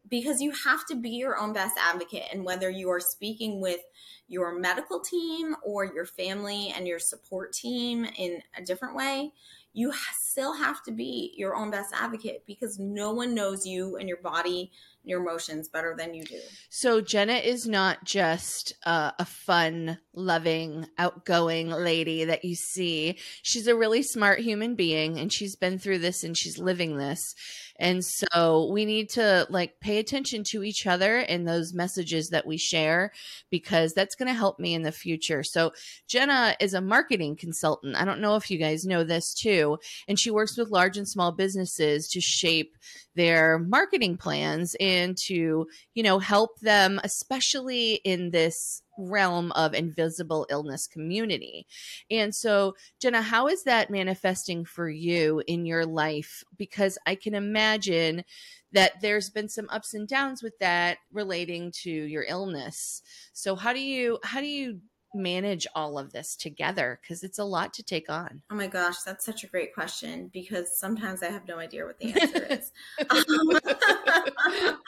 because 0.10 0.42
you 0.42 0.52
have 0.66 0.86
to 0.88 0.96
be 0.96 1.10
your 1.10 1.38
own 1.38 1.54
best 1.54 1.76
advocate. 1.78 2.24
And 2.32 2.44
whether 2.44 2.70
you 2.70 2.90
are 2.90 3.00
speaking 3.00 3.62
with 3.62 3.82
your 4.28 4.58
medical 4.58 5.00
team 5.00 5.56
or 5.64 5.86
your 5.86 6.06
family 6.06 6.74
and 6.76 6.88
your 6.88 7.00
support 7.00 7.54
team 7.54 8.06
in 8.18 8.42
a 8.58 8.64
different 8.64 8.96
way, 8.96 9.32
you 9.76 9.92
still 10.14 10.54
have 10.54 10.82
to 10.84 10.92
be 10.92 11.34
your 11.36 11.54
own 11.54 11.70
best 11.70 11.94
advocate 11.94 12.44
because 12.48 12.80
no 12.80 13.12
one 13.12 13.36
knows 13.36 13.66
you 13.66 13.98
and 13.98 14.08
your 14.08 14.22
body 14.22 14.72
and 15.04 15.10
your 15.10 15.20
emotions 15.20 15.68
better 15.68 15.94
than 15.98 16.14
you 16.14 16.24
do. 16.24 16.40
So, 16.70 17.02
Jenna 17.02 17.34
is 17.34 17.68
not 17.68 18.06
just 18.06 18.74
uh, 18.86 19.12
a 19.20 19.26
fun, 19.26 20.00
loving, 20.14 20.88
outgoing 20.98 21.70
lady 21.70 22.24
that 22.24 22.46
you 22.46 22.56
see. 22.56 23.18
She's 23.42 23.68
a 23.68 23.76
really 23.76 24.02
smart 24.02 24.40
human 24.40 24.76
being 24.76 25.20
and 25.20 25.32
she's 25.32 25.58
been 25.58 25.78
through 25.78 26.00
this 26.00 26.24
and 26.24 26.38
she's 26.38 26.58
living 26.58 26.96
this. 26.98 27.36
And 27.78 28.04
so 28.04 28.70
we 28.72 28.86
need 28.86 29.10
to 29.12 29.48
like 29.50 29.80
pay 29.80 29.98
attention 29.98 30.44
to 30.46 30.64
each 30.64 30.88
other 30.88 31.18
and 31.18 31.48
those 31.48 31.74
messages 31.74 32.30
that 32.30 32.48
we 32.48 32.58
share 32.58 33.12
because 33.50 33.94
that's 33.94 34.16
going 34.16 34.28
to 34.28 34.34
help 34.34 34.60
me 34.60 34.74
in 34.74 34.84
the 34.84 34.92
future. 34.92 35.44
So 35.44 35.74
Jenna 36.08 36.56
is 36.60 36.74
a 36.74 36.82
marketing 36.82 37.36
consultant. 37.36 37.96
I 37.96 38.06
don't 38.06 38.22
know 38.22 38.36
if 38.36 38.50
you 38.50 38.58
guys 38.58 38.86
know 38.86 39.04
this 39.04 39.34
too. 39.34 39.78
And 40.08 40.20
she 40.20 40.32
works 40.32 40.58
with 40.58 40.70
large 40.70 40.98
and 40.98 41.08
small 41.08 41.32
businesses 41.32 42.08
to 42.10 42.22
shape 42.22 42.78
their 43.16 43.60
marketing 43.60 44.18
plans 44.18 44.76
and 44.80 45.18
to, 45.26 45.68
you 45.94 46.04
know, 46.04 46.20
help 46.20 46.60
them, 46.60 47.00
especially 47.04 47.96
in 48.04 48.32
this 48.32 48.82
realm 48.98 49.52
of 49.54 49.74
invisible 49.74 50.46
illness 50.50 50.88
community. 50.88 51.68
And 52.10 52.34
so, 52.34 52.76
Jenna, 53.02 53.22
how 53.22 53.48
is 53.48 53.64
that 53.64 53.90
manifesting 53.90 54.66
for 54.66 54.90
you 54.90 55.42
in 55.48 55.66
your 55.66 55.86
life? 55.86 56.44
Because 56.58 56.98
I 57.06 57.16
can 57.16 57.36
imagine 57.36 58.24
that 58.72 59.02
there's 59.02 59.30
been 59.30 59.48
some 59.48 59.70
ups 59.70 59.94
and 59.94 60.08
downs 60.08 60.44
with 60.44 60.58
that 60.60 60.98
relating 61.12 61.72
to 61.72 61.90
your 61.90 62.26
illness. 62.28 63.02
So 63.34 63.56
how 63.56 63.74
do 63.74 63.80
you 63.80 64.20
how 64.24 64.42
do 64.42 64.48
you 64.48 64.80
manage 65.16 65.66
all 65.74 65.98
of 65.98 66.12
this 66.12 66.36
together 66.36 67.00
because 67.02 67.24
it's 67.24 67.40
a 67.40 67.44
lot 67.44 67.74
to 67.74 67.84
take 67.84 68.10
on 68.10 68.42
oh 68.52 68.56
my 68.56 68.68
gosh 68.68 69.00
that's 69.02 69.26
such 69.26 69.44
a 69.44 69.48
great 69.48 69.74
question 69.74 70.30
because 70.34 70.78
sometimes 70.78 71.24
i 71.24 71.28
have 71.28 71.48
no 71.48 71.58
idea 71.58 71.86
what 71.86 71.98
the 72.00 72.14
answer 72.22 72.46
is 72.50 72.72
um, 73.10 74.76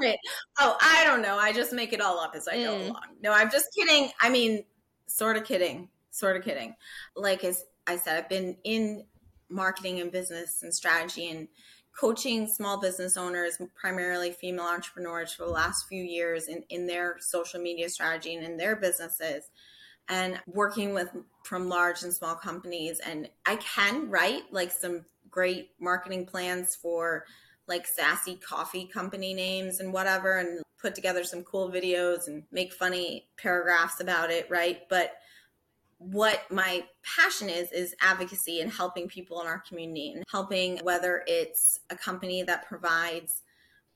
Wait. 0.00 0.18
Oh, 0.58 0.76
I 0.80 1.04
don't 1.04 1.22
know. 1.22 1.36
I 1.36 1.52
just 1.52 1.72
make 1.72 1.92
it 1.92 2.00
all 2.00 2.18
up 2.18 2.34
as 2.34 2.48
I 2.48 2.56
go 2.56 2.74
mm. 2.74 2.88
along. 2.88 3.02
No, 3.22 3.32
I'm 3.32 3.50
just 3.50 3.66
kidding. 3.74 4.10
I 4.20 4.30
mean, 4.30 4.64
sort 5.06 5.36
of 5.36 5.44
kidding. 5.44 5.88
Sort 6.10 6.36
of 6.36 6.44
kidding. 6.44 6.74
Like 7.14 7.44
as 7.44 7.64
I 7.86 7.96
said, 7.96 8.16
I've 8.16 8.28
been 8.28 8.56
in 8.64 9.04
marketing 9.48 10.00
and 10.00 10.10
business 10.10 10.62
and 10.62 10.74
strategy 10.74 11.28
and 11.28 11.48
coaching 11.98 12.46
small 12.46 12.80
business 12.80 13.16
owners, 13.16 13.60
primarily 13.74 14.32
female 14.32 14.64
entrepreneurs, 14.64 15.32
for 15.32 15.44
the 15.44 15.50
last 15.50 15.86
few 15.88 16.02
years 16.02 16.48
in, 16.48 16.62
in 16.70 16.86
their 16.86 17.16
social 17.20 17.60
media 17.60 17.88
strategy 17.88 18.34
and 18.34 18.44
in 18.44 18.56
their 18.56 18.76
businesses, 18.76 19.50
and 20.10 20.40
working 20.46 20.92
with 20.92 21.08
from 21.44 21.68
large 21.68 22.02
and 22.02 22.12
small 22.12 22.34
companies. 22.34 22.98
And 22.98 23.30
I 23.46 23.56
can 23.56 24.10
write 24.10 24.42
like 24.52 24.72
some 24.72 25.06
great 25.30 25.70
marketing 25.80 26.26
plans 26.26 26.74
for 26.74 27.24
like 27.68 27.86
sassy 27.86 28.34
coffee 28.34 28.86
company 28.86 29.32
names 29.32 29.78
and 29.78 29.92
whatever 29.92 30.38
and 30.38 30.62
put 30.82 30.96
together 30.96 31.22
some 31.22 31.44
cool 31.44 31.70
videos 31.70 32.26
and 32.26 32.42
make 32.50 32.72
funny 32.72 33.28
paragraphs 33.36 34.00
about 34.00 34.30
it, 34.30 34.50
right? 34.50 34.80
But 34.90 35.12
what 35.98 36.50
my 36.50 36.84
passion 37.04 37.48
is 37.48 37.70
is 37.70 37.94
advocacy 38.00 38.60
and 38.60 38.72
helping 38.72 39.06
people 39.06 39.40
in 39.40 39.46
our 39.46 39.60
community 39.60 40.12
and 40.12 40.24
helping 40.30 40.78
whether 40.78 41.22
it's 41.26 41.78
a 41.90 41.96
company 41.96 42.42
that 42.42 42.66
provides 42.66 43.42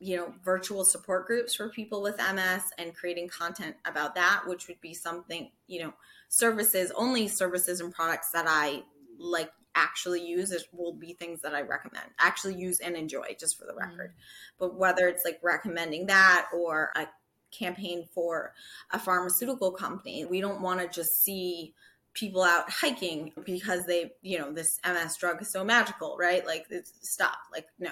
you 0.01 0.17
know 0.17 0.35
virtual 0.45 0.85
support 0.85 1.27
groups 1.27 1.55
for 1.55 1.69
people 1.69 2.03
with 2.03 2.19
ms 2.35 2.65
and 2.79 2.95
creating 2.95 3.29
content 3.29 3.77
about 3.85 4.15
that 4.15 4.43
which 4.47 4.69
would 4.69 4.81
be 4.81 4.93
something 4.93 5.51
you 5.67 5.81
know 5.81 5.95
services 6.29 6.93
only 6.97 7.29
services 7.29 7.81
and 7.81 7.95
products 7.95 8.31
that 8.33 8.45
i 8.49 8.83
like 9.19 9.51
actually 9.75 10.25
use 10.25 10.53
it 10.53 10.63
will 10.73 10.93
be 10.93 11.15
things 11.15 11.41
that 11.43 11.55
I 11.55 11.63
recommend, 11.63 12.07
actually 12.19 12.55
use 12.55 12.81
and 12.81 12.97
enjoy, 12.97 13.37
just 13.39 13.59
for 13.59 13.65
the 13.65 13.73
mm-hmm. 13.73 13.91
record. 13.91 14.11
Mm-hmm. 14.11 14.55
But 14.59 14.77
whether 14.77 15.09
it's 15.09 15.25
like 15.25 15.41
recommending 15.43 16.07
that 16.07 16.47
or 16.55 16.91
a 16.95 17.07
campaign 17.51 18.07
for 18.15 18.53
a 18.93 18.99
pharmaceutical 18.99 19.73
company, 19.73 20.25
we 20.25 20.41
don't 20.41 20.61
want 20.61 20.81
to 20.81 20.89
just 20.89 21.23
see 21.23 21.75
people 22.15 22.43
out 22.43 22.71
hiking 22.71 23.33
because 23.45 23.85
they, 23.87 24.13
you 24.23 24.39
know, 24.39 24.53
this 24.53 24.79
MS 24.87 25.17
drug 25.17 25.43
is 25.43 25.51
so 25.51 25.65
magical, 25.65 26.17
right? 26.19 26.47
Like, 26.47 26.67
stop. 27.03 27.39
Like, 27.53 27.67
no, 27.79 27.91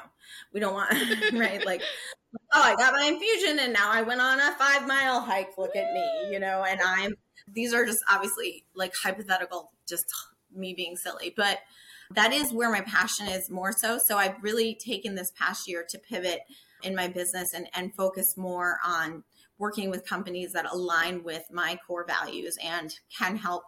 we 0.52 0.60
don't 0.60 0.74
want, 0.74 0.92
right? 1.32 1.64
Like, 1.72 1.82
oh, 2.54 2.62
I 2.62 2.74
got 2.76 2.94
my 2.94 3.06
infusion 3.06 3.58
and 3.58 3.72
now 3.72 3.90
I 3.90 4.02
went 4.02 4.20
on 4.20 4.38
a 4.40 4.52
five 4.52 4.86
mile 4.86 5.20
hike. 5.20 5.58
Look 5.58 5.76
at 5.76 5.92
me, 5.92 6.30
you 6.30 6.38
know, 6.38 6.64
and 6.64 6.80
I'm, 6.84 7.14
these 7.52 7.74
are 7.74 7.84
just 7.84 8.00
obviously 8.08 8.64
like 8.74 8.92
hypothetical, 8.94 9.70
just 9.88 10.06
me 10.54 10.74
being 10.74 10.96
silly, 10.96 11.34
but 11.36 11.58
that 12.14 12.32
is 12.32 12.52
where 12.52 12.70
my 12.70 12.82
passion 12.82 13.26
is 13.26 13.50
more 13.50 13.72
so. 13.72 13.98
So 13.98 14.18
I've 14.18 14.36
really 14.42 14.74
taken 14.74 15.14
this 15.14 15.32
past 15.38 15.68
year 15.68 15.84
to 15.88 15.98
pivot 15.98 16.40
in 16.82 16.94
my 16.94 17.08
business 17.08 17.54
and, 17.54 17.68
and 17.74 17.94
focus 17.94 18.36
more 18.36 18.78
on 18.84 19.24
working 19.58 19.90
with 19.90 20.06
companies 20.06 20.52
that 20.52 20.66
align 20.70 21.22
with 21.22 21.44
my 21.50 21.78
core 21.86 22.04
values 22.06 22.58
and 22.62 22.98
can 23.16 23.36
help 23.36 23.64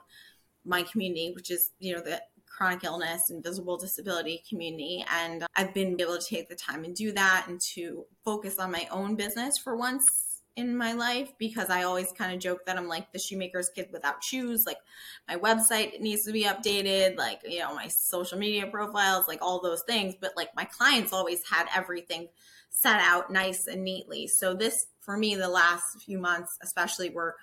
my 0.64 0.82
community, 0.82 1.32
which 1.34 1.50
is, 1.50 1.70
you 1.78 1.94
know, 1.94 2.00
the 2.00 2.20
chronic 2.46 2.84
illness 2.84 3.30
and 3.30 3.42
visible 3.42 3.76
disability 3.76 4.42
community. 4.48 5.04
And 5.10 5.44
I've 5.56 5.74
been 5.74 6.00
able 6.00 6.18
to 6.18 6.24
take 6.24 6.48
the 6.48 6.54
time 6.54 6.84
and 6.84 6.94
do 6.94 7.12
that 7.12 7.46
and 7.48 7.60
to 7.74 8.06
focus 8.24 8.58
on 8.58 8.70
my 8.70 8.86
own 8.90 9.16
business 9.16 9.58
for 9.58 9.76
once 9.76 10.42
in 10.56 10.76
my 10.76 10.92
life 10.92 11.32
because 11.38 11.68
I 11.68 11.82
always 11.82 12.12
kind 12.12 12.32
of 12.32 12.38
joke 12.38 12.64
that 12.66 12.76
I'm 12.76 12.86
like 12.86 13.12
the 13.12 13.18
shoemaker's 13.18 13.70
kid 13.70 13.88
without 13.92 14.22
shoes. 14.22 14.64
Like 14.66 14.78
my 15.26 15.36
website 15.36 16.00
needs 16.00 16.24
to 16.24 16.32
be 16.32 16.44
updated, 16.44 17.16
like, 17.16 17.40
you 17.44 17.58
know, 17.58 17.74
my 17.74 17.88
social 17.88 18.38
media 18.38 18.66
profiles, 18.68 19.26
like 19.26 19.42
all 19.42 19.60
those 19.60 19.82
things. 19.82 20.14
But 20.20 20.36
like 20.36 20.54
my 20.54 20.64
clients 20.64 21.12
always 21.12 21.42
had 21.48 21.66
everything 21.74 22.28
set 22.70 23.00
out 23.00 23.32
nice 23.32 23.66
and 23.66 23.82
neatly. 23.82 24.28
So 24.28 24.54
this, 24.54 24.86
for 25.00 25.16
me, 25.16 25.34
the 25.34 25.48
last 25.48 26.02
few 26.04 26.18
months, 26.18 26.56
especially 26.62 27.10
where 27.10 27.34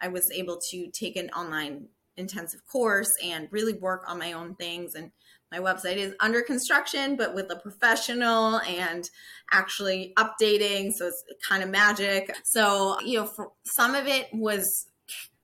I 0.00 0.08
was 0.08 0.30
able 0.30 0.58
to 0.70 0.88
take 0.88 1.16
an 1.16 1.30
online 1.30 1.88
intensive 2.20 2.64
course 2.66 3.12
and 3.24 3.48
really 3.50 3.74
work 3.74 4.04
on 4.06 4.18
my 4.18 4.32
own 4.32 4.54
things 4.54 4.94
and 4.94 5.10
my 5.50 5.58
website 5.58 5.96
is 5.96 6.14
under 6.20 6.42
construction, 6.42 7.16
but 7.16 7.34
with 7.34 7.50
a 7.50 7.56
professional 7.56 8.60
and 8.60 9.10
actually 9.52 10.12
updating. 10.16 10.92
So 10.92 11.08
it's 11.08 11.24
kind 11.46 11.62
of 11.64 11.70
magic. 11.70 12.32
So, 12.44 13.00
you 13.00 13.18
know, 13.18 13.26
for, 13.26 13.50
some 13.64 13.96
of 13.96 14.06
it 14.06 14.28
was 14.32 14.86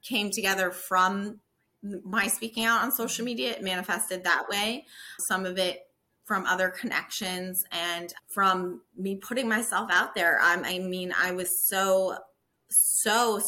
came 0.03 0.31
together 0.31 0.71
from 0.71 1.41
my 2.05 2.29
speaking 2.29 2.65
out 2.65 2.83
on 2.83 2.93
social 2.93 3.25
media. 3.25 3.53
It 3.53 3.63
manifested 3.63 4.23
that 4.25 4.45
way. 4.49 4.87
Some 5.27 5.45
of 5.45 5.59
it 5.59 5.81
from 6.25 6.47
other 6.47 6.71
connections 6.71 7.65
and 7.71 8.13
from 8.29 8.83
me 8.97 9.17
putting 9.17 9.49
myself 9.49 9.91
out 9.93 10.15
there. 10.15 10.39
I 10.41 10.79
mean, 10.79 11.13
I 11.17 11.33
was 11.33 11.67
so, 11.67 12.17
so 12.69 13.41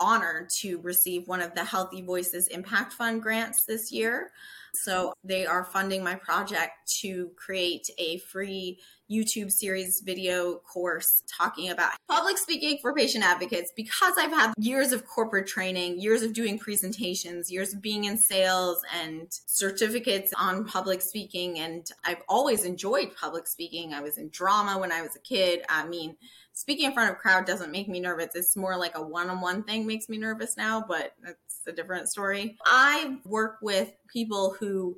honored 0.00 0.50
to 0.50 0.78
receive 0.80 1.28
one 1.28 1.40
of 1.40 1.54
the 1.54 1.64
Healthy 1.64 2.02
Voices 2.02 2.48
Impact 2.48 2.92
Fund 2.92 3.22
grants 3.22 3.64
this 3.64 3.92
year. 3.92 4.30
So 4.74 5.14
they 5.24 5.46
are 5.46 5.64
funding 5.64 6.04
my 6.04 6.14
project 6.16 6.72
to 7.00 7.30
create 7.36 7.88
a 7.98 8.18
free 8.18 8.78
YouTube 9.10 9.50
series 9.50 10.00
video 10.04 10.56
course 10.56 11.22
talking 11.26 11.70
about 11.70 11.92
public 12.08 12.36
speaking 12.36 12.78
for 12.82 12.92
patient 12.92 13.24
advocates 13.24 13.72
because 13.76 14.14
I've 14.18 14.32
had 14.32 14.52
years 14.58 14.92
of 14.92 15.06
corporate 15.06 15.46
training, 15.46 16.00
years 16.00 16.22
of 16.22 16.32
doing 16.32 16.58
presentations, 16.58 17.50
years 17.50 17.72
of 17.72 17.80
being 17.80 18.04
in 18.04 18.18
sales 18.18 18.82
and 19.00 19.28
certificates 19.46 20.32
on 20.36 20.64
public 20.64 21.00
speaking. 21.00 21.60
And 21.60 21.88
I've 22.04 22.22
always 22.28 22.64
enjoyed 22.64 23.14
public 23.18 23.46
speaking. 23.46 23.94
I 23.94 24.00
was 24.00 24.18
in 24.18 24.28
drama 24.30 24.78
when 24.78 24.92
I 24.92 25.02
was 25.02 25.14
a 25.14 25.20
kid. 25.20 25.62
I 25.68 25.86
mean, 25.86 26.16
speaking 26.56 26.86
in 26.86 26.92
front 26.94 27.10
of 27.10 27.16
a 27.16 27.20
crowd 27.20 27.44
doesn't 27.44 27.70
make 27.70 27.86
me 27.86 28.00
nervous. 28.00 28.34
It's 28.34 28.56
more 28.56 28.78
like 28.78 28.96
a 28.96 29.02
one-on-one 29.02 29.64
thing 29.64 29.86
makes 29.86 30.08
me 30.08 30.16
nervous 30.16 30.56
now, 30.56 30.82
but 30.88 31.12
that's 31.22 31.60
a 31.66 31.72
different 31.72 32.08
story. 32.08 32.56
I 32.64 33.18
work 33.26 33.58
with 33.60 33.92
people 34.08 34.56
who 34.58 34.96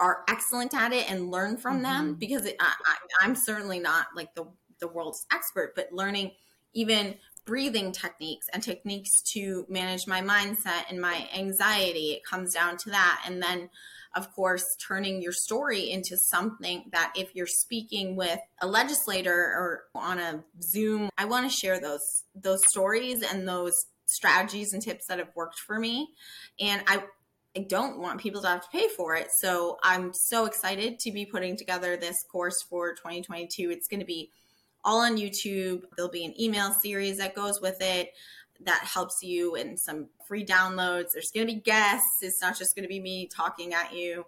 are 0.00 0.24
excellent 0.28 0.74
at 0.74 0.92
it 0.92 1.08
and 1.08 1.30
learn 1.30 1.56
from 1.56 1.74
mm-hmm. 1.76 1.84
them 1.84 2.14
because 2.14 2.44
it, 2.44 2.56
I, 2.58 2.74
I'm 3.22 3.36
certainly 3.36 3.78
not 3.78 4.08
like 4.16 4.34
the 4.34 4.46
the 4.80 4.88
world's 4.88 5.26
expert, 5.32 5.74
but 5.76 5.92
learning 5.92 6.32
even 6.72 7.14
breathing 7.44 7.92
techniques 7.92 8.48
and 8.52 8.62
techniques 8.62 9.22
to 9.22 9.66
manage 9.68 10.06
my 10.06 10.20
mindset 10.20 10.84
and 10.88 11.00
my 11.00 11.28
anxiety. 11.36 12.12
It 12.12 12.24
comes 12.24 12.52
down 12.52 12.78
to 12.78 12.90
that. 12.90 13.22
And 13.26 13.40
then, 13.40 13.70
of 14.16 14.32
course, 14.32 14.64
turning 14.86 15.22
your 15.22 15.32
story 15.32 15.90
into 15.90 16.16
something 16.16 16.84
that 16.92 17.12
if 17.16 17.34
you're 17.34 17.46
speaking 17.46 18.16
with 18.16 18.40
a 18.60 18.66
legislator 18.66 19.32
or 19.32 19.82
on 19.94 20.18
a 20.18 20.44
Zoom, 20.62 21.10
I 21.16 21.26
want 21.26 21.50
to 21.50 21.56
share 21.56 21.80
those 21.80 22.24
those 22.34 22.66
stories 22.66 23.22
and 23.22 23.46
those 23.46 23.86
strategies 24.06 24.72
and 24.72 24.82
tips 24.82 25.06
that 25.06 25.18
have 25.18 25.30
worked 25.36 25.60
for 25.60 25.78
me. 25.78 26.08
And 26.58 26.82
I 26.86 27.04
I 27.56 27.66
don't 27.68 27.98
want 27.98 28.20
people 28.20 28.42
to 28.42 28.48
have 28.48 28.62
to 28.62 28.68
pay 28.70 28.88
for 28.88 29.16
it. 29.16 29.28
So 29.38 29.78
I'm 29.82 30.12
so 30.12 30.44
excited 30.44 31.00
to 31.00 31.12
be 31.12 31.26
putting 31.26 31.56
together 31.56 31.96
this 31.96 32.22
course 32.30 32.62
for 32.62 32.94
2022. 32.94 33.70
It's 33.70 33.88
going 33.88 34.00
to 34.00 34.06
be 34.06 34.30
all 34.84 35.00
on 35.00 35.16
YouTube. 35.16 35.82
There'll 35.96 36.10
be 36.10 36.24
an 36.24 36.40
email 36.40 36.72
series 36.72 37.18
that 37.18 37.34
goes 37.34 37.60
with 37.60 37.80
it 37.80 38.10
that 38.64 38.82
helps 38.84 39.22
you 39.22 39.54
and 39.54 39.78
some 39.78 40.08
free 40.26 40.44
downloads. 40.44 41.12
There's 41.12 41.30
going 41.30 41.46
to 41.46 41.54
be 41.54 41.60
guests. 41.60 42.22
It's 42.22 42.40
not 42.40 42.58
just 42.58 42.74
going 42.74 42.84
to 42.84 42.88
be 42.88 43.00
me 43.00 43.26
talking 43.26 43.74
at 43.74 43.94
you, 43.94 44.26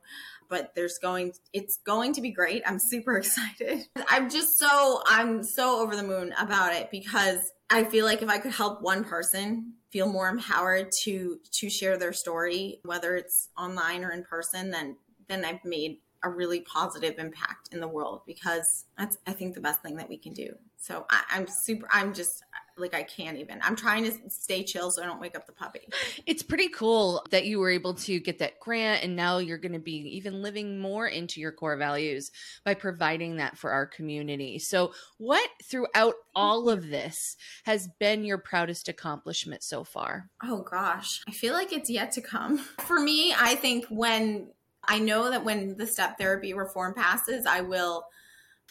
but 0.48 0.74
there's 0.74 0.98
going 0.98 1.32
it's 1.52 1.78
going 1.84 2.12
to 2.14 2.20
be 2.20 2.30
great. 2.30 2.62
I'm 2.66 2.78
super 2.78 3.16
excited. 3.18 3.86
I'm 4.08 4.30
just 4.30 4.58
so 4.58 5.02
I'm 5.06 5.42
so 5.42 5.80
over 5.80 5.96
the 5.96 6.02
moon 6.02 6.34
about 6.38 6.74
it 6.74 6.90
because 6.90 7.38
I 7.70 7.84
feel 7.84 8.04
like 8.04 8.22
if 8.22 8.28
I 8.28 8.38
could 8.38 8.52
help 8.52 8.82
one 8.82 9.04
person 9.04 9.74
feel 9.90 10.10
more 10.10 10.28
empowered 10.28 10.90
to 11.04 11.38
to 11.52 11.70
share 11.70 11.96
their 11.96 12.12
story, 12.12 12.80
whether 12.84 13.16
it's 13.16 13.48
online 13.58 14.04
or 14.04 14.10
in 14.10 14.24
person, 14.24 14.70
then 14.70 14.96
then 15.28 15.44
I've 15.44 15.64
made 15.64 15.98
a 16.24 16.30
really 16.30 16.60
positive 16.60 17.18
impact 17.18 17.70
in 17.72 17.80
the 17.80 17.88
world 17.88 18.22
because 18.26 18.86
that's 18.96 19.18
I 19.26 19.32
think 19.32 19.54
the 19.54 19.60
best 19.60 19.82
thing 19.82 19.96
that 19.96 20.08
we 20.08 20.18
can 20.18 20.32
do. 20.32 20.54
So 20.76 21.06
I, 21.10 21.22
I'm 21.30 21.46
super. 21.64 21.88
I'm 21.90 22.12
just 22.12 22.42
like 22.76 22.94
I 22.94 23.02
can't 23.02 23.38
even. 23.38 23.58
I'm 23.62 23.76
trying 23.76 24.04
to 24.04 24.12
stay 24.28 24.64
chill 24.64 24.90
so 24.90 25.02
I 25.02 25.06
don't 25.06 25.20
wake 25.20 25.36
up 25.36 25.46
the 25.46 25.52
puppy. 25.52 25.88
It's 26.26 26.42
pretty 26.42 26.68
cool 26.68 27.24
that 27.30 27.46
you 27.46 27.58
were 27.58 27.70
able 27.70 27.94
to 27.94 28.20
get 28.20 28.38
that 28.38 28.60
grant 28.60 29.02
and 29.02 29.16
now 29.16 29.38
you're 29.38 29.58
going 29.58 29.72
to 29.72 29.78
be 29.78 29.96
even 30.16 30.42
living 30.42 30.78
more 30.78 31.06
into 31.06 31.40
your 31.40 31.52
core 31.52 31.76
values 31.76 32.30
by 32.64 32.74
providing 32.74 33.36
that 33.36 33.58
for 33.58 33.70
our 33.70 33.86
community. 33.86 34.58
So, 34.58 34.92
what 35.18 35.48
throughout 35.62 36.14
all 36.34 36.68
of 36.68 36.88
this 36.88 37.36
has 37.64 37.88
been 37.98 38.24
your 38.24 38.38
proudest 38.38 38.88
accomplishment 38.88 39.62
so 39.62 39.84
far? 39.84 40.30
Oh 40.42 40.62
gosh, 40.62 41.22
I 41.28 41.32
feel 41.32 41.54
like 41.54 41.72
it's 41.72 41.90
yet 41.90 42.12
to 42.12 42.20
come. 42.20 42.58
For 42.58 42.98
me, 42.98 43.34
I 43.36 43.54
think 43.54 43.86
when 43.88 44.48
I 44.84 44.98
know 44.98 45.30
that 45.30 45.44
when 45.44 45.76
the 45.76 45.86
step 45.86 46.18
therapy 46.18 46.54
reform 46.54 46.94
passes, 46.94 47.46
I 47.46 47.60
will 47.60 48.04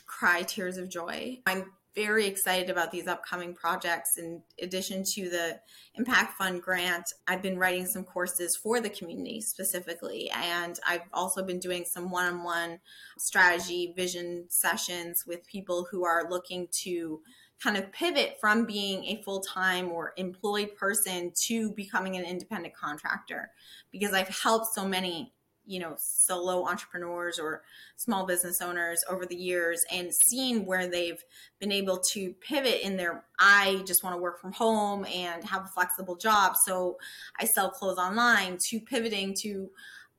cry 0.05 0.43
tears 0.43 0.77
of 0.77 0.89
joy. 0.89 1.39
I'm 1.45 1.71
very 1.93 2.25
excited 2.25 2.69
about 2.69 2.91
these 2.91 3.07
upcoming 3.07 3.53
projects. 3.53 4.17
In 4.17 4.41
addition 4.61 5.03
to 5.03 5.29
the 5.29 5.59
Impact 5.95 6.37
Fund 6.37 6.61
grant, 6.61 7.13
I've 7.27 7.41
been 7.41 7.59
writing 7.59 7.85
some 7.85 8.03
courses 8.03 8.55
for 8.55 8.79
the 8.79 8.89
community 8.89 9.41
specifically. 9.41 10.29
And 10.31 10.79
I've 10.87 11.07
also 11.13 11.43
been 11.43 11.59
doing 11.59 11.83
some 11.85 12.09
one 12.09 12.25
on 12.25 12.43
one 12.43 12.79
strategy 13.17 13.93
vision 13.95 14.45
sessions 14.49 15.25
with 15.27 15.45
people 15.45 15.87
who 15.91 16.05
are 16.05 16.29
looking 16.29 16.67
to 16.83 17.21
kind 17.61 17.77
of 17.77 17.91
pivot 17.91 18.37
from 18.39 18.65
being 18.65 19.05
a 19.05 19.21
full 19.21 19.41
time 19.41 19.91
or 19.91 20.13
employed 20.17 20.75
person 20.75 21.31
to 21.35 21.71
becoming 21.71 22.15
an 22.15 22.25
independent 22.25 22.73
contractor 22.73 23.51
because 23.91 24.13
I've 24.13 24.29
helped 24.29 24.73
so 24.73 24.87
many 24.87 25.31
you 25.71 25.79
know 25.79 25.95
solo 25.97 26.65
entrepreneurs 26.65 27.39
or 27.39 27.61
small 27.95 28.25
business 28.25 28.61
owners 28.61 28.99
over 29.09 29.25
the 29.25 29.35
years 29.35 29.81
and 29.89 30.13
seeing 30.13 30.65
where 30.65 30.87
they've 30.87 31.23
been 31.59 31.71
able 31.71 31.97
to 32.11 32.33
pivot 32.41 32.81
in 32.81 32.97
their 32.97 33.23
i 33.39 33.81
just 33.85 34.03
want 34.03 34.13
to 34.13 34.21
work 34.21 34.39
from 34.41 34.51
home 34.51 35.05
and 35.05 35.45
have 35.45 35.63
a 35.63 35.69
flexible 35.69 36.17
job 36.17 36.53
so 36.65 36.97
i 37.39 37.45
sell 37.45 37.71
clothes 37.71 37.97
online 37.97 38.57
to 38.69 38.81
pivoting 38.81 39.33
to 39.41 39.69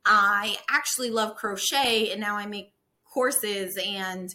i 0.06 0.56
actually 0.70 1.10
love 1.10 1.36
crochet 1.36 2.10
and 2.10 2.20
now 2.20 2.34
i 2.34 2.46
make 2.46 2.72
courses 3.04 3.78
and 3.84 4.34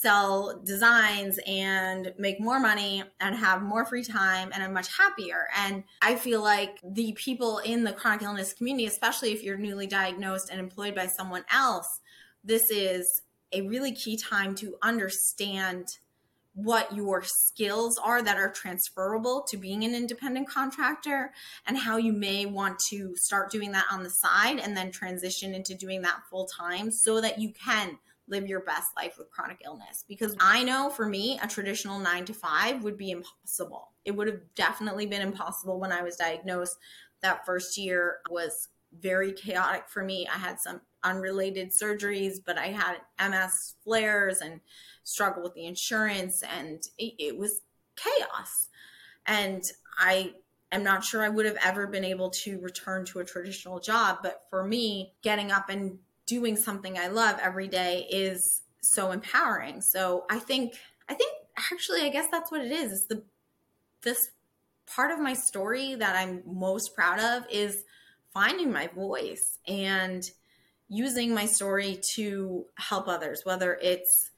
sell 0.00 0.60
designs 0.62 1.38
and 1.46 2.12
make 2.18 2.38
more 2.38 2.60
money 2.60 3.02
and 3.20 3.34
have 3.34 3.62
more 3.62 3.84
free 3.84 4.04
time 4.04 4.50
and 4.52 4.62
I'm 4.62 4.74
much 4.74 4.94
happier. 4.96 5.48
And 5.56 5.84
I 6.02 6.16
feel 6.16 6.42
like 6.42 6.78
the 6.84 7.12
people 7.12 7.58
in 7.58 7.82
the 7.82 7.92
chronic 7.92 8.22
illness 8.22 8.52
community, 8.52 8.86
especially 8.86 9.32
if 9.32 9.42
you're 9.42 9.56
newly 9.56 9.86
diagnosed 9.86 10.50
and 10.50 10.60
employed 10.60 10.94
by 10.94 11.06
someone 11.06 11.44
else, 11.50 12.00
this 12.44 12.70
is 12.70 13.22
a 13.52 13.62
really 13.62 13.92
key 13.92 14.18
time 14.18 14.54
to 14.56 14.74
understand 14.82 15.98
what 16.52 16.94
your 16.94 17.22
skills 17.22 17.98
are 17.98 18.22
that 18.22 18.36
are 18.36 18.50
transferable 18.50 19.42
to 19.42 19.56
being 19.56 19.84
an 19.84 19.94
independent 19.94 20.48
contractor 20.48 21.32
and 21.66 21.76
how 21.76 21.96
you 21.96 22.12
may 22.12 22.46
want 22.46 22.78
to 22.78 23.14
start 23.16 23.50
doing 23.50 23.72
that 23.72 23.84
on 23.90 24.02
the 24.02 24.10
side 24.10 24.58
and 24.58 24.76
then 24.76 24.90
transition 24.90 25.54
into 25.54 25.74
doing 25.74 26.02
that 26.02 26.22
full 26.30 26.46
time 26.46 26.90
so 26.90 27.20
that 27.20 27.38
you 27.38 27.52
can 27.52 27.98
live 28.28 28.48
your 28.48 28.60
best 28.60 28.90
life 28.96 29.16
with 29.18 29.30
chronic 29.30 29.62
illness 29.64 30.04
because 30.08 30.34
I 30.40 30.64
know 30.64 30.90
for 30.90 31.06
me, 31.06 31.38
a 31.42 31.46
traditional 31.46 31.98
nine 31.98 32.24
to 32.26 32.34
five 32.34 32.82
would 32.82 32.96
be 32.96 33.10
impossible. 33.10 33.92
It 34.04 34.12
would 34.12 34.26
have 34.26 34.40
definitely 34.54 35.06
been 35.06 35.22
impossible 35.22 35.78
when 35.78 35.92
I 35.92 36.02
was 36.02 36.16
diagnosed. 36.16 36.76
That 37.22 37.46
first 37.46 37.78
year 37.78 38.18
was 38.30 38.68
very 39.00 39.32
chaotic 39.32 39.88
for 39.88 40.02
me. 40.04 40.26
I 40.26 40.38
had 40.38 40.60
some 40.60 40.80
unrelated 41.02 41.70
surgeries, 41.70 42.38
but 42.44 42.58
I 42.58 42.68
had 42.68 42.96
MS 43.30 43.74
flares 43.84 44.40
and 44.40 44.60
struggled 45.04 45.44
with 45.44 45.54
the 45.54 45.66
insurance, 45.66 46.42
and 46.42 46.82
it, 46.98 47.14
it 47.18 47.38
was 47.38 47.60
chaos. 47.96 48.68
And 49.26 49.64
I 49.98 50.34
am 50.72 50.82
not 50.82 51.04
sure 51.04 51.22
I 51.22 51.28
would 51.28 51.46
have 51.46 51.58
ever 51.64 51.86
been 51.86 52.04
able 52.04 52.30
to 52.30 52.60
return 52.60 53.04
to 53.06 53.20
a 53.20 53.24
traditional 53.24 53.80
job. 53.80 54.18
But 54.22 54.42
for 54.50 54.64
me, 54.64 55.14
getting 55.22 55.50
up 55.50 55.68
and 55.68 55.98
doing 56.26 56.56
something 56.56 56.98
I 56.98 57.08
love 57.08 57.38
every 57.40 57.68
day 57.68 58.06
is 58.10 58.62
so 58.82 59.10
empowering. 59.12 59.80
So 59.80 60.24
I 60.30 60.38
think 60.38 60.74
I 61.08 61.14
think 61.14 61.32
actually 61.72 62.02
I 62.02 62.08
guess 62.08 62.28
that's 62.30 62.50
what 62.50 62.60
it 62.60 62.72
is. 62.72 62.92
It's 62.92 63.06
the 63.06 63.22
this 64.02 64.30
part 64.86 65.10
of 65.10 65.18
my 65.18 65.34
story 65.34 65.94
that 65.94 66.16
I'm 66.16 66.42
most 66.46 66.94
proud 66.94 67.18
of 67.18 67.44
is 67.50 67.84
finding 68.32 68.72
my 68.72 68.86
voice 68.88 69.58
and 69.66 70.28
using 70.88 71.34
my 71.34 71.46
story 71.46 71.98
to 72.14 72.66
help 72.76 73.08
others, 73.08 73.42
whether 73.44 73.74
it's 73.82 74.30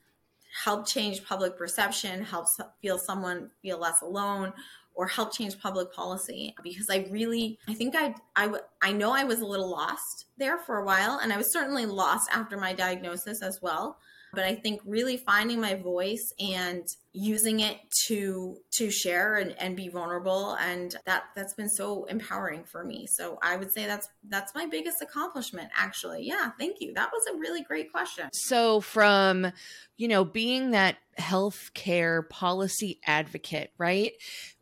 help 0.64 0.86
change 0.86 1.24
public 1.24 1.58
perception, 1.58 2.22
helps 2.22 2.58
feel 2.80 2.98
someone 2.98 3.50
feel 3.60 3.78
less 3.78 4.00
alone, 4.00 4.52
or 4.98 5.06
help 5.06 5.32
change 5.32 5.58
public 5.60 5.92
policy 5.92 6.52
because 6.64 6.90
I 6.90 7.06
really 7.08 7.56
I 7.68 7.72
think 7.72 7.94
I 7.96 8.14
I 8.34 8.52
I 8.82 8.92
know 8.92 9.12
I 9.12 9.22
was 9.22 9.40
a 9.40 9.46
little 9.46 9.70
lost 9.70 10.26
there 10.36 10.58
for 10.58 10.78
a 10.78 10.84
while 10.84 11.20
and 11.22 11.32
I 11.32 11.36
was 11.36 11.52
certainly 11.52 11.86
lost 11.86 12.28
after 12.32 12.56
my 12.56 12.74
diagnosis 12.74 13.40
as 13.40 13.62
well 13.62 13.96
but 14.32 14.44
I 14.44 14.54
think 14.54 14.80
really 14.84 15.16
finding 15.16 15.60
my 15.60 15.74
voice 15.74 16.32
and 16.38 16.86
using 17.12 17.60
it 17.60 17.78
to 18.06 18.56
to 18.70 18.90
share 18.90 19.36
and, 19.36 19.54
and 19.58 19.74
be 19.74 19.88
vulnerable 19.88 20.54
and 20.60 20.94
that 21.06 21.24
that's 21.34 21.54
been 21.54 21.68
so 21.68 22.04
empowering 22.04 22.62
for 22.64 22.84
me. 22.84 23.06
So 23.06 23.38
I 23.42 23.56
would 23.56 23.72
say 23.72 23.86
that's 23.86 24.08
that's 24.28 24.54
my 24.54 24.66
biggest 24.66 25.02
accomplishment 25.02 25.70
actually. 25.74 26.24
Yeah, 26.24 26.50
thank 26.58 26.76
you. 26.80 26.92
That 26.94 27.10
was 27.12 27.26
a 27.26 27.38
really 27.38 27.62
great 27.62 27.90
question. 27.90 28.28
So 28.32 28.80
from 28.80 29.50
you 29.96 30.06
know 30.08 30.24
being 30.24 30.70
that 30.72 30.96
healthcare 31.18 32.28
policy 32.28 33.00
advocate, 33.04 33.72
right? 33.78 34.12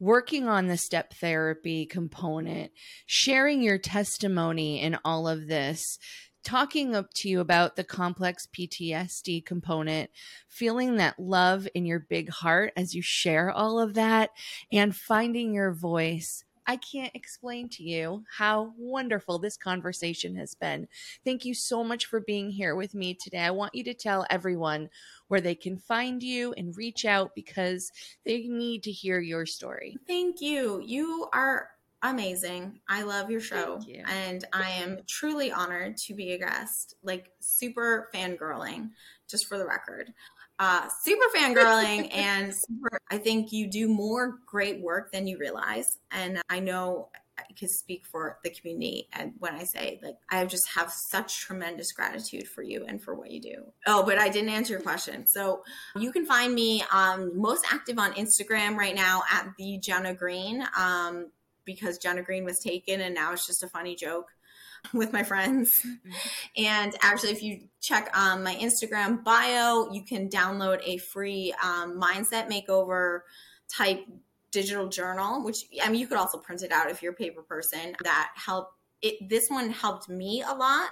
Working 0.01 0.49
on 0.49 0.67
the 0.67 0.79
step 0.79 1.13
therapy 1.15 1.85
component, 1.85 2.73
sharing 3.05 3.61
your 3.61 3.79
testimony 3.79 4.81
in 4.81 4.99
all 5.05 5.29
of 5.29 5.47
this 5.49 5.99
talking 6.47 6.95
up 6.95 7.13
to 7.13 7.29
you 7.29 7.41
about 7.41 7.75
the 7.75 7.83
complex 7.83 8.47
PTSD 8.57 9.45
component, 9.45 10.09
feeling 10.49 10.97
that 10.97 11.19
love 11.19 11.67
in 11.75 11.85
your 11.85 11.99
big 11.99 12.31
heart 12.31 12.73
as 12.77 12.95
you 12.95 13.03
share 13.03 13.51
all 13.51 13.81
of 13.81 13.95
that, 13.95 14.31
and 14.71 14.95
finding 14.95 15.53
your 15.53 15.73
voice. 15.73 16.45
I 16.69 16.77
can't 16.77 17.15
explain 17.15 17.69
to 17.71 17.83
you 17.83 18.25
how 18.39 18.75
wonderful 18.79 19.39
this 19.39 19.57
conversation 19.57 20.37
has 20.37 20.55
been. 20.55 20.87
Thank 21.25 21.45
you 21.45 21.55
so 21.55 21.83
much 21.83 22.07
for 22.07 22.21
being 22.21 22.51
here 22.51 22.77
with 22.77 22.95
me 22.95 23.15
today. 23.15 23.41
I 23.41 23.51
want 23.51 23.75
you 23.75 23.83
to 23.85 23.95
tell 23.95 24.25
everyone 24.31 24.89
where 25.29 25.41
they 25.41 25.55
can 25.55 25.79
find 25.79 26.23
you 26.23 26.53
and 26.53 26.77
reach 26.77 27.05
out 27.05 27.35
because 27.35 27.91
they 28.25 28.47
need 28.47 28.85
to 28.85 28.93
hear 28.93 29.19
your 29.19 29.47
story. 29.47 29.97
Thank 30.07 30.41
you. 30.41 30.81
You 30.85 31.29
are 31.33 31.71
amazing. 32.03 32.81
I 32.89 33.03
love 33.03 33.31
your 33.31 33.41
show. 33.41 33.81
You. 33.87 34.03
And 34.07 34.45
I 34.53 34.71
am 34.71 34.99
truly 35.07 35.51
honored 35.51 35.97
to 35.99 36.15
be 36.15 36.33
a 36.33 36.39
guest. 36.39 36.95
Like 37.03 37.31
super 37.41 38.09
fangirling, 38.15 38.91
just 39.29 39.47
for 39.47 39.59
the 39.59 39.67
record. 39.67 40.13
Uh, 40.59 40.89
super 41.03 41.27
fangirling 41.37 42.09
and 42.15 42.55
super, 42.55 42.99
I 43.11 43.19
think 43.19 43.53
you 43.53 43.67
do 43.67 43.89
more 43.89 44.39
great 44.47 44.81
work 44.81 45.13
than 45.13 45.27
you 45.27 45.39
realize. 45.39 45.99
And 46.11 46.41
I 46.49 46.61
know 46.61 47.11
I 47.39 47.45
can 47.55 47.69
speak 47.69 48.07
for 48.07 48.39
the 48.43 48.51
community. 48.51 49.09
And 49.13 49.35
when 49.39 49.55
I 49.55 49.65
say 49.65 50.01
like, 50.03 50.17
I 50.31 50.45
just 50.47 50.69
have 50.75 50.91
such 50.91 51.41
tremendous 51.41 51.93
gratitude 51.93 52.49
for 52.49 52.63
you 52.63 52.87
and 52.87 53.03
for 53.03 53.15
what 53.15 53.31
you 53.31 53.41
do. 53.41 53.73
Oh, 53.87 54.03
but 54.03 54.19
I 54.19 54.29
didn't 54.29 54.51
answer 54.51 54.73
your 54.73 54.83
question. 54.83 55.27
So 55.27 55.63
you 55.97 56.13
can 56.13 56.25
find 56.25 56.55
me 56.55 56.83
um, 56.93 57.39
most 57.39 57.67
active 57.71 57.99
on 57.99 58.13
Instagram 58.15 58.77
right 58.77 58.95
now 58.95 59.23
at 59.31 59.53
the 59.59 59.79
Jenna 59.79 60.15
Green 60.15 60.67
um, 60.79 61.31
because 61.67 61.99
Jenna 61.99 62.23
Green 62.23 62.45
was 62.45 62.61
taken 62.61 63.03
and 63.03 63.15
now 63.15 63.33
it's 63.33 63.47
just 63.47 63.63
a 63.63 63.69
funny 63.69 63.95
joke 63.95 64.29
with 64.95 65.13
my 65.13 65.23
friends. 65.23 65.73
Mm-hmm. 65.85 66.65
And 66.65 66.95
actually, 67.03 67.33
if 67.33 67.43
you 67.43 67.69
check 67.81 68.17
um, 68.17 68.43
my 68.43 68.55
Instagram 68.55 69.23
bio, 69.23 69.93
you 69.93 70.03
can 70.03 70.29
download 70.29 70.81
a 70.85 70.97
free 70.99 71.55
um, 71.63 72.01
mindset 72.01 72.51
makeover 72.51 73.21
type 73.69 74.07
digital 74.53 74.89
journal, 74.89 75.45
which 75.45 75.65
I 75.83 75.91
mean, 75.91 76.01
you 76.01 76.07
could 76.07 76.17
also 76.17 76.39
print 76.39 76.63
it 76.63 76.73
out 76.73 76.91
if 76.91 77.03
you're 77.03 77.13
a 77.13 77.17
paper 77.17 77.43
person. 77.43 77.95
That 78.03 78.31
help 78.35 78.71
it. 79.03 79.29
This 79.29 79.49
one 79.49 79.71
helped 79.71 80.09
me 80.09 80.43
a 80.47 80.55
lot 80.55 80.91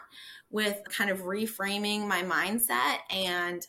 with 0.50 0.80
kind 0.90 1.10
of 1.10 1.20
reframing 1.20 2.06
my 2.06 2.22
mindset 2.22 2.98
and 3.10 3.66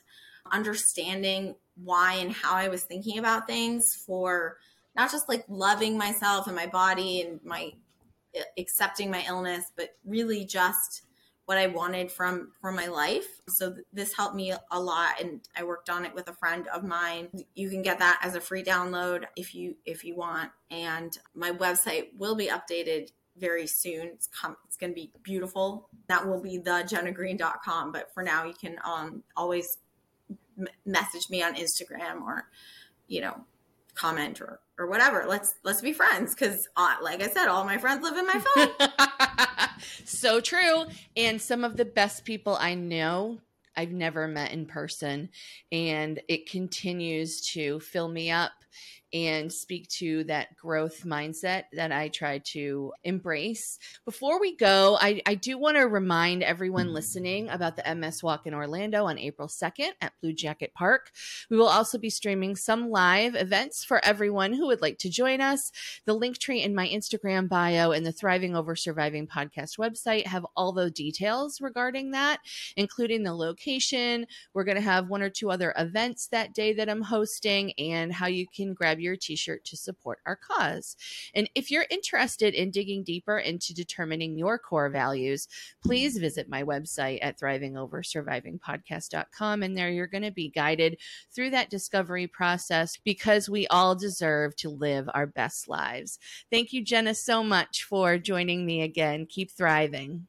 understanding 0.51 1.55
why 1.75 2.15
and 2.15 2.31
how 2.31 2.55
I 2.55 2.67
was 2.67 2.83
thinking 2.83 3.17
about 3.17 3.47
things 3.47 3.85
for 4.05 4.57
not 4.95 5.11
just 5.11 5.29
like 5.29 5.43
loving 5.47 5.97
myself 5.97 6.47
and 6.47 6.55
my 6.55 6.67
body 6.67 7.21
and 7.21 7.39
my 7.43 7.73
accepting 8.57 9.11
my 9.11 9.23
illness, 9.27 9.71
but 9.75 9.95
really 10.05 10.45
just 10.45 11.03
what 11.45 11.57
I 11.57 11.67
wanted 11.67 12.11
from 12.11 12.51
from 12.59 12.75
my 12.75 12.87
life. 12.87 13.39
So 13.47 13.71
th- 13.71 13.85
this 13.93 14.13
helped 14.13 14.35
me 14.35 14.53
a 14.71 14.79
lot 14.79 15.21
and 15.21 15.41
I 15.55 15.63
worked 15.63 15.89
on 15.89 16.05
it 16.05 16.13
with 16.15 16.27
a 16.27 16.33
friend 16.33 16.67
of 16.69 16.83
mine. 16.83 17.29
You 17.53 17.69
can 17.69 17.81
get 17.81 17.99
that 17.99 18.19
as 18.23 18.35
a 18.35 18.41
free 18.41 18.63
download 18.63 19.25
if 19.35 19.53
you 19.53 19.75
if 19.85 20.03
you 20.03 20.15
want 20.15 20.51
and 20.71 21.17
my 21.35 21.51
website 21.51 22.07
will 22.17 22.35
be 22.35 22.47
updated 22.47 23.11
very 23.37 23.67
soon. 23.67 24.07
It's 24.07 24.27
come 24.27 24.57
it's 24.65 24.77
going 24.77 24.91
to 24.91 24.95
be 24.95 25.11
beautiful. 25.21 25.89
That 26.07 26.25
will 26.27 26.41
be 26.41 26.57
the 26.57 26.83
jennagreen.com, 26.89 27.91
but 27.91 28.11
for 28.13 28.23
now 28.23 28.45
you 28.45 28.53
can 28.53 28.77
um 28.83 29.23
always 29.37 29.77
m- 30.57 30.67
message 30.85 31.29
me 31.29 31.43
on 31.43 31.55
Instagram 31.55 32.21
or 32.23 32.49
you 33.07 33.21
know 33.21 33.45
comment 33.93 34.41
or 34.41 34.59
or 34.77 34.87
whatever. 34.87 35.25
Let's 35.27 35.55
let's 35.63 35.81
be 35.81 35.93
friends 35.93 36.33
because, 36.33 36.67
uh, 36.75 36.95
like 37.01 37.21
I 37.21 37.27
said, 37.27 37.47
all 37.47 37.63
my 37.63 37.77
friends 37.77 38.03
live 38.03 38.17
in 38.17 38.27
my 38.27 38.39
phone. 38.39 39.69
so 40.05 40.39
true. 40.39 40.85
And 41.15 41.41
some 41.41 41.63
of 41.63 41.77
the 41.77 41.85
best 41.85 42.25
people 42.25 42.57
I 42.59 42.75
know 42.75 43.39
I've 43.75 43.91
never 43.91 44.27
met 44.27 44.51
in 44.51 44.65
person, 44.65 45.29
and 45.71 46.21
it 46.27 46.49
continues 46.49 47.41
to 47.51 47.79
fill 47.79 48.07
me 48.07 48.31
up 48.31 48.51
and 49.15 49.51
speak 49.51 49.87
to 49.87 50.25
that 50.25 50.53
growth 50.57 51.05
mindset 51.05 51.63
that 51.71 51.93
I 51.93 52.09
try 52.09 52.39
to 52.39 52.91
embrace. 53.05 53.79
Before 54.03 54.41
we 54.41 54.57
go, 54.57 54.97
I, 54.99 55.21
I 55.25 55.35
do 55.35 55.57
want 55.57 55.77
to 55.77 55.83
remind 55.83 56.43
everyone 56.43 56.91
listening 56.91 57.47
about 57.47 57.77
the 57.77 57.95
MS 57.95 58.21
Walk 58.21 58.45
in 58.45 58.53
Orlando 58.53 59.05
on 59.05 59.17
April 59.17 59.47
2nd 59.47 59.91
at 60.01 60.11
Blue 60.19 60.33
Jacket 60.33 60.73
Park. 60.73 61.11
We 61.49 61.55
will 61.55 61.69
also 61.69 61.97
be 61.97 62.09
streaming 62.09 62.57
some 62.57 62.89
live 62.89 63.35
events 63.35 63.85
for 63.85 64.03
everyone 64.03 64.51
who 64.51 64.67
would 64.67 64.81
like 64.81 64.97
to 64.99 65.09
join 65.09 65.39
us. 65.39 65.71
The 66.03 66.13
link 66.13 66.37
tree 66.37 66.61
in 66.61 66.75
my 66.75 66.85
Instagram 66.85 67.47
bio 67.47 67.91
and 67.91 68.05
the 68.05 68.11
Thriving 68.11 68.53
Over 68.53 68.75
Surviving 68.75 69.27
podcast 69.27 69.77
website 69.77 70.27
have 70.27 70.45
all 70.57 70.73
the 70.73 70.91
details 70.91 71.61
regarding 71.61 72.11
that, 72.11 72.41
including 72.75 73.23
the 73.23 73.33
location. 73.33 74.27
We're 74.53 74.65
going 74.65 74.75
to 74.75 74.81
have 74.81 75.07
one 75.07 75.21
or 75.21 75.29
two 75.29 75.51
other 75.51 75.73
events 75.77 76.27
that 76.33 76.53
day 76.53 76.73
that 76.73 76.89
I'm 76.89 77.03
hosting 77.03 77.71
and 77.77 78.11
how 78.11 78.27
you 78.27 78.45
can 78.53 78.73
grab 78.73 78.99
your 78.99 79.04
your 79.05 79.15
t 79.15 79.35
shirt 79.35 79.63
to 79.65 79.77
support 79.77 80.19
our 80.25 80.35
cause. 80.35 80.97
And 81.33 81.49
if 81.55 81.71
you're 81.71 81.85
interested 81.89 82.53
in 82.53 82.71
digging 82.71 83.03
deeper 83.03 83.37
into 83.37 83.73
determining 83.73 84.37
your 84.37 84.59
core 84.59 84.89
values, 84.89 85.47
please 85.83 86.17
visit 86.17 86.49
my 86.49 86.63
website 86.63 87.19
at 87.21 87.39
thrivingoversurvivingpodcast.com. 87.39 89.63
And 89.63 89.77
there 89.77 89.91
you're 89.91 90.07
going 90.07 90.23
to 90.23 90.31
be 90.31 90.49
guided 90.49 90.97
through 91.33 91.51
that 91.51 91.69
discovery 91.69 92.27
process 92.27 92.97
because 93.03 93.49
we 93.49 93.67
all 93.67 93.95
deserve 93.95 94.55
to 94.57 94.69
live 94.69 95.09
our 95.13 95.27
best 95.27 95.69
lives. 95.69 96.19
Thank 96.51 96.73
you, 96.73 96.83
Jenna, 96.83 97.15
so 97.15 97.43
much 97.43 97.83
for 97.83 98.17
joining 98.17 98.65
me 98.65 98.81
again. 98.81 99.27
Keep 99.27 99.51
thriving. 99.51 100.27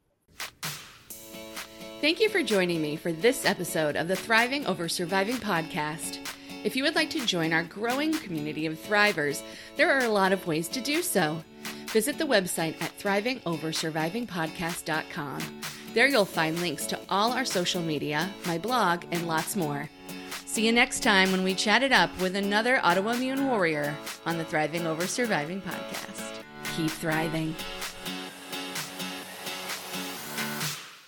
Thank 1.99 2.19
you 2.19 2.29
for 2.29 2.43
joining 2.43 2.81
me 2.81 2.95
for 2.95 3.11
this 3.11 3.43
episode 3.43 3.95
of 3.95 4.07
the 4.07 4.15
Thriving 4.15 4.67
Over 4.67 4.87
Surviving 4.87 5.37
podcast. 5.37 6.19
If 6.67 6.75
you 6.75 6.83
would 6.83 6.95
like 6.95 7.09
to 7.11 7.25
join 7.25 7.53
our 7.53 7.63
growing 7.63 8.11
community 8.11 8.65
of 8.65 8.73
thrivers, 8.73 9.41
there 9.77 9.89
are 9.89 10.03
a 10.03 10.09
lot 10.09 10.33
of 10.33 10.45
ways 10.45 10.67
to 10.67 10.81
do 10.81 11.01
so. 11.01 11.41
Visit 11.93 12.17
the 12.17 12.25
website 12.25 12.75
at 12.81 12.91
thrivingoversurvivingpodcast.com. 12.99 15.61
There 15.93 16.07
you'll 16.07 16.25
find 16.25 16.59
links 16.59 16.85
to 16.87 16.99
all 17.07 17.31
our 17.31 17.45
social 17.45 17.81
media, 17.81 18.29
my 18.45 18.57
blog, 18.57 19.05
and 19.11 19.29
lots 19.29 19.55
more. 19.55 19.89
See 20.45 20.65
you 20.65 20.73
next 20.73 21.03
time 21.03 21.31
when 21.31 21.45
we 21.45 21.55
chat 21.55 21.83
it 21.83 21.93
up 21.93 22.09
with 22.19 22.35
another 22.35 22.81
autoimmune 22.83 23.47
warrior 23.47 23.95
on 24.25 24.37
the 24.37 24.43
Thriving 24.43 24.85
Over 24.85 25.07
Surviving 25.07 25.61
podcast. 25.61 26.33
Keep 26.75 26.91
thriving. 26.91 27.55